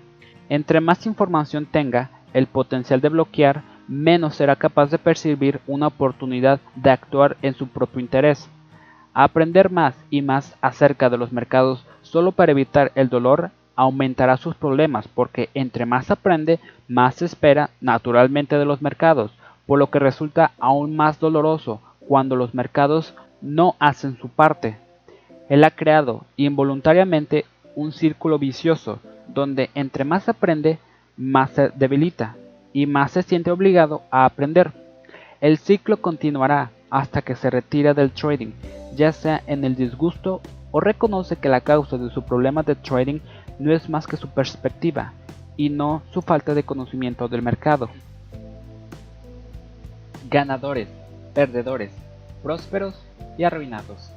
Entre 0.50 0.82
más 0.82 1.06
información 1.06 1.64
tenga, 1.64 2.10
el 2.34 2.46
potencial 2.46 3.00
de 3.00 3.08
bloquear, 3.08 3.62
menos 3.88 4.34
será 4.34 4.56
capaz 4.56 4.90
de 4.90 4.98
percibir 4.98 5.60
una 5.66 5.86
oportunidad 5.86 6.60
de 6.76 6.90
actuar 6.90 7.38
en 7.40 7.54
su 7.54 7.66
propio 7.66 7.98
interés. 7.98 8.50
Aprender 9.14 9.70
más 9.70 9.96
y 10.10 10.20
más 10.20 10.54
acerca 10.60 11.08
de 11.08 11.16
los 11.16 11.32
mercados 11.32 11.86
solo 12.02 12.32
para 12.32 12.52
evitar 12.52 12.92
el 12.94 13.08
dolor 13.08 13.52
aumentará 13.74 14.36
sus 14.36 14.54
problemas 14.54 15.08
porque 15.08 15.48
entre 15.54 15.86
más 15.86 16.10
aprende, 16.10 16.60
más 16.88 17.14
se 17.14 17.24
espera 17.24 17.70
naturalmente 17.80 18.58
de 18.58 18.66
los 18.66 18.82
mercados, 18.82 19.32
por 19.64 19.78
lo 19.78 19.88
que 19.88 19.98
resulta 19.98 20.50
aún 20.58 20.94
más 20.94 21.18
doloroso 21.18 21.80
cuando 22.10 22.34
los 22.34 22.54
mercados 22.54 23.14
no 23.40 23.76
hacen 23.78 24.18
su 24.18 24.28
parte. 24.28 24.76
Él 25.48 25.62
ha 25.62 25.70
creado 25.70 26.24
involuntariamente 26.36 27.44
un 27.76 27.92
círculo 27.92 28.36
vicioso 28.36 28.98
donde 29.28 29.70
entre 29.76 30.02
más 30.02 30.28
aprende, 30.28 30.80
más 31.16 31.52
se 31.52 31.68
debilita 31.68 32.34
y 32.72 32.86
más 32.86 33.12
se 33.12 33.22
siente 33.22 33.52
obligado 33.52 34.02
a 34.10 34.24
aprender. 34.24 34.72
El 35.40 35.56
ciclo 35.56 35.98
continuará 35.98 36.72
hasta 36.90 37.22
que 37.22 37.36
se 37.36 37.48
retira 37.48 37.94
del 37.94 38.10
trading, 38.10 38.54
ya 38.96 39.12
sea 39.12 39.44
en 39.46 39.62
el 39.62 39.76
disgusto 39.76 40.40
o 40.72 40.80
reconoce 40.80 41.36
que 41.36 41.48
la 41.48 41.60
causa 41.60 41.96
de 41.96 42.10
su 42.10 42.24
problema 42.24 42.64
de 42.64 42.74
trading 42.74 43.20
no 43.60 43.72
es 43.72 43.88
más 43.88 44.08
que 44.08 44.16
su 44.16 44.26
perspectiva 44.30 45.12
y 45.56 45.68
no 45.68 46.02
su 46.10 46.22
falta 46.22 46.54
de 46.54 46.64
conocimiento 46.64 47.28
del 47.28 47.42
mercado. 47.42 47.88
Ganadores 50.28 50.99
perdedores, 51.34 51.92
prósperos 52.42 52.94
y 53.38 53.44
arruinados. 53.44 54.10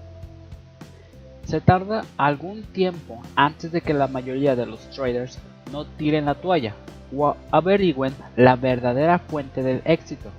Se 1.46 1.60
tarda 1.60 2.06
algún 2.18 2.64
tiempo 2.64 3.22
antes 3.36 3.72
de 3.72 3.82
que 3.82 3.94
la 3.94 4.08
mayoría 4.08 4.56
de 4.56 4.66
los 4.66 4.80
traders 4.92 5.40
no 5.72 5.86
tiren 5.86 6.26
la 6.26 6.36
toalla 6.36 6.74
o 7.16 7.36
averigüen 7.52 8.14
la 8.36 8.56
verdadera 8.56 9.20
fuente 9.20 9.62
del 9.62 9.82
éxito. 9.86 10.30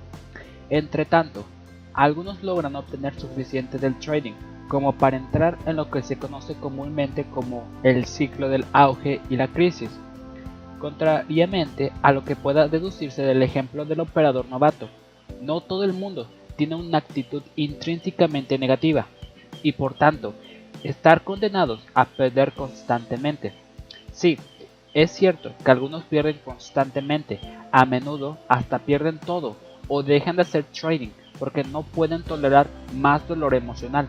Entre 0.69 1.05
tanto, 1.05 1.45
algunos 1.93 2.43
logran 2.43 2.75
obtener 2.75 3.13
suficiente 3.19 3.77
del 3.77 3.97
trading 3.99 4.33
como 4.67 4.93
para 4.93 5.17
entrar 5.17 5.57
en 5.65 5.75
lo 5.75 5.91
que 5.91 6.01
se 6.01 6.17
conoce 6.17 6.55
comúnmente 6.55 7.23
como 7.23 7.63
el 7.83 8.05
ciclo 8.05 8.49
del 8.49 8.65
auge 8.73 9.21
y 9.29 9.37
la 9.37 9.47
crisis. 9.47 9.89
contrariamente 10.79 11.91
a 12.03 12.11
lo 12.11 12.23
que 12.25 12.35
pueda 12.35 12.67
deducirse 12.67 13.23
del 13.23 13.41
ejemplo 13.41 13.85
del 13.85 14.01
operador 14.01 14.45
novato. 14.47 14.87
No 15.41 15.61
todo 15.61 15.83
el 15.83 15.93
mundo 15.93 16.27
tiene 16.55 16.75
una 16.75 16.99
actitud 16.99 17.43
intrínsecamente 17.55 18.57
negativa 18.57 19.07
y 19.63 19.71
por 19.73 19.93
tanto 19.93 20.33
estar 20.83 21.23
condenados 21.23 21.81
a 21.93 22.05
perder 22.05 22.53
constantemente. 22.53 23.53
Sí, 24.11 24.37
es 24.93 25.11
cierto 25.11 25.51
que 25.63 25.71
algunos 25.71 26.03
pierden 26.03 26.39
constantemente, 26.43 27.39
a 27.71 27.85
menudo 27.85 28.37
hasta 28.47 28.79
pierden 28.79 29.19
todo 29.19 29.57
o 29.87 30.03
dejan 30.03 30.37
de 30.37 30.43
hacer 30.43 30.63
trading 30.63 31.09
porque 31.37 31.63
no 31.63 31.83
pueden 31.83 32.23
tolerar 32.23 32.67
más 32.93 33.27
dolor 33.27 33.53
emocional. 33.53 34.07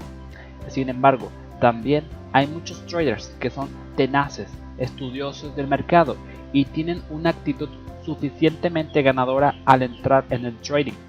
Sin 0.68 0.88
embargo, 0.88 1.30
también 1.60 2.04
hay 2.32 2.46
muchos 2.46 2.84
traders 2.86 3.28
que 3.40 3.50
son 3.50 3.68
tenaces, 3.96 4.48
estudiosos 4.78 5.56
del 5.56 5.66
mercado 5.66 6.16
y 6.52 6.66
tienen 6.66 7.02
una 7.10 7.30
actitud 7.30 7.68
suficientemente 8.04 9.02
ganadora 9.02 9.56
al 9.64 9.82
entrar 9.82 10.24
en 10.30 10.44
el 10.44 10.56
trading. 10.58 11.05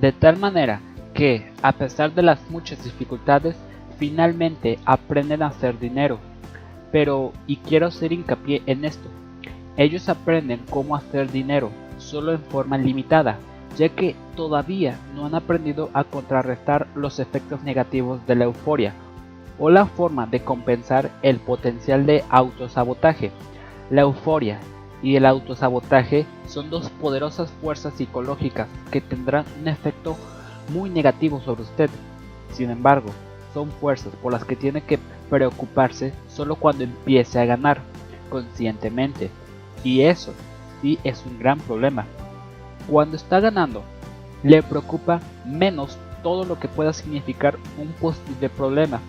De 0.00 0.12
tal 0.12 0.36
manera 0.36 0.80
que, 1.14 1.52
a 1.62 1.72
pesar 1.72 2.12
de 2.14 2.22
las 2.22 2.40
muchas 2.50 2.82
dificultades, 2.84 3.56
finalmente 3.98 4.78
aprenden 4.84 5.42
a 5.42 5.48
hacer 5.48 5.78
dinero. 5.78 6.18
Pero, 6.90 7.32
y 7.46 7.56
quiero 7.56 7.86
hacer 7.86 8.12
hincapié 8.12 8.62
en 8.66 8.84
esto, 8.84 9.08
ellos 9.76 10.08
aprenden 10.08 10.60
cómo 10.68 10.96
hacer 10.96 11.30
dinero 11.30 11.70
solo 11.98 12.32
en 12.32 12.40
forma 12.40 12.76
limitada, 12.76 13.38
ya 13.78 13.88
que 13.88 14.14
todavía 14.36 14.98
no 15.14 15.26
han 15.26 15.34
aprendido 15.34 15.88
a 15.94 16.04
contrarrestar 16.04 16.88
los 16.94 17.18
efectos 17.20 17.62
negativos 17.62 18.26
de 18.26 18.34
la 18.34 18.44
euforia 18.44 18.92
o 19.58 19.70
la 19.70 19.86
forma 19.86 20.26
de 20.26 20.42
compensar 20.42 21.10
el 21.22 21.38
potencial 21.38 22.04
de 22.04 22.24
autosabotaje. 22.28 23.30
La 23.90 24.02
euforia 24.02 24.58
y 25.02 25.16
el 25.16 25.26
autosabotaje 25.26 26.26
son 26.46 26.70
dos 26.70 26.88
poderosas 26.90 27.50
fuerzas 27.60 27.94
psicológicas 27.94 28.68
que 28.90 29.00
tendrán 29.00 29.44
un 29.60 29.68
efecto 29.68 30.16
muy 30.72 30.90
negativo 30.90 31.40
sobre 31.40 31.62
usted. 31.62 31.90
Sin 32.52 32.70
embargo, 32.70 33.10
son 33.52 33.70
fuerzas 33.70 34.12
por 34.22 34.32
las 34.32 34.44
que 34.44 34.56
tiene 34.56 34.82
que 34.82 34.98
preocuparse 35.28 36.12
solo 36.28 36.56
cuando 36.56 36.84
empiece 36.84 37.40
a 37.40 37.44
ganar 37.44 37.80
conscientemente. 38.30 39.30
Y 39.82 40.02
eso 40.02 40.32
sí 40.80 40.98
es 41.02 41.24
un 41.26 41.38
gran 41.38 41.58
problema. 41.58 42.06
Cuando 42.88 43.16
está 43.16 43.40
ganando, 43.40 43.82
le 44.42 44.62
preocupa 44.62 45.20
menos 45.44 45.98
todo 46.22 46.44
lo 46.44 46.58
que 46.58 46.68
pueda 46.68 46.92
significar 46.92 47.58
un 47.78 47.88
posible 47.92 48.48
problema, 48.48 49.00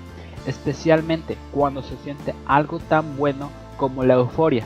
especialmente 0.48 1.38
cuando 1.52 1.84
se 1.84 1.96
siente 1.98 2.34
algo 2.46 2.80
tan 2.80 3.18
bueno 3.18 3.50
como 3.78 4.04
la 4.04 4.16
euforia. 4.16 4.66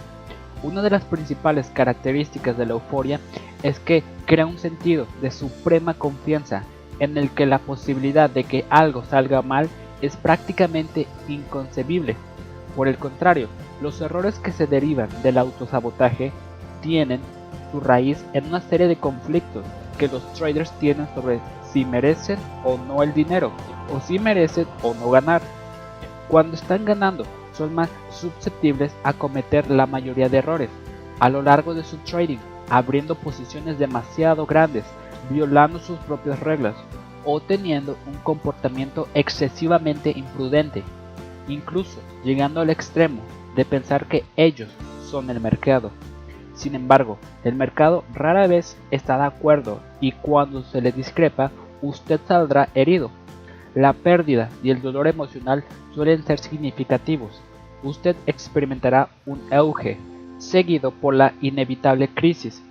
Una 0.64 0.82
de 0.82 0.89
las 0.89 1.03
principales 1.03 1.68
características 1.68 2.58
de 2.58 2.66
la 2.66 2.74
euforia 2.74 3.20
es 3.64 3.80
que 3.80 4.03
crea 4.26 4.45
un 4.45 4.58
sentido 4.58 5.08
de 5.22 5.32
suprema 5.32 5.93
confianza 5.93 6.64
en 6.99 7.18
el 7.18 7.30
que 7.30 7.45
la 7.45 7.60
posibilidad 7.60 8.30
de 8.30 8.43
que 8.43 8.66
algo 8.70 9.03
salga 9.03 9.41
mal 9.41 9.70
es 10.01 10.16
prácticamente 10.16 11.08
inconcebible. 11.28 12.16
Por 12.76 12.88
el 12.88 12.97
contrario, 12.97 13.47
los 13.82 14.01
errores 14.01 14.39
que 14.39 14.51
se 14.51 14.68
derivan 14.68 15.10
del 15.24 15.38
autosabotaje 15.38 16.32
tienen 16.82 17.22
su 17.72 17.80
raíz 17.80 18.24
en 18.34 18.45
una 18.47 18.62
serie 18.62 18.88
de 18.88 18.95
conflictos 18.95 19.66
que 19.97 20.08
los 20.08 20.34
traders 20.34 20.72
tienen 20.80 21.08
sobre 21.16 21.39
si 21.72 21.86
merecen 21.86 22.39
o 22.64 22.78
no 22.78 23.03
el 23.03 23.14
dinero, 23.14 23.51
o 23.93 23.99
si 23.99 24.20
merecen 24.20 24.68
o 24.84 24.93
no 24.93 25.10
ganar. 25.10 25.41
Cuando 26.30 26.55
están 26.55 26.86
ganando, 26.86 27.26
son 27.58 27.74
más 27.74 27.89
susceptibles 28.12 28.93
a 29.03 29.14
cometer 29.14 29.70
la 29.70 29.86
mayoría 29.86 30.30
de 30.30 30.38
errores 30.38 30.70
a 31.20 31.30
lo 31.30 31.41
largo 31.41 31.74
de 31.74 31.84
su 31.84 31.97
trading, 31.97 32.38
abriendo 32.70 33.16
posiciones 33.16 33.80
demasiado 33.80 34.45
grandes 34.45 34.86
violando 35.30 35.80
sus 35.80 35.97
propias 35.99 36.39
reglas 36.39 36.76
o 37.26 37.39
teniendo 37.39 37.97
un 38.08 38.16
comportamiento 38.24 39.08
excesivamente 39.14 40.12
imprudente, 40.12 40.84
incluso 41.47 41.99
llegando 42.24 42.62
al 42.62 42.70
extremo 42.70 43.22
de 43.55 43.66
pensar 43.66 44.05
que 44.05 44.24
ellos 44.36 44.70
son 45.03 45.30
el 45.30 45.39
mercado. 45.39 45.91
Sin 46.53 46.74
embargo, 46.74 47.18
el 47.43 47.55
mercado 47.55 48.03
rara 48.14 48.47
vez 48.47 48.78
está 48.91 49.18
de 49.18 49.26
acuerdo 49.26 49.80
y 49.99 50.14
cuando 50.14 50.64
se 50.64 50.82
le 50.82 50.91
discrepa, 50.91 51.51
usted 51.82 52.20
saldrá 52.28 52.70
herido. 52.74 53.12
La 53.76 53.93
pérdida 53.93 54.49
y 54.64 54.72
el 54.72 54.82
dolor 54.82 55.08
emocional 55.08 55.64
suelen 55.93 56.24
ser 56.24 56.39
significativos. 56.39 57.41
Usted 57.84 58.15
experimentará 58.25 59.09
un 59.25 59.41
auge, 59.51 59.97
seguido 60.38 60.91
por 60.91 61.13
la 61.13 61.34
inevitable 61.41 62.07
crisis 62.07 62.61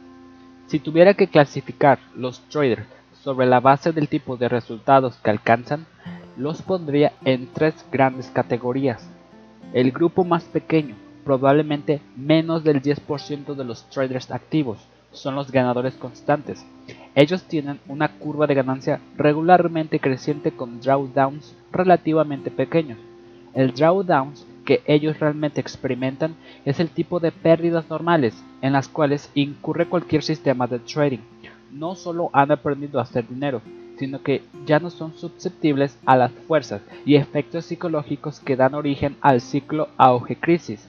si 0.66 0.80
tuviera 0.80 1.14
que 1.14 1.28
clasificar 1.28 2.00
los 2.16 2.40
traders 2.48 2.86
sobre 3.22 3.46
la 3.46 3.60
base 3.60 3.92
del 3.92 4.08
tipo 4.08 4.36
de 4.36 4.48
resultados 4.48 5.16
que 5.22 5.30
alcanzan, 5.30 5.86
los 6.36 6.62
pondría 6.62 7.12
en 7.24 7.48
tres 7.52 7.74
grandes 7.92 8.30
categorías. 8.30 9.08
El 9.72 9.92
grupo 9.92 10.24
más 10.24 10.44
pequeño, 10.44 10.96
probablemente 11.24 12.00
menos 12.16 12.64
del 12.64 12.82
10% 12.82 13.54
de 13.54 13.64
los 13.64 13.88
traders 13.90 14.30
activos, 14.30 14.78
son 15.12 15.34
los 15.34 15.50
ganadores 15.50 15.94
constantes. 15.94 16.64
Ellos 17.14 17.44
tienen 17.44 17.80
una 17.88 18.08
curva 18.08 18.46
de 18.46 18.54
ganancia 18.54 19.00
regularmente 19.16 19.98
creciente 19.98 20.50
con 20.50 20.80
drawdowns 20.80 21.54
relativamente 21.72 22.50
pequeños. 22.50 22.98
El 23.54 23.72
drawdowns 23.72 24.46
que 24.66 24.82
ellos 24.84 25.18
realmente 25.18 25.62
experimentan 25.62 26.34
es 26.66 26.78
el 26.80 26.90
tipo 26.90 27.20
de 27.20 27.32
pérdidas 27.32 27.88
normales 27.88 28.34
en 28.60 28.74
las 28.74 28.88
cuales 28.88 29.30
incurre 29.34 29.86
cualquier 29.86 30.22
sistema 30.22 30.66
de 30.66 30.80
trading. 30.80 31.20
No 31.72 31.94
solo 31.94 32.28
han 32.34 32.52
aprendido 32.52 32.98
a 32.98 33.04
hacer 33.04 33.26
dinero, 33.26 33.62
sino 33.98 34.22
que 34.22 34.42
ya 34.66 34.78
no 34.78 34.90
son 34.90 35.14
susceptibles 35.14 35.98
a 36.04 36.16
las 36.16 36.32
fuerzas 36.32 36.82
y 37.06 37.14
efectos 37.14 37.64
psicológicos 37.64 38.40
que 38.40 38.56
dan 38.56 38.74
origen 38.74 39.16
al 39.22 39.40
ciclo 39.40 39.88
auge-crisis. 39.96 40.86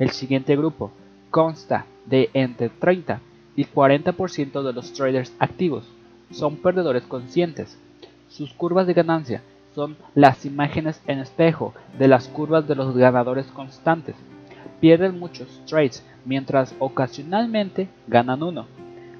El 0.00 0.10
siguiente 0.10 0.56
grupo 0.56 0.90
consta 1.30 1.86
de 2.06 2.30
entre 2.34 2.70
30 2.70 3.20
y 3.56 3.64
40% 3.66 4.62
de 4.62 4.72
los 4.72 4.92
traders 4.92 5.32
activos. 5.38 5.84
Son 6.30 6.56
perdedores 6.56 7.04
conscientes. 7.04 7.78
Sus 8.28 8.52
curvas 8.52 8.88
de 8.88 8.94
ganancia 8.94 9.42
son 9.74 9.96
las 10.14 10.44
imágenes 10.44 11.02
en 11.06 11.18
espejo 11.18 11.74
de 11.98 12.08
las 12.08 12.28
curvas 12.28 12.66
de 12.68 12.74
los 12.74 12.96
ganadores 12.96 13.46
constantes. 13.46 14.14
Pierden 14.80 15.18
muchos 15.18 15.62
trades, 15.66 16.04
mientras 16.24 16.74
ocasionalmente 16.78 17.88
ganan 18.06 18.42
uno. 18.42 18.66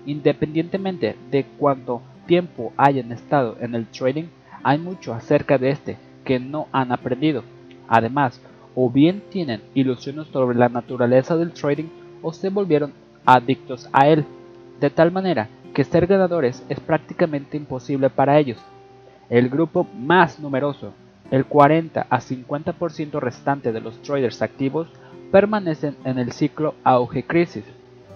Independientemente 0.06 1.16
de 1.30 1.44
cuánto 1.58 2.02
tiempo 2.26 2.72
hayan 2.76 3.12
estado 3.12 3.56
en 3.60 3.74
el 3.74 3.86
trading, 3.86 4.24
hay 4.62 4.78
mucho 4.78 5.12
acerca 5.12 5.58
de 5.58 5.70
este 5.70 5.96
que 6.24 6.38
no 6.38 6.68
han 6.72 6.92
aprendido. 6.92 7.42
Además, 7.88 8.40
o 8.74 8.90
bien 8.90 9.22
tienen 9.30 9.62
ilusiones 9.74 10.26
sobre 10.28 10.56
la 10.56 10.68
naturaleza 10.68 11.36
del 11.36 11.52
trading 11.52 11.88
o 12.22 12.32
se 12.32 12.48
volvieron 12.48 12.92
adictos 13.24 13.88
a 13.92 14.08
él, 14.08 14.24
de 14.80 14.90
tal 14.90 15.12
manera 15.12 15.48
que 15.74 15.84
ser 15.84 16.06
ganadores 16.06 16.64
es 16.68 16.80
prácticamente 16.80 17.56
imposible 17.56 18.10
para 18.10 18.38
ellos. 18.38 18.58
El 19.34 19.48
grupo 19.48 19.84
más 19.98 20.38
numeroso, 20.38 20.92
el 21.32 21.44
40 21.44 22.06
a 22.08 22.20
50% 22.20 23.18
restante 23.18 23.72
de 23.72 23.80
los 23.80 24.00
traders 24.00 24.42
activos, 24.42 24.86
permanecen 25.32 25.96
en 26.04 26.20
el 26.20 26.30
ciclo 26.30 26.76
auge-crisis. 26.84 27.64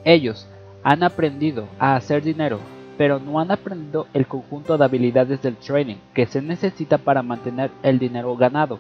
Ellos 0.05 0.47
han 0.85 1.03
aprendido 1.03 1.67
a 1.81 1.97
hacer 1.97 2.23
dinero, 2.23 2.61
pero 2.97 3.19
no 3.19 3.41
han 3.41 3.51
aprendido 3.51 4.07
el 4.15 4.29
conjunto 4.29 4.79
de 4.79 4.85
habilidades 4.85 5.43
del 5.43 5.57
trading 5.57 5.97
que 6.15 6.27
se 6.27 6.41
necesita 6.41 6.99
para 6.99 7.25
mantener 7.25 7.73
el 7.83 7.99
dinero 7.99 8.37
ganado. 8.37 8.79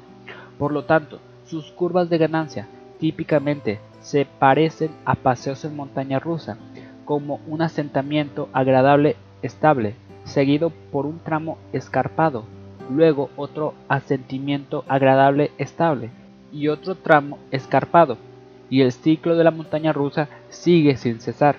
Por 0.61 0.71
lo 0.71 0.85
tanto, 0.85 1.19
sus 1.45 1.73
curvas 1.73 2.09
de 2.09 2.19
ganancia 2.19 2.69
típicamente 3.01 3.81
se 3.99 4.29
parecen 4.39 4.93
a 5.05 5.17
paseos 5.17 5.65
en 5.65 5.75
montaña 5.75 6.21
rusa, 6.21 6.57
como 7.05 7.41
un 7.49 7.63
asentamiento 7.63 8.49
agradable 8.53 9.17
estable 9.43 9.97
seguido 10.29 10.71
por 10.93 11.07
un 11.07 11.19
tramo 11.19 11.59
escarpado, 11.73 12.45
luego 12.91 13.31
otro 13.37 13.75
asentimiento 13.89 14.85
agradable 14.89 15.51
estable 15.59 16.11
y 16.53 16.69
otro 16.69 16.95
tramo 16.95 17.39
escarpado, 17.51 18.17
y 18.71 18.83
el 18.83 18.93
ciclo 18.93 19.37
de 19.37 19.45
la 19.45 19.51
montaña 19.51 19.93
rusa 19.93 20.29
sigue 20.49 20.97
sin 20.97 21.21
cesar. 21.21 21.57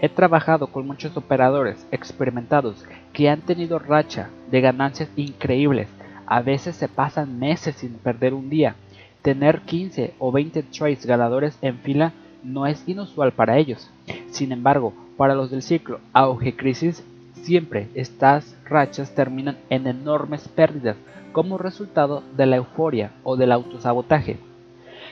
He 0.00 0.08
trabajado 0.08 0.66
con 0.66 0.86
muchos 0.86 1.16
operadores 1.16 1.86
experimentados 1.92 2.84
que 3.12 3.28
han 3.28 3.40
tenido 3.40 3.78
racha 3.78 4.30
de 4.50 4.60
ganancias 4.60 5.08
increíbles, 5.16 5.88
a 6.26 6.40
veces 6.40 6.76
se 6.76 6.88
pasan 6.88 7.38
meses 7.38 7.76
sin 7.76 7.94
perder 7.94 8.32
un 8.32 8.48
día. 8.48 8.74
Tener 9.20 9.60
15 9.60 10.14
o 10.18 10.32
20 10.32 10.62
trades 10.62 11.04
ganadores 11.04 11.58
en 11.60 11.78
fila 11.78 12.12
no 12.42 12.66
es 12.66 12.82
inusual 12.88 13.32
para 13.32 13.58
ellos. 13.58 13.90
Sin 14.30 14.50
embargo, 14.50 14.94
para 15.16 15.34
los 15.34 15.50
del 15.50 15.62
ciclo 15.62 16.00
auge-crisis 16.14 17.04
Siempre 17.42 17.88
estas 17.94 18.56
rachas 18.64 19.16
terminan 19.16 19.58
en 19.68 19.88
enormes 19.88 20.46
pérdidas 20.46 20.96
como 21.32 21.58
resultado 21.58 22.22
de 22.36 22.46
la 22.46 22.54
euforia 22.56 23.10
o 23.24 23.36
del 23.36 23.50
autosabotaje. 23.50 24.38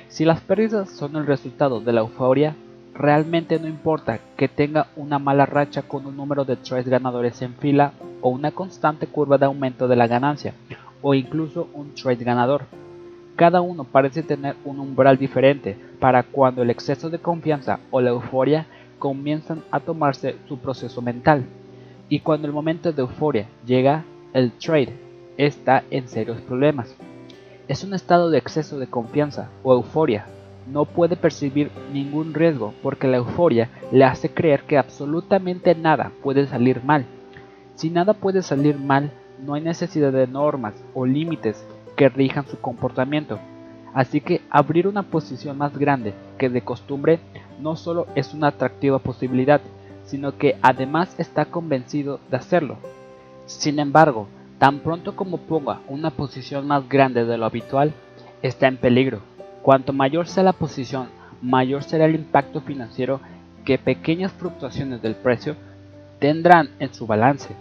Si 0.06 0.24
las 0.24 0.40
pérdidas 0.40 0.90
son 0.90 1.16
el 1.16 1.26
resultado 1.26 1.80
de 1.80 1.92
la 1.92 2.02
euforia, 2.02 2.54
realmente 2.94 3.58
no 3.58 3.66
importa 3.66 4.20
que 4.36 4.46
tenga 4.46 4.86
una 4.94 5.18
mala 5.18 5.44
racha 5.44 5.82
con 5.82 6.06
un 6.06 6.16
número 6.16 6.44
de 6.44 6.54
trades 6.54 6.86
ganadores 6.86 7.42
en 7.42 7.54
fila 7.54 7.94
o 8.20 8.28
una 8.28 8.52
constante 8.52 9.08
curva 9.08 9.36
de 9.36 9.46
aumento 9.46 9.88
de 9.88 9.96
la 9.96 10.06
ganancia 10.06 10.54
o 11.02 11.14
incluso 11.14 11.68
un 11.74 11.94
trade 11.96 12.22
ganador. 12.22 12.62
Cada 13.34 13.60
uno 13.60 13.82
parece 13.82 14.22
tener 14.22 14.54
un 14.64 14.78
umbral 14.78 15.18
diferente 15.18 15.76
para 15.98 16.22
cuando 16.22 16.62
el 16.62 16.70
exceso 16.70 17.10
de 17.10 17.18
confianza 17.18 17.80
o 17.90 18.00
la 18.00 18.10
euforia 18.10 18.66
comienzan 19.00 19.64
a 19.72 19.80
tomarse 19.80 20.36
su 20.46 20.58
proceso 20.58 21.02
mental. 21.02 21.44
Y 22.10 22.20
cuando 22.20 22.48
el 22.48 22.52
momento 22.52 22.92
de 22.92 23.02
euforia 23.02 23.46
llega, 23.64 24.04
el 24.34 24.50
trade 24.50 24.92
está 25.38 25.84
en 25.92 26.08
serios 26.08 26.40
problemas. 26.40 26.94
Es 27.68 27.84
un 27.84 27.94
estado 27.94 28.30
de 28.30 28.38
exceso 28.38 28.80
de 28.80 28.88
confianza 28.88 29.48
o 29.62 29.72
euforia. 29.72 30.26
No 30.66 30.86
puede 30.86 31.14
percibir 31.14 31.70
ningún 31.92 32.34
riesgo 32.34 32.74
porque 32.82 33.06
la 33.06 33.18
euforia 33.18 33.70
le 33.92 34.04
hace 34.04 34.28
creer 34.28 34.64
que 34.64 34.76
absolutamente 34.76 35.76
nada 35.76 36.10
puede 36.20 36.48
salir 36.48 36.82
mal. 36.82 37.06
Si 37.76 37.90
nada 37.90 38.12
puede 38.12 38.42
salir 38.42 38.76
mal, 38.76 39.12
no 39.40 39.54
hay 39.54 39.62
necesidad 39.62 40.12
de 40.12 40.26
normas 40.26 40.74
o 40.94 41.06
límites 41.06 41.64
que 41.96 42.08
rijan 42.08 42.44
su 42.48 42.60
comportamiento. 42.60 43.38
Así 43.94 44.20
que 44.20 44.40
abrir 44.50 44.88
una 44.88 45.04
posición 45.04 45.56
más 45.58 45.78
grande 45.78 46.12
que 46.38 46.48
de 46.48 46.62
costumbre 46.62 47.20
no 47.60 47.76
solo 47.76 48.08
es 48.16 48.34
una 48.34 48.48
atractiva 48.48 48.98
posibilidad, 48.98 49.60
sino 50.10 50.36
que 50.36 50.56
además 50.60 51.14
está 51.18 51.44
convencido 51.44 52.18
de 52.32 52.36
hacerlo. 52.36 52.78
Sin 53.46 53.78
embargo, 53.78 54.26
tan 54.58 54.80
pronto 54.80 55.14
como 55.14 55.38
ponga 55.38 55.82
una 55.86 56.10
posición 56.10 56.66
más 56.66 56.88
grande 56.88 57.24
de 57.24 57.38
lo 57.38 57.46
habitual, 57.46 57.92
está 58.42 58.66
en 58.66 58.76
peligro. 58.76 59.20
Cuanto 59.62 59.92
mayor 59.92 60.26
sea 60.26 60.42
la 60.42 60.52
posición, 60.52 61.08
mayor 61.40 61.84
será 61.84 62.06
el 62.06 62.16
impacto 62.16 62.60
financiero 62.60 63.20
que 63.64 63.78
pequeñas 63.78 64.32
fluctuaciones 64.32 65.00
del 65.00 65.14
precio 65.14 65.54
tendrán 66.18 66.70
en 66.80 66.92
su 66.92 67.06
balance. 67.06 67.54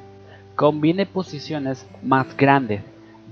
Combine 0.56 1.06
posiciones 1.06 1.88
más 2.02 2.36
grandes 2.36 2.82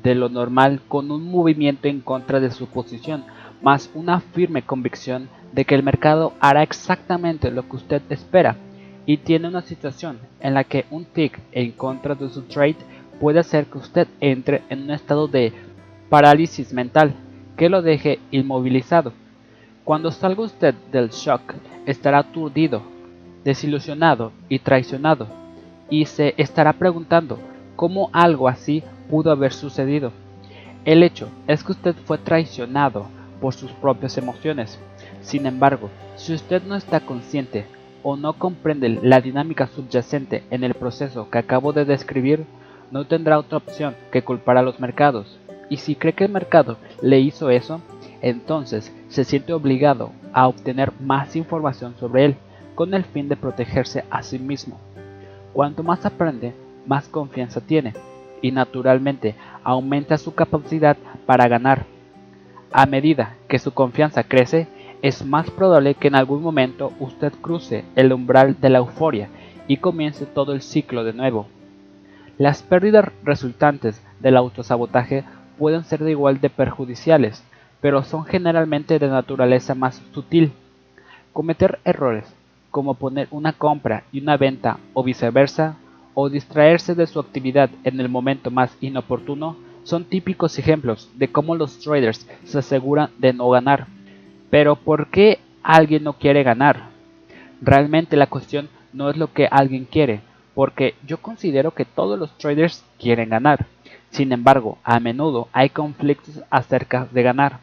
de 0.04 0.14
lo 0.14 0.30
normal 0.30 0.80
con 0.88 1.10
un 1.10 1.32
movimiento 1.32 1.88
en 1.88 2.02
contra 2.02 2.40
de 2.40 2.52
su 2.52 2.68
posición, 2.68 3.24
más 3.64 3.90
una 3.96 4.20
firme 4.20 4.62
convicción 4.62 5.28
de 5.54 5.66
que 5.66 5.74
el 5.74 5.82
mercado 5.82 6.34
hará 6.40 6.62
exactamente 6.62 7.50
lo 7.50 7.68
que 7.68 7.78
usted 7.78 8.02
espera 8.12 8.58
y 9.08 9.18
tiene 9.18 9.48
una 9.48 9.62
situación 9.62 10.20
en 10.42 10.54
la 10.54 10.66
que 10.66 10.86
un 10.92 11.06
tick 11.06 11.40
en 11.54 11.72
contra 11.72 12.14
de 12.14 12.30
su 12.30 12.44
trade 12.44 12.76
puede 13.20 13.40
hacer 13.40 13.66
que 13.66 13.78
usted 13.78 14.08
entre 14.20 14.62
en 14.70 14.84
un 14.84 14.92
estado 14.92 15.30
de 15.30 15.54
parálisis 16.10 16.74
mental 16.74 17.16
que 17.56 17.70
lo 17.70 17.82
deje 17.82 18.20
inmovilizado. 18.32 19.14
Cuando 19.86 20.12
salga 20.12 20.44
usted 20.44 20.76
del 20.92 21.10
shock, 21.10 21.56
estará 21.86 22.20
aturdido, 22.20 22.84
desilusionado 23.46 24.34
y 24.50 24.60
traicionado 24.60 25.28
y 25.90 26.06
se 26.06 26.36
estará 26.38 26.74
preguntando 26.74 27.40
cómo 27.78 28.10
algo 28.12 28.50
así 28.50 28.84
pudo 29.10 29.32
haber 29.32 29.54
sucedido. 29.54 30.12
El 30.84 31.02
hecho 31.02 31.30
es 31.48 31.64
que 31.64 31.72
usted 31.72 31.96
fue 32.06 32.18
traicionado 32.18 33.08
por 33.40 33.54
sus 33.54 33.72
propias 33.72 34.18
emociones. 34.18 34.78
Sin 35.22 35.46
embargo, 35.46 35.90
si 36.18 36.34
usted 36.34 36.62
no 36.64 36.76
está 36.76 37.00
consciente 37.00 37.66
o 38.10 38.16
no 38.16 38.32
comprende 38.32 38.88
la 39.04 39.20
dinámica 39.20 39.68
subyacente 39.68 40.42
en 40.50 40.64
el 40.64 40.76
proceso 40.76 41.30
que 41.30 41.40
acabo 41.40 41.74
de 41.74 41.84
describir, 41.84 42.46
no 42.90 43.06
tendrá 43.06 43.38
otra 43.38 43.58
opción 43.58 43.98
que 44.14 44.22
culpar 44.22 44.56
a 44.56 44.62
los 44.62 44.80
mercados. 44.80 45.38
Y 45.70 45.76
si 45.76 45.94
cree 45.94 46.14
que 46.14 46.24
el 46.24 46.32
mercado 46.32 46.78
le 47.02 47.20
hizo 47.20 47.50
eso, 47.50 47.82
entonces 48.22 48.96
se 49.10 49.26
siente 49.26 49.52
obligado 49.52 50.14
a 50.32 50.48
obtener 50.48 50.94
más 51.02 51.36
información 51.36 51.96
sobre 52.00 52.24
él 52.24 52.36
con 52.76 52.94
el 52.94 53.04
fin 53.04 53.28
de 53.28 53.36
protegerse 53.36 54.06
a 54.10 54.24
sí 54.24 54.40
mismo. 54.40 54.80
Cuanto 55.52 55.84
más 55.84 56.06
aprende, 56.06 56.54
más 56.86 57.10
confianza 57.10 57.60
tiene 57.60 57.94
y 58.42 58.54
naturalmente 58.54 59.36
aumenta 59.66 60.18
su 60.18 60.34
capacidad 60.34 60.96
para 61.26 61.50
ganar. 61.50 61.86
A 62.72 62.86
medida 62.86 63.36
que 63.50 63.60
su 63.60 63.74
confianza 63.74 64.24
crece, 64.24 64.66
es 65.02 65.26
más 65.26 65.50
probable 65.52 65.96
que 65.96 66.08
en 66.08 66.16
algún 66.16 66.42
momento 66.42 66.94
usted 67.00 67.34
cruce 67.42 67.86
el 67.96 68.12
umbral 68.14 68.60
de 68.60 68.70
la 68.70 68.80
euforia 68.80 69.30
y 69.68 69.78
comience 69.78 70.26
todo 70.26 70.54
el 70.54 70.62
ciclo 70.62 71.04
de 71.04 71.14
nuevo. 71.14 71.48
Las 72.38 72.64
pérdidas 72.64 73.12
resultantes 73.24 74.02
del 74.20 74.38
autosabotaje 74.38 75.24
pueden 75.58 75.84
ser 75.84 76.04
de 76.04 76.12
igual 76.12 76.40
de 76.40 76.50
perjudiciales, 76.50 77.44
pero 77.82 78.04
son 78.04 78.26
generalmente 78.26 79.00
de 79.00 79.08
naturaleza 79.08 79.76
más 79.76 80.02
sutil. 80.14 80.52
Cometer 81.34 81.80
errores 81.84 82.26
como 82.72 82.94
poner 82.94 83.28
una 83.32 83.54
compra 83.54 84.04
y 84.12 84.22
una 84.22 84.38
venta 84.38 84.78
o 84.94 85.04
viceversa, 85.04 85.78
o 86.14 86.30
distraerse 86.30 86.96
de 86.96 87.08
su 87.08 87.20
actividad 87.20 87.70
en 87.84 88.00
el 88.00 88.10
momento 88.10 88.52
más 88.52 88.76
inoportuno, 88.82 89.56
son 89.84 90.04
típicos 90.04 90.58
ejemplos 90.60 91.10
de 91.16 91.32
cómo 91.32 91.56
los 91.56 91.80
traders 91.80 92.28
se 92.44 92.60
aseguran 92.60 93.12
de 93.20 93.34
no 93.34 93.50
ganar. 93.50 93.97
Pero 94.50 94.76
¿por 94.76 95.08
qué 95.08 95.40
alguien 95.64 96.04
no 96.04 96.14
quiere 96.14 96.44
ganar? 96.44 96.90
Realmente 97.62 98.16
la 98.16 98.28
cuestión 98.28 98.70
no 98.94 99.10
es 99.10 99.18
lo 99.18 99.34
que 99.34 99.48
alguien 99.50 99.86
quiere, 99.86 100.22
porque 100.56 100.96
yo 101.06 101.18
considero 101.18 101.72
que 101.72 101.86
todos 101.86 102.18
los 102.18 102.38
traders 102.38 102.84
quieren 103.00 103.30
ganar. 103.30 103.66
Sin 104.10 104.32
embargo, 104.32 104.78
a 104.84 105.00
menudo 105.00 105.50
hay 105.54 105.70
conflictos 105.70 106.42
acerca 106.50 107.08
de 107.12 107.24
ganar. 107.24 107.60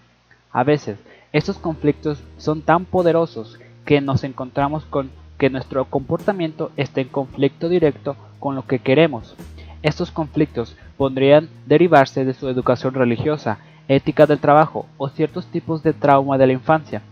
A 0.52 0.62
veces, 0.62 0.98
estos 1.32 1.58
conflictos 1.58 2.22
son 2.38 2.62
tan 2.62 2.84
poderosos 2.84 3.58
que 3.84 4.00
nos 4.00 4.22
encontramos 4.24 4.84
con 4.84 5.10
que 5.38 5.50
nuestro 5.50 5.86
comportamiento 5.86 6.70
está 6.76 7.00
en 7.00 7.08
conflicto 7.08 7.68
directo 7.68 8.16
con 8.38 8.54
lo 8.54 8.66
que 8.66 8.78
queremos. 8.78 9.34
Estos 9.82 10.10
conflictos 10.10 10.76
podrían 10.96 11.48
derivarse 11.66 12.24
de 12.24 12.34
su 12.34 12.48
educación 12.48 12.94
religiosa, 12.94 13.58
ética 13.88 14.26
del 14.26 14.38
trabajo 14.38 14.86
o 14.96 15.08
ciertos 15.08 15.46
tipos 15.46 15.82
de 15.82 15.92
trauma 15.92 16.38
de 16.38 16.46
la 16.46 16.52
infancia. 16.52 17.02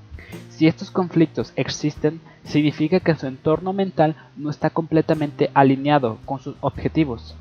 Si 0.49 0.67
estos 0.67 0.91
conflictos 0.91 1.53
existen, 1.57 2.21
significa 2.45 3.01
que 3.01 3.15
su 3.15 3.27
entorno 3.27 3.73
mental 3.73 4.17
no 4.37 4.51
está 4.51 4.71
completamente 4.71 5.51
alineado 5.55 6.19
con 6.25 6.41
sus 6.41 6.57
objetivos. 6.61 7.35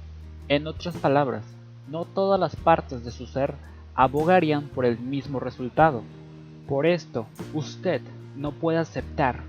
En 0.48 0.68
otras 0.68 0.98
palabras, 0.98 1.44
no 1.90 2.06
todas 2.06 2.40
las 2.40 2.56
partes 2.56 3.04
de 3.04 3.12
su 3.12 3.26
ser 3.26 3.56
abogarían 3.96 4.68
por 4.68 4.86
el 4.86 5.00
mismo 5.00 5.40
resultado. 5.40 6.04
Por 6.68 6.86
esto, 6.86 7.26
usted 7.54 8.02
no 8.36 8.52
puede 8.52 8.78
aceptar 8.78 9.42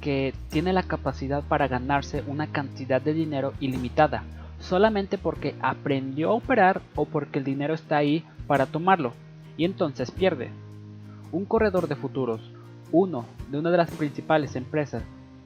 que 0.00 0.34
tiene 0.50 0.72
la 0.72 0.82
capacidad 0.82 1.42
para 1.42 1.68
ganarse 1.68 2.22
una 2.26 2.46
cantidad 2.46 3.00
de 3.00 3.14
dinero 3.14 3.54
ilimitada, 3.60 4.22
solamente 4.60 5.18
porque 5.18 5.54
aprendió 5.60 6.30
a 6.30 6.34
operar 6.34 6.82
o 6.94 7.06
porque 7.06 7.38
el 7.38 7.44
dinero 7.44 7.74
está 7.74 7.96
ahí 7.96 8.24
para 8.46 8.66
tomarlo, 8.66 9.12
y 9.56 9.64
entonces 9.64 10.10
pierde. 10.10 10.50
Un 11.32 11.44
corredor 11.44 11.88
de 11.88 11.96
futuros, 11.96 12.40
uno 12.92 13.26
de 13.50 13.58
una 13.58 13.70
de 13.70 13.76
las 13.76 13.90
principales 13.90 14.56
empresas 14.56 15.02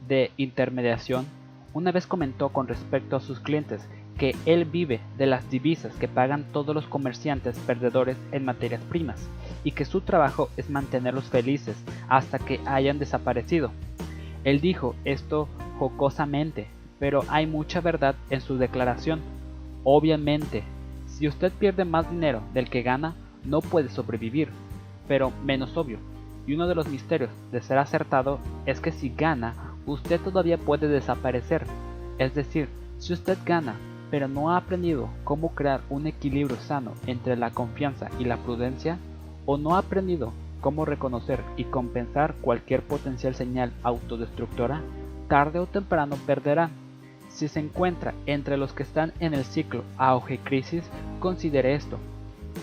de 0.06 0.30
intermediación, 0.36 1.26
una 1.72 1.92
vez 1.92 2.06
comentó 2.06 2.48
con 2.48 2.66
respecto 2.66 3.16
a 3.16 3.20
sus 3.20 3.40
clientes 3.40 3.86
que 4.18 4.34
él 4.46 4.64
vive 4.64 5.00
de 5.16 5.26
las 5.26 5.48
divisas 5.48 5.94
que 5.94 6.08
pagan 6.08 6.44
todos 6.52 6.74
los 6.74 6.86
comerciantes 6.86 7.58
perdedores 7.60 8.16
en 8.32 8.44
materias 8.44 8.82
primas 8.82 9.28
y 9.64 9.70
que 9.70 9.84
su 9.84 10.00
trabajo 10.00 10.50
es 10.56 10.68
mantenerlos 10.68 11.24
felices 11.24 11.76
hasta 12.08 12.38
que 12.38 12.60
hayan 12.66 12.98
desaparecido. 12.98 13.70
Él 14.44 14.60
dijo 14.60 14.94
esto 15.04 15.48
jocosamente, 15.78 16.66
pero 16.98 17.22
hay 17.28 17.46
mucha 17.46 17.80
verdad 17.80 18.16
en 18.30 18.40
su 18.40 18.58
declaración. 18.58 19.20
Obviamente, 19.84 20.64
si 21.18 21.26
usted 21.26 21.52
pierde 21.52 21.84
más 21.84 22.08
dinero 22.08 22.42
del 22.54 22.70
que 22.70 22.82
gana, 22.82 23.16
no 23.44 23.60
puede 23.60 23.88
sobrevivir, 23.88 24.50
pero 25.08 25.32
menos 25.44 25.76
obvio. 25.76 25.98
Y 26.46 26.54
uno 26.54 26.68
de 26.68 26.76
los 26.76 26.86
misterios 26.86 27.30
de 27.50 27.60
ser 27.60 27.78
acertado 27.78 28.38
es 28.66 28.78
que 28.78 28.92
si 28.92 29.08
gana, 29.08 29.74
usted 29.84 30.20
todavía 30.20 30.58
puede 30.58 30.86
desaparecer. 30.86 31.66
Es 32.18 32.36
decir, 32.36 32.68
si 32.98 33.12
usted 33.12 33.36
gana, 33.44 33.74
pero 34.12 34.28
no 34.28 34.50
ha 34.50 34.58
aprendido 34.58 35.08
cómo 35.24 35.56
crear 35.56 35.80
un 35.90 36.06
equilibrio 36.06 36.56
sano 36.56 36.92
entre 37.06 37.36
la 37.36 37.50
confianza 37.50 38.08
y 38.20 38.24
la 38.24 38.36
prudencia, 38.36 38.98
o 39.44 39.58
no 39.58 39.74
ha 39.74 39.78
aprendido 39.78 40.32
cómo 40.60 40.84
reconocer 40.84 41.40
y 41.56 41.64
compensar 41.64 42.34
cualquier 42.40 42.82
potencial 42.82 43.34
señal 43.34 43.72
autodestructora, 43.82 44.82
tarde 45.28 45.58
o 45.58 45.66
temprano 45.66 46.14
perderá. 46.26 46.70
Si 47.38 47.46
se 47.46 47.60
encuentra 47.60 48.14
entre 48.26 48.56
los 48.56 48.72
que 48.72 48.82
están 48.82 49.12
en 49.20 49.32
el 49.32 49.44
ciclo 49.44 49.84
auge-crisis, 49.96 50.82
considere 51.20 51.76
esto. 51.76 51.96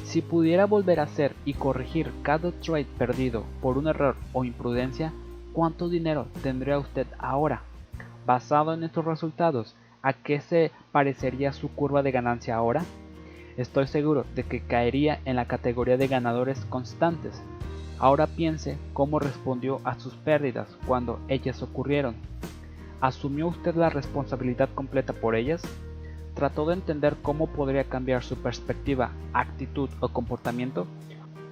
Si 0.04 0.22
pudiera 0.22 0.66
volver 0.66 1.00
a 1.00 1.04
hacer 1.04 1.34
y 1.46 1.54
corregir 1.54 2.12
cada 2.24 2.52
trade 2.52 2.86
perdido 2.98 3.46
por 3.62 3.78
un 3.78 3.88
error 3.88 4.18
o 4.34 4.44
imprudencia, 4.44 5.14
¿cuánto 5.54 5.88
dinero 5.88 6.28
tendría 6.44 6.78
usted 6.78 7.08
ahora? 7.20 7.62
Basado 8.26 8.74
en 8.74 8.84
estos 8.84 9.06
resultados, 9.06 9.78
¿a 10.02 10.12
qué 10.12 10.42
se 10.42 10.72
parecería 10.92 11.54
su 11.54 11.70
curva 11.70 12.04
de 12.04 12.12
ganancia 12.12 12.58
ahora? 12.58 12.84
Estoy 13.56 13.88
seguro 13.88 14.26
de 14.36 14.44
que 14.44 14.60
caería 14.60 15.22
en 15.24 15.38
la 15.38 15.46
categoría 15.46 15.96
de 15.96 16.10
ganadores 16.10 16.66
constantes. 16.66 17.42
Ahora 17.98 18.28
piense 18.28 18.78
cómo 18.92 19.20
respondió 19.20 19.80
a 19.86 19.98
sus 19.98 20.16
pérdidas 20.16 20.68
cuando 20.86 21.22
ellas 21.30 21.62
ocurrieron. 21.62 22.16
¿Asumió 23.06 23.50
usted 23.50 23.76
la 23.76 23.92
responsabilidad 23.92 24.68
completa 24.74 25.14
por 25.14 25.36
ellas? 25.36 25.62
¿Trató 26.34 26.66
de 26.66 26.74
entender 26.74 27.16
cómo 27.22 27.46
podría 27.46 27.84
cambiar 27.84 28.24
su 28.24 28.36
perspectiva, 28.36 29.12
actitud 29.32 29.92
o 30.00 30.10
comportamiento? 30.10 30.88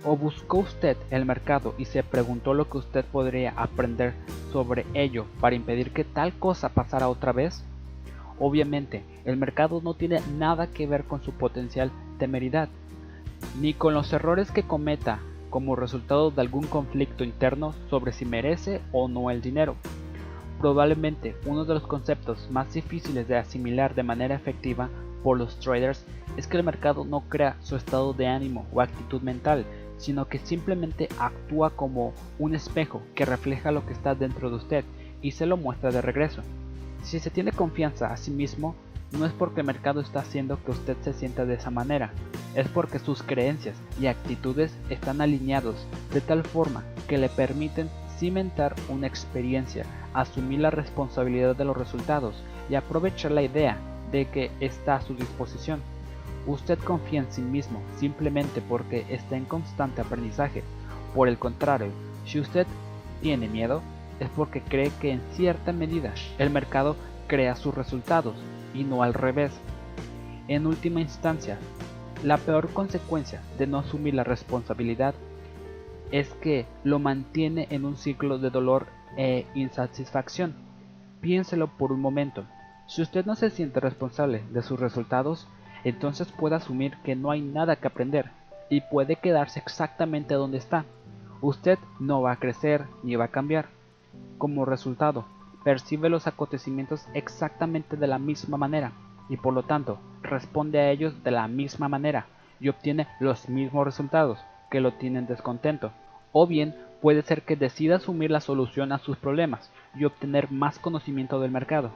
¿O 0.04 0.18
buscó 0.18 0.58
usted 0.58 0.98
el 1.12 1.26
mercado 1.26 1.76
y 1.78 1.86
se 1.86 2.02
preguntó 2.02 2.56
lo 2.56 2.68
que 2.68 2.80
usted 2.80 3.06
podría 3.06 3.54
aprender 3.56 4.16
sobre 4.52 4.88
ello 4.96 5.28
para 5.40 5.56
impedir 5.56 5.92
que 5.92 6.04
tal 6.04 6.34
cosa 6.34 6.70
pasara 6.70 7.08
otra 7.08 7.34
vez? 7.34 7.64
Obviamente, 8.40 9.04
el 9.24 9.38
mercado 9.38 9.80
no 9.84 9.94
tiene 9.94 10.22
nada 10.36 10.66
que 10.66 10.88
ver 10.88 11.04
con 11.04 11.22
su 11.22 11.34
potencial 11.34 11.92
temeridad, 12.18 12.68
ni 13.62 13.76
con 13.76 13.94
los 13.94 14.12
errores 14.12 14.50
que 14.50 14.64
cometa 14.64 15.20
como 15.52 15.76
resultado 15.76 16.32
de 16.32 16.42
algún 16.42 16.66
conflicto 16.66 17.24
interno 17.24 17.76
sobre 17.92 18.12
si 18.12 18.26
merece 18.26 18.82
o 18.92 19.08
no 19.08 19.30
el 19.30 19.44
dinero. 19.44 19.76
Probablemente 20.64 21.36
uno 21.46 21.66
de 21.66 21.74
los 21.74 21.84
conceptos 21.84 22.50
más 22.50 22.74
difíciles 22.74 23.28
de 23.28 23.36
asimilar 23.36 23.96
de 23.96 24.04
manera 24.04 24.34
efectiva 24.34 24.88
por 25.22 25.38
los 25.38 25.60
traders 25.60 26.06
es 26.38 26.48
que 26.48 26.56
el 26.56 26.64
mercado 26.64 27.04
no 27.04 27.20
crea 27.28 27.58
su 27.60 27.76
estado 27.76 28.14
de 28.14 28.28
ánimo 28.28 28.66
o 28.72 28.80
actitud 28.80 29.22
mental, 29.24 29.66
sino 29.98 30.30
que 30.30 30.40
simplemente 30.40 31.10
actúa 31.20 31.72
como 31.72 32.14
un 32.40 32.56
espejo 32.56 33.02
que 33.14 33.26
refleja 33.26 33.74
lo 33.74 33.86
que 33.86 33.92
está 33.92 34.16
dentro 34.16 34.50
de 34.50 34.56
usted 34.56 34.86
y 35.22 35.32
se 35.32 35.46
lo 35.46 35.58
muestra 35.58 35.92
de 35.92 36.02
regreso. 36.02 36.44
Si 37.04 37.20
se 37.20 37.30
tiene 37.30 37.52
confianza 37.52 38.14
a 38.14 38.16
sí 38.16 38.32
mismo, 38.32 38.74
no 39.12 39.26
es 39.26 39.34
porque 39.34 39.60
el 39.60 39.68
mercado 39.68 40.00
está 40.00 40.22
haciendo 40.22 40.64
que 40.64 40.72
usted 40.72 40.96
se 41.02 41.12
sienta 41.12 41.44
de 41.44 41.56
esa 41.56 41.72
manera, 41.72 42.14
es 42.56 42.70
porque 42.70 43.00
sus 43.00 43.22
creencias 43.22 43.76
y 44.00 44.06
actitudes 44.06 44.74
están 44.90 45.20
alineados 45.20 45.86
de 46.14 46.22
tal 46.22 46.46
forma 46.46 46.86
que 47.10 47.18
le 47.18 47.28
permiten 47.28 47.90
una 48.90 49.08
experiencia, 49.08 49.86
asumir 50.14 50.60
la 50.60 50.70
responsabilidad 50.70 51.56
de 51.56 51.66
los 51.66 51.76
resultados 51.76 52.36
y 52.70 52.76
aprovechar 52.76 53.32
la 53.32 53.42
idea 53.42 53.78
de 54.12 54.30
que 54.30 54.52
está 54.62 54.96
a 54.96 55.02
su 55.02 55.14
disposición. 55.14 55.82
Usted 56.48 56.80
confía 56.80 57.22
en 57.22 57.32
sí 57.32 57.42
mismo 57.42 57.82
simplemente 57.98 58.62
porque 58.62 59.06
está 59.10 59.36
en 59.36 59.46
constante 59.46 60.02
aprendizaje. 60.02 60.64
Por 61.14 61.28
el 61.28 61.38
contrario, 61.38 61.90
si 62.26 62.40
usted 62.40 62.66
tiene 63.22 63.50
miedo, 63.50 63.82
es 64.20 64.30
porque 64.30 64.62
cree 64.62 64.92
que 65.02 65.12
en 65.12 65.22
cierta 65.34 65.74
medida 65.74 66.14
el 66.38 66.50
mercado 66.50 66.96
crea 67.28 67.56
sus 67.56 67.76
resultados 67.76 68.36
y 68.74 68.84
no 68.84 69.04
al 69.04 69.14
revés. 69.14 69.52
En 70.48 70.66
última 70.66 71.02
instancia, 71.02 71.58
la 72.24 72.38
peor 72.38 72.70
consecuencia 72.70 73.42
de 73.58 73.68
no 73.68 73.80
asumir 73.80 74.14
la 74.14 74.24
responsabilidad 74.24 75.14
es 76.14 76.32
que 76.36 76.68
lo 76.84 77.00
mantiene 77.00 77.66
en 77.72 77.86
un 77.86 77.98
ciclo 77.98 78.38
de 78.38 78.52
dolor 78.52 78.86
e 79.18 79.48
insatisfacción. 79.56 80.54
Piénselo 81.22 81.76
por 81.76 81.92
un 81.92 82.02
momento. 82.02 82.44
Si 82.86 83.02
usted 83.02 83.26
no 83.26 83.36
se 83.36 83.50
siente 83.50 83.80
responsable 83.80 84.44
de 84.52 84.62
sus 84.62 84.80
resultados, 84.80 85.48
entonces 85.84 86.32
puede 86.32 86.56
asumir 86.56 86.98
que 87.04 87.16
no 87.16 87.32
hay 87.32 87.42
nada 87.42 87.78
que 87.78 87.88
aprender 87.88 88.30
y 88.70 88.82
puede 88.82 89.16
quedarse 89.16 89.60
exactamente 89.60 90.36
donde 90.36 90.60
está. 90.60 90.86
Usted 91.42 91.80
no 92.00 92.22
va 92.22 92.34
a 92.34 92.40
crecer 92.40 92.86
ni 93.02 93.16
va 93.16 93.26
a 93.26 93.32
cambiar. 93.32 93.70
Como 94.38 94.66
resultado, 94.66 95.26
percibe 95.64 96.10
los 96.10 96.28
acontecimientos 96.28 97.08
exactamente 97.16 97.98
de 97.98 98.06
la 98.06 98.20
misma 98.20 98.58
manera 98.58 98.92
y 99.30 99.38
por 99.38 99.56
lo 99.56 99.64
tanto 99.64 99.98
responde 100.22 100.80
a 100.80 100.92
ellos 100.92 101.24
de 101.24 101.32
la 101.32 101.48
misma 101.48 101.90
manera 101.90 102.28
y 102.60 102.70
obtiene 102.70 103.08
los 103.20 103.50
mismos 103.50 103.84
resultados 103.84 104.38
que 104.70 104.80
lo 104.80 104.94
tienen 104.94 105.26
descontento. 105.26 105.92
O 106.34 106.46
bien 106.46 106.76
puede 107.02 107.22
ser 107.22 107.44
que 107.44 107.56
decida 107.56 107.96
asumir 107.96 108.32
la 108.32 108.42
solución 108.42 108.92
a 108.92 108.98
sus 108.98 109.16
problemas 109.18 109.72
y 109.96 110.04
obtener 110.04 110.52
más 110.52 110.80
conocimiento 110.80 111.40
del 111.40 111.52
mercado. 111.52 111.92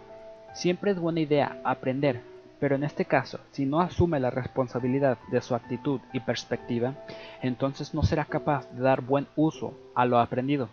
Siempre 0.54 0.92
es 0.92 1.00
buena 1.00 1.20
idea 1.20 1.60
aprender, 1.64 2.22
pero 2.60 2.76
en 2.76 2.84
este 2.84 3.06
caso, 3.06 3.40
si 3.52 3.66
no 3.66 3.82
asume 3.82 4.20
la 4.20 4.30
responsabilidad 4.30 5.18
de 5.32 5.42
su 5.42 5.56
actitud 5.56 6.02
y 6.14 6.20
perspectiva, 6.20 6.94
entonces 7.42 7.94
no 7.94 8.04
será 8.04 8.26
capaz 8.26 8.70
de 8.72 8.82
dar 8.82 9.02
buen 9.02 9.28
uso 9.36 9.74
a 9.96 10.06
lo 10.06 10.20
aprendido. 10.20 10.70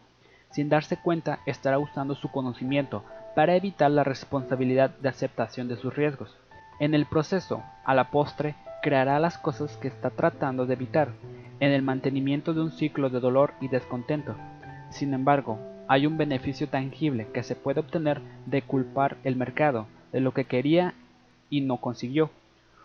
Sin 0.50 0.68
darse 0.68 0.96
cuenta, 0.96 1.40
estará 1.46 1.78
usando 1.78 2.14
su 2.14 2.30
conocimiento 2.30 3.02
para 3.34 3.56
evitar 3.56 3.90
la 3.90 4.04
responsabilidad 4.04 4.90
de 4.90 5.08
aceptación 5.08 5.68
de 5.68 5.76
sus 5.76 5.94
riesgos. 5.94 6.36
En 6.80 6.94
el 6.94 7.06
proceso, 7.06 7.62
a 7.84 7.94
la 7.94 8.10
postre, 8.10 8.54
creará 8.84 9.18
las 9.18 9.38
cosas 9.38 9.78
que 9.78 9.88
está 9.88 10.10
tratando 10.10 10.66
de 10.66 10.74
evitar, 10.74 11.08
en 11.58 11.72
el 11.72 11.80
mantenimiento 11.80 12.52
de 12.52 12.60
un 12.60 12.70
ciclo 12.70 13.08
de 13.08 13.18
dolor 13.18 13.54
y 13.62 13.68
descontento. 13.68 14.34
Sin 14.90 15.14
embargo, 15.14 15.58
hay 15.88 16.06
un 16.06 16.18
beneficio 16.18 16.68
tangible 16.68 17.26
que 17.32 17.42
se 17.42 17.56
puede 17.56 17.80
obtener 17.80 18.20
de 18.44 18.60
culpar 18.60 19.16
el 19.24 19.36
mercado 19.36 19.86
de 20.12 20.20
lo 20.20 20.34
que 20.34 20.44
quería 20.44 20.92
y 21.48 21.62
no 21.62 21.78
consiguió. 21.78 22.28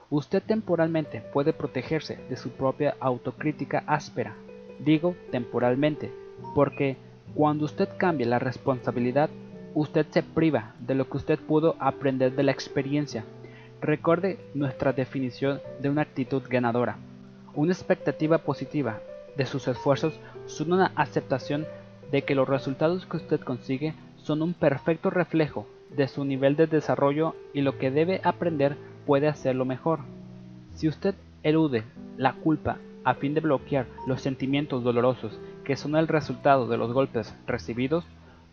Usted 0.09 0.41
temporalmente 0.41 1.19
puede 1.19 1.51
protegerse 1.51 2.17
de 2.29 2.37
su 2.37 2.51
propia 2.51 2.95
autocrítica 3.01 3.83
áspera. 3.85 4.35
Digo 4.79 5.17
temporalmente, 5.31 6.13
porque 6.55 6.95
cuando 7.35 7.65
usted 7.65 7.89
cambia 7.97 8.25
la 8.25 8.39
responsabilidad, 8.39 9.29
usted 9.75 10.05
se 10.11 10.23
priva 10.23 10.71
de 10.79 10.95
lo 10.95 11.09
que 11.09 11.17
usted 11.17 11.39
pudo 11.39 11.75
aprender 11.77 12.37
de 12.37 12.43
la 12.43 12.53
experiencia. 12.53 13.25
Recuerde 13.81 14.37
nuestra 14.53 14.91
definición 14.91 15.61
de 15.81 15.89
una 15.89 16.01
actitud 16.01 16.43
ganadora. 16.49 16.97
Una 17.55 17.71
expectativa 17.71 18.39
positiva 18.39 18.99
de 19.37 19.45
sus 19.45 19.69
esfuerzos 19.69 20.19
son 20.47 20.73
una 20.73 20.91
aceptación 20.95 21.65
de 22.11 22.23
que 22.23 22.35
los 22.35 22.49
resultados 22.49 23.05
que 23.05 23.17
usted 23.17 23.39
consigue 23.39 23.93
son 24.17 24.41
un 24.41 24.53
perfecto 24.53 25.09
reflejo 25.09 25.65
de 25.95 26.09
su 26.09 26.25
nivel 26.25 26.57
de 26.57 26.67
desarrollo 26.67 27.35
y 27.53 27.61
lo 27.61 27.77
que 27.77 27.89
debe 27.89 28.19
aprender 28.23 28.75
puede 29.05 29.27
hacerlo 29.27 29.63
mejor. 29.63 29.99
Si 30.75 30.89
usted 30.89 31.15
elude 31.43 31.83
la 32.17 32.33
culpa 32.33 32.77
a 33.05 33.13
fin 33.13 33.33
de 33.33 33.39
bloquear 33.39 33.85
los 34.05 34.21
sentimientos 34.21 34.83
dolorosos 34.83 35.39
que 35.63 35.77
son 35.77 35.95
el 35.95 36.09
resultado 36.09 36.67
de 36.67 36.77
los 36.77 36.91
golpes 36.91 37.33
recibidos, 37.47 38.03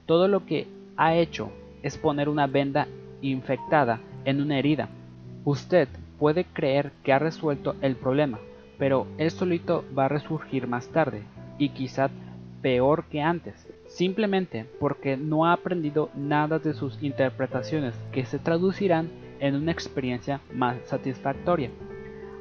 todo 0.07 0.29
lo 0.29 0.47
que 0.47 0.69
ha 0.97 1.17
hecho 1.17 1.51
es 1.83 1.99
poner 1.99 2.29
una 2.29 2.47
venda 2.47 2.87
infectada 3.23 3.99
en 4.25 4.41
una 4.41 4.59
herida. 4.59 4.89
Usted 5.47 5.87
puede 6.19 6.45
creer 6.45 6.91
que 7.05 7.13
ha 7.13 7.21
resuelto 7.21 7.77
el 7.81 7.95
problema, 7.95 8.41
pero 8.81 9.07
él 9.17 9.31
solito 9.31 9.85
va 9.97 10.07
a 10.07 10.09
resurgir 10.09 10.67
más 10.67 10.89
tarde, 10.89 11.23
y 11.57 11.69
quizá 11.69 12.11
peor 12.63 13.05
que 13.05 13.23
antes, 13.23 13.65
simplemente 13.87 14.67
porque 14.81 15.17
no 15.17 15.47
ha 15.47 15.53
aprendido 15.53 16.11
nada 16.17 16.59
de 16.59 16.75
sus 16.75 17.01
interpretaciones 17.01 17.95
que 18.11 18.27
se 18.27 18.41
traducirán 18.41 19.09
en 19.39 19.55
una 19.55 19.71
experiencia 19.71 20.41
más 20.53 20.79
satisfactoria. 20.87 21.71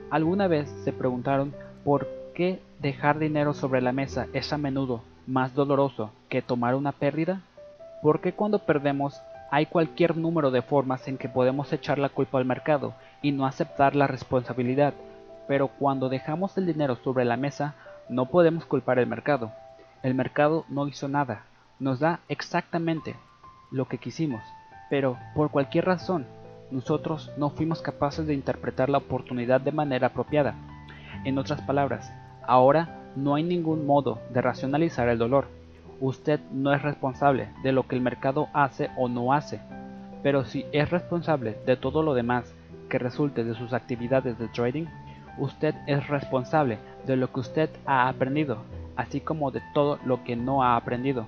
¿Alguna 0.09 0.47
vez 0.47 0.67
se 0.83 0.91
preguntaron 0.91 1.53
por 1.83 2.07
qué 2.33 2.59
dejar 2.79 3.19
dinero 3.19 3.53
sobre 3.53 3.81
la 3.81 3.91
mesa 3.91 4.25
es 4.33 4.51
a 4.51 4.57
menudo 4.57 5.03
más 5.27 5.53
doloroso 5.53 6.09
que 6.27 6.41
tomar 6.41 6.73
una 6.73 6.91
pérdida? 6.91 7.43
Porque 8.01 8.33
cuando 8.33 8.65
perdemos 8.65 9.21
hay 9.51 9.65
cualquier 9.65 10.17
número 10.17 10.51
de 10.51 10.61
formas 10.61 11.07
en 11.07 11.17
que 11.17 11.29
podemos 11.29 11.71
echar 11.71 11.99
la 11.99 12.09
culpa 12.09 12.37
al 12.37 12.45
mercado 12.45 12.93
y 13.21 13.31
no 13.31 13.45
aceptar 13.45 13.95
la 13.95 14.07
responsabilidad, 14.07 14.93
pero 15.47 15.67
cuando 15.67 16.09
dejamos 16.09 16.57
el 16.57 16.65
dinero 16.65 16.95
sobre 17.03 17.25
la 17.25 17.37
mesa 17.37 17.75
no 18.09 18.27
podemos 18.27 18.65
culpar 18.65 18.99
al 18.99 19.07
mercado. 19.07 19.51
El 20.03 20.15
mercado 20.15 20.65
no 20.69 20.87
hizo 20.87 21.07
nada, 21.07 21.43
nos 21.79 21.99
da 21.99 22.19
exactamente 22.29 23.15
lo 23.71 23.87
que 23.87 23.97
quisimos, 23.97 24.43
pero 24.89 25.17
por 25.35 25.51
cualquier 25.51 25.85
razón 25.85 26.25
nosotros 26.71 27.31
no 27.37 27.49
fuimos 27.49 27.81
capaces 27.81 28.25
de 28.27 28.33
interpretar 28.33 28.89
la 28.89 28.97
oportunidad 28.97 29.61
de 29.61 29.71
manera 29.71 30.07
apropiada. 30.07 30.55
En 31.23 31.37
otras 31.37 31.61
palabras, 31.61 32.11
Ahora 32.47 32.89
no 33.15 33.35
hay 33.35 33.43
ningún 33.43 33.85
modo 33.85 34.19
de 34.31 34.41
racionalizar 34.41 35.09
el 35.09 35.17
dolor. 35.17 35.47
Usted 35.99 36.39
no 36.51 36.73
es 36.73 36.81
responsable 36.81 37.49
de 37.63 37.71
lo 37.71 37.87
que 37.87 37.95
el 37.95 38.01
mercado 38.01 38.47
hace 38.53 38.89
o 38.97 39.07
no 39.07 39.33
hace, 39.33 39.59
pero 40.23 40.45
si 40.45 40.65
es 40.71 40.89
responsable 40.89 41.57
de 41.65 41.77
todo 41.77 42.03
lo 42.03 42.13
demás 42.13 42.53
que 42.89 42.99
resulte 42.99 43.43
de 43.43 43.55
sus 43.55 43.73
actividades 43.73 44.37
de 44.37 44.47
trading, 44.49 44.85
usted 45.37 45.75
es 45.87 46.07
responsable 46.07 46.77
de 47.05 47.15
lo 47.15 47.31
que 47.31 47.39
usted 47.39 47.69
ha 47.85 48.07
aprendido, 48.07 48.57
así 48.95 49.21
como 49.21 49.51
de 49.51 49.61
todo 49.73 49.99
lo 50.05 50.23
que 50.23 50.35
no 50.35 50.63
ha 50.63 50.75
aprendido. 50.75 51.25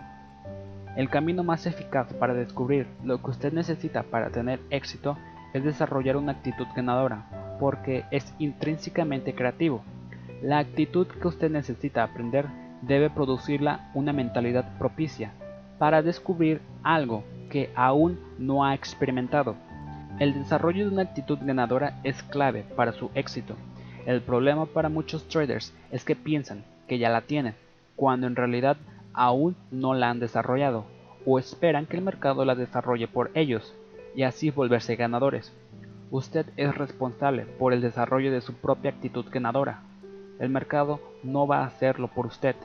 El 0.96 1.10
camino 1.10 1.44
más 1.44 1.66
eficaz 1.66 2.14
para 2.14 2.34
descubrir 2.34 2.88
lo 3.04 3.22
que 3.22 3.30
usted 3.30 3.54
necesita 3.54 4.04
para 4.04 4.30
tener 4.30 4.60
éxito 4.70 5.18
es 5.54 5.64
desarrollar 5.64 6.18
una 6.18 6.34
actitud 6.34 6.68
ganadora, 6.76 7.58
porque 7.60 8.06
es 8.12 8.34
intrínsecamente 8.40 9.34
creativo 9.34 9.82
la 10.42 10.60
actitud 10.60 11.08
que 11.08 11.28
usted 11.28 11.50
necesita 11.50 12.04
aprender 12.04 12.46
debe 12.82 13.10
producirla 13.10 13.90
una 13.94 14.14
mentalidad 14.14 14.78
propicia 14.78 15.32
para 15.80 16.02
descubrir 16.02 16.62
algo 16.84 17.24
que 17.50 17.70
aún 17.76 18.20
no 18.38 18.66
ha 18.66 18.74
experimentado. 18.74 19.56
El 20.20 20.34
desarrollo 20.34 20.86
de 20.86 20.94
una 20.94 21.04
actitud 21.04 21.38
ganadora 21.42 22.00
es 22.04 22.24
clave 22.24 22.64
para 22.76 22.92
su 22.92 23.12
éxito. 23.14 23.56
El 24.06 24.22
problema 24.22 24.66
para 24.66 24.90
muchos 24.90 25.28
traders 25.28 25.74
es 25.92 26.04
que 26.04 26.16
piensan 26.16 26.64
que 26.88 26.98
ya 26.98 27.10
la 27.10 27.22
tienen. 27.22 27.56
cuando 27.96 28.28
en 28.28 28.36
realidad 28.36 28.78
aún 29.14 29.56
no 29.72 29.96
la 29.96 30.12
han 30.12 30.20
desarrollado, 30.20 30.86
o 31.26 31.40
esperan 31.40 31.88
que 31.88 31.98
el 31.98 32.04
mercado 32.04 32.46
la 32.46 32.54
desarrolle 32.54 33.08
por 33.08 33.32
ellos, 33.34 33.74
y 34.16 34.22
así 34.22 34.52
volverse 34.52 34.96
ganadores. 34.96 35.52
Usted 36.12 36.46
es 36.56 36.74
responsable 36.78 37.46
por 37.60 37.74
el 37.74 37.82
desarrollo 37.82 38.32
de 38.32 38.42
su 38.42 38.54
propia 38.54 38.92
actitud 38.92 39.26
ganadora. 39.30 39.82
El 40.40 40.50
mercado 40.50 41.00
no 41.24 41.48
va 41.48 41.60
a 41.60 41.66
hacerlo 41.66 42.08
por 42.08 42.26
usted. 42.26 42.56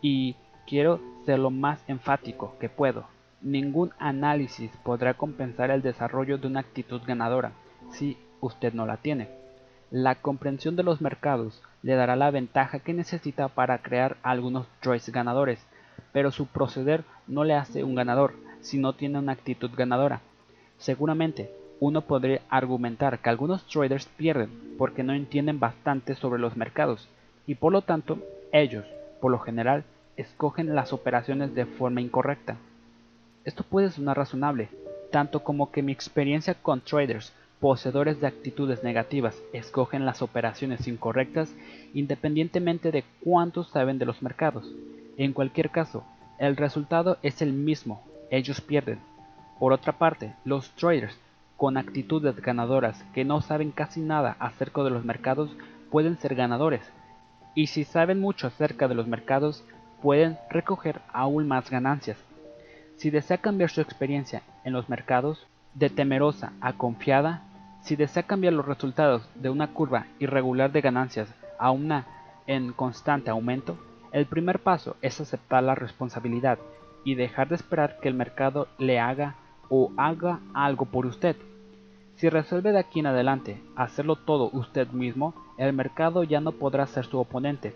Y 0.00 0.36
quiero 0.66 1.00
ser 1.24 1.38
lo 1.38 1.50
más 1.50 1.82
enfático 1.88 2.54
que 2.60 2.68
puedo. 2.68 3.04
Ningún 3.40 3.92
análisis 3.98 4.70
podrá 4.82 5.14
compensar 5.14 5.70
el 5.70 5.82
desarrollo 5.82 6.38
de 6.38 6.46
una 6.46 6.60
actitud 6.60 7.00
ganadora 7.06 7.52
si 7.90 8.16
usted 8.40 8.72
no 8.72 8.86
la 8.86 8.96
tiene. 8.96 9.28
La 9.90 10.16
comprensión 10.16 10.74
de 10.74 10.82
los 10.82 11.00
mercados 11.00 11.62
le 11.82 11.94
dará 11.94 12.16
la 12.16 12.32
ventaja 12.32 12.80
que 12.80 12.92
necesita 12.92 13.48
para 13.48 13.78
crear 13.78 14.16
algunos 14.22 14.66
trades 14.80 15.08
ganadores, 15.10 15.64
pero 16.12 16.32
su 16.32 16.46
proceder 16.46 17.04
no 17.28 17.44
le 17.44 17.54
hace 17.54 17.84
un 17.84 17.94
ganador 17.94 18.34
si 18.60 18.78
no 18.78 18.94
tiene 18.94 19.18
una 19.20 19.32
actitud 19.32 19.70
ganadora. 19.76 20.22
Seguramente, 20.78 21.52
uno 21.80 22.02
podría 22.02 22.40
argumentar 22.48 23.18
que 23.18 23.28
algunos 23.28 23.66
traders 23.66 24.06
pierden 24.16 24.50
porque 24.78 25.02
no 25.02 25.12
entienden 25.12 25.60
bastante 25.60 26.14
sobre 26.14 26.40
los 26.40 26.56
mercados 26.56 27.08
y 27.46 27.54
por 27.54 27.72
lo 27.72 27.82
tanto 27.82 28.18
ellos, 28.52 28.84
por 29.20 29.30
lo 29.30 29.38
general, 29.38 29.84
escogen 30.16 30.74
las 30.74 30.92
operaciones 30.92 31.54
de 31.54 31.66
forma 31.66 32.00
incorrecta. 32.00 32.56
Esto 33.44 33.62
puede 33.62 33.90
sonar 33.90 34.16
razonable, 34.16 34.68
tanto 35.10 35.44
como 35.44 35.70
que 35.70 35.82
mi 35.82 35.92
experiencia 35.92 36.54
con 36.54 36.80
traders 36.80 37.32
poseedores 37.60 38.20
de 38.20 38.26
actitudes 38.26 38.82
negativas 38.82 39.40
escogen 39.52 40.04
las 40.04 40.20
operaciones 40.20 40.86
incorrectas 40.88 41.54
independientemente 41.94 42.90
de 42.90 43.04
cuánto 43.22 43.64
saben 43.64 43.98
de 43.98 44.06
los 44.06 44.22
mercados. 44.22 44.70
En 45.16 45.32
cualquier 45.32 45.70
caso, 45.70 46.04
el 46.38 46.56
resultado 46.56 47.18
es 47.22 47.40
el 47.40 47.52
mismo, 47.52 48.02
ellos 48.30 48.60
pierden. 48.60 48.98
Por 49.58 49.72
otra 49.72 49.92
parte, 49.92 50.34
los 50.44 50.70
traders 50.72 51.16
con 51.56 51.76
actitudes 51.76 52.36
ganadoras 52.40 53.02
que 53.14 53.24
no 53.24 53.40
saben 53.40 53.70
casi 53.70 54.00
nada 54.00 54.36
acerca 54.38 54.82
de 54.82 54.90
los 54.90 55.04
mercados 55.04 55.56
pueden 55.90 56.18
ser 56.18 56.34
ganadores, 56.34 56.82
y 57.54 57.68
si 57.68 57.84
saben 57.84 58.20
mucho 58.20 58.46
acerca 58.46 58.88
de 58.88 58.94
los 58.94 59.06
mercados, 59.06 59.64
pueden 60.02 60.38
recoger 60.50 61.00
aún 61.12 61.48
más 61.48 61.70
ganancias. 61.70 62.18
Si 62.96 63.10
desea 63.10 63.38
cambiar 63.38 63.70
su 63.70 63.80
experiencia 63.80 64.42
en 64.64 64.72
los 64.72 64.88
mercados, 64.88 65.46
de 65.74 65.90
temerosa 65.90 66.52
a 66.60 66.74
confiada, 66.74 67.42
si 67.82 67.96
desea 67.96 68.22
cambiar 68.22 68.54
los 68.54 68.66
resultados 68.66 69.28
de 69.34 69.50
una 69.50 69.68
curva 69.68 70.06
irregular 70.18 70.72
de 70.72 70.80
ganancias 70.80 71.28
a 71.58 71.70
una 71.70 72.06
en 72.46 72.72
constante 72.72 73.30
aumento, 73.30 73.78
el 74.12 74.26
primer 74.26 74.60
paso 74.60 74.96
es 75.02 75.20
aceptar 75.20 75.62
la 75.62 75.74
responsabilidad 75.74 76.58
y 77.04 77.14
dejar 77.14 77.48
de 77.48 77.56
esperar 77.56 77.98
que 78.00 78.08
el 78.08 78.14
mercado 78.14 78.68
le 78.78 78.98
haga 78.98 79.36
o 79.68 79.92
haga 79.96 80.40
algo 80.54 80.86
por 80.86 81.06
usted. 81.06 81.36
Si 82.16 82.28
resuelve 82.30 82.72
de 82.72 82.78
aquí 82.78 83.00
en 83.00 83.06
adelante 83.06 83.62
hacerlo 83.76 84.16
todo 84.16 84.50
usted 84.52 84.88
mismo, 84.88 85.34
el 85.58 85.72
mercado 85.72 86.24
ya 86.24 86.40
no 86.40 86.52
podrá 86.52 86.86
ser 86.86 87.04
su 87.04 87.18
oponente. 87.18 87.74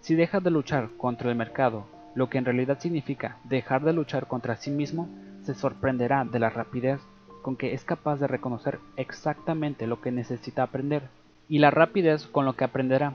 Si 0.00 0.14
deja 0.14 0.40
de 0.40 0.50
luchar 0.50 0.90
contra 0.96 1.30
el 1.30 1.36
mercado, 1.36 1.84
lo 2.14 2.28
que 2.28 2.38
en 2.38 2.44
realidad 2.44 2.78
significa 2.80 3.38
dejar 3.44 3.82
de 3.82 3.92
luchar 3.92 4.26
contra 4.26 4.56
sí 4.56 4.70
mismo, 4.70 5.08
se 5.42 5.54
sorprenderá 5.54 6.24
de 6.24 6.38
la 6.38 6.50
rapidez 6.50 7.00
con 7.42 7.56
que 7.56 7.74
es 7.74 7.84
capaz 7.84 8.16
de 8.20 8.26
reconocer 8.26 8.78
exactamente 8.96 9.86
lo 9.86 10.00
que 10.00 10.12
necesita 10.12 10.62
aprender 10.62 11.08
y 11.48 11.58
la 11.58 11.70
rapidez 11.70 12.26
con 12.26 12.44
lo 12.44 12.54
que 12.54 12.64
aprenderá. 12.64 13.14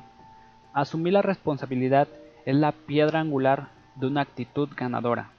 Asumir 0.73 1.13
la 1.13 1.21
responsabilidad 1.21 2.07
es 2.45 2.55
la 2.55 2.71
piedra 2.71 3.21
angular 3.21 3.69
de 3.95 4.07
una 4.07 4.21
actitud 4.21 4.69
ganadora. 4.75 5.29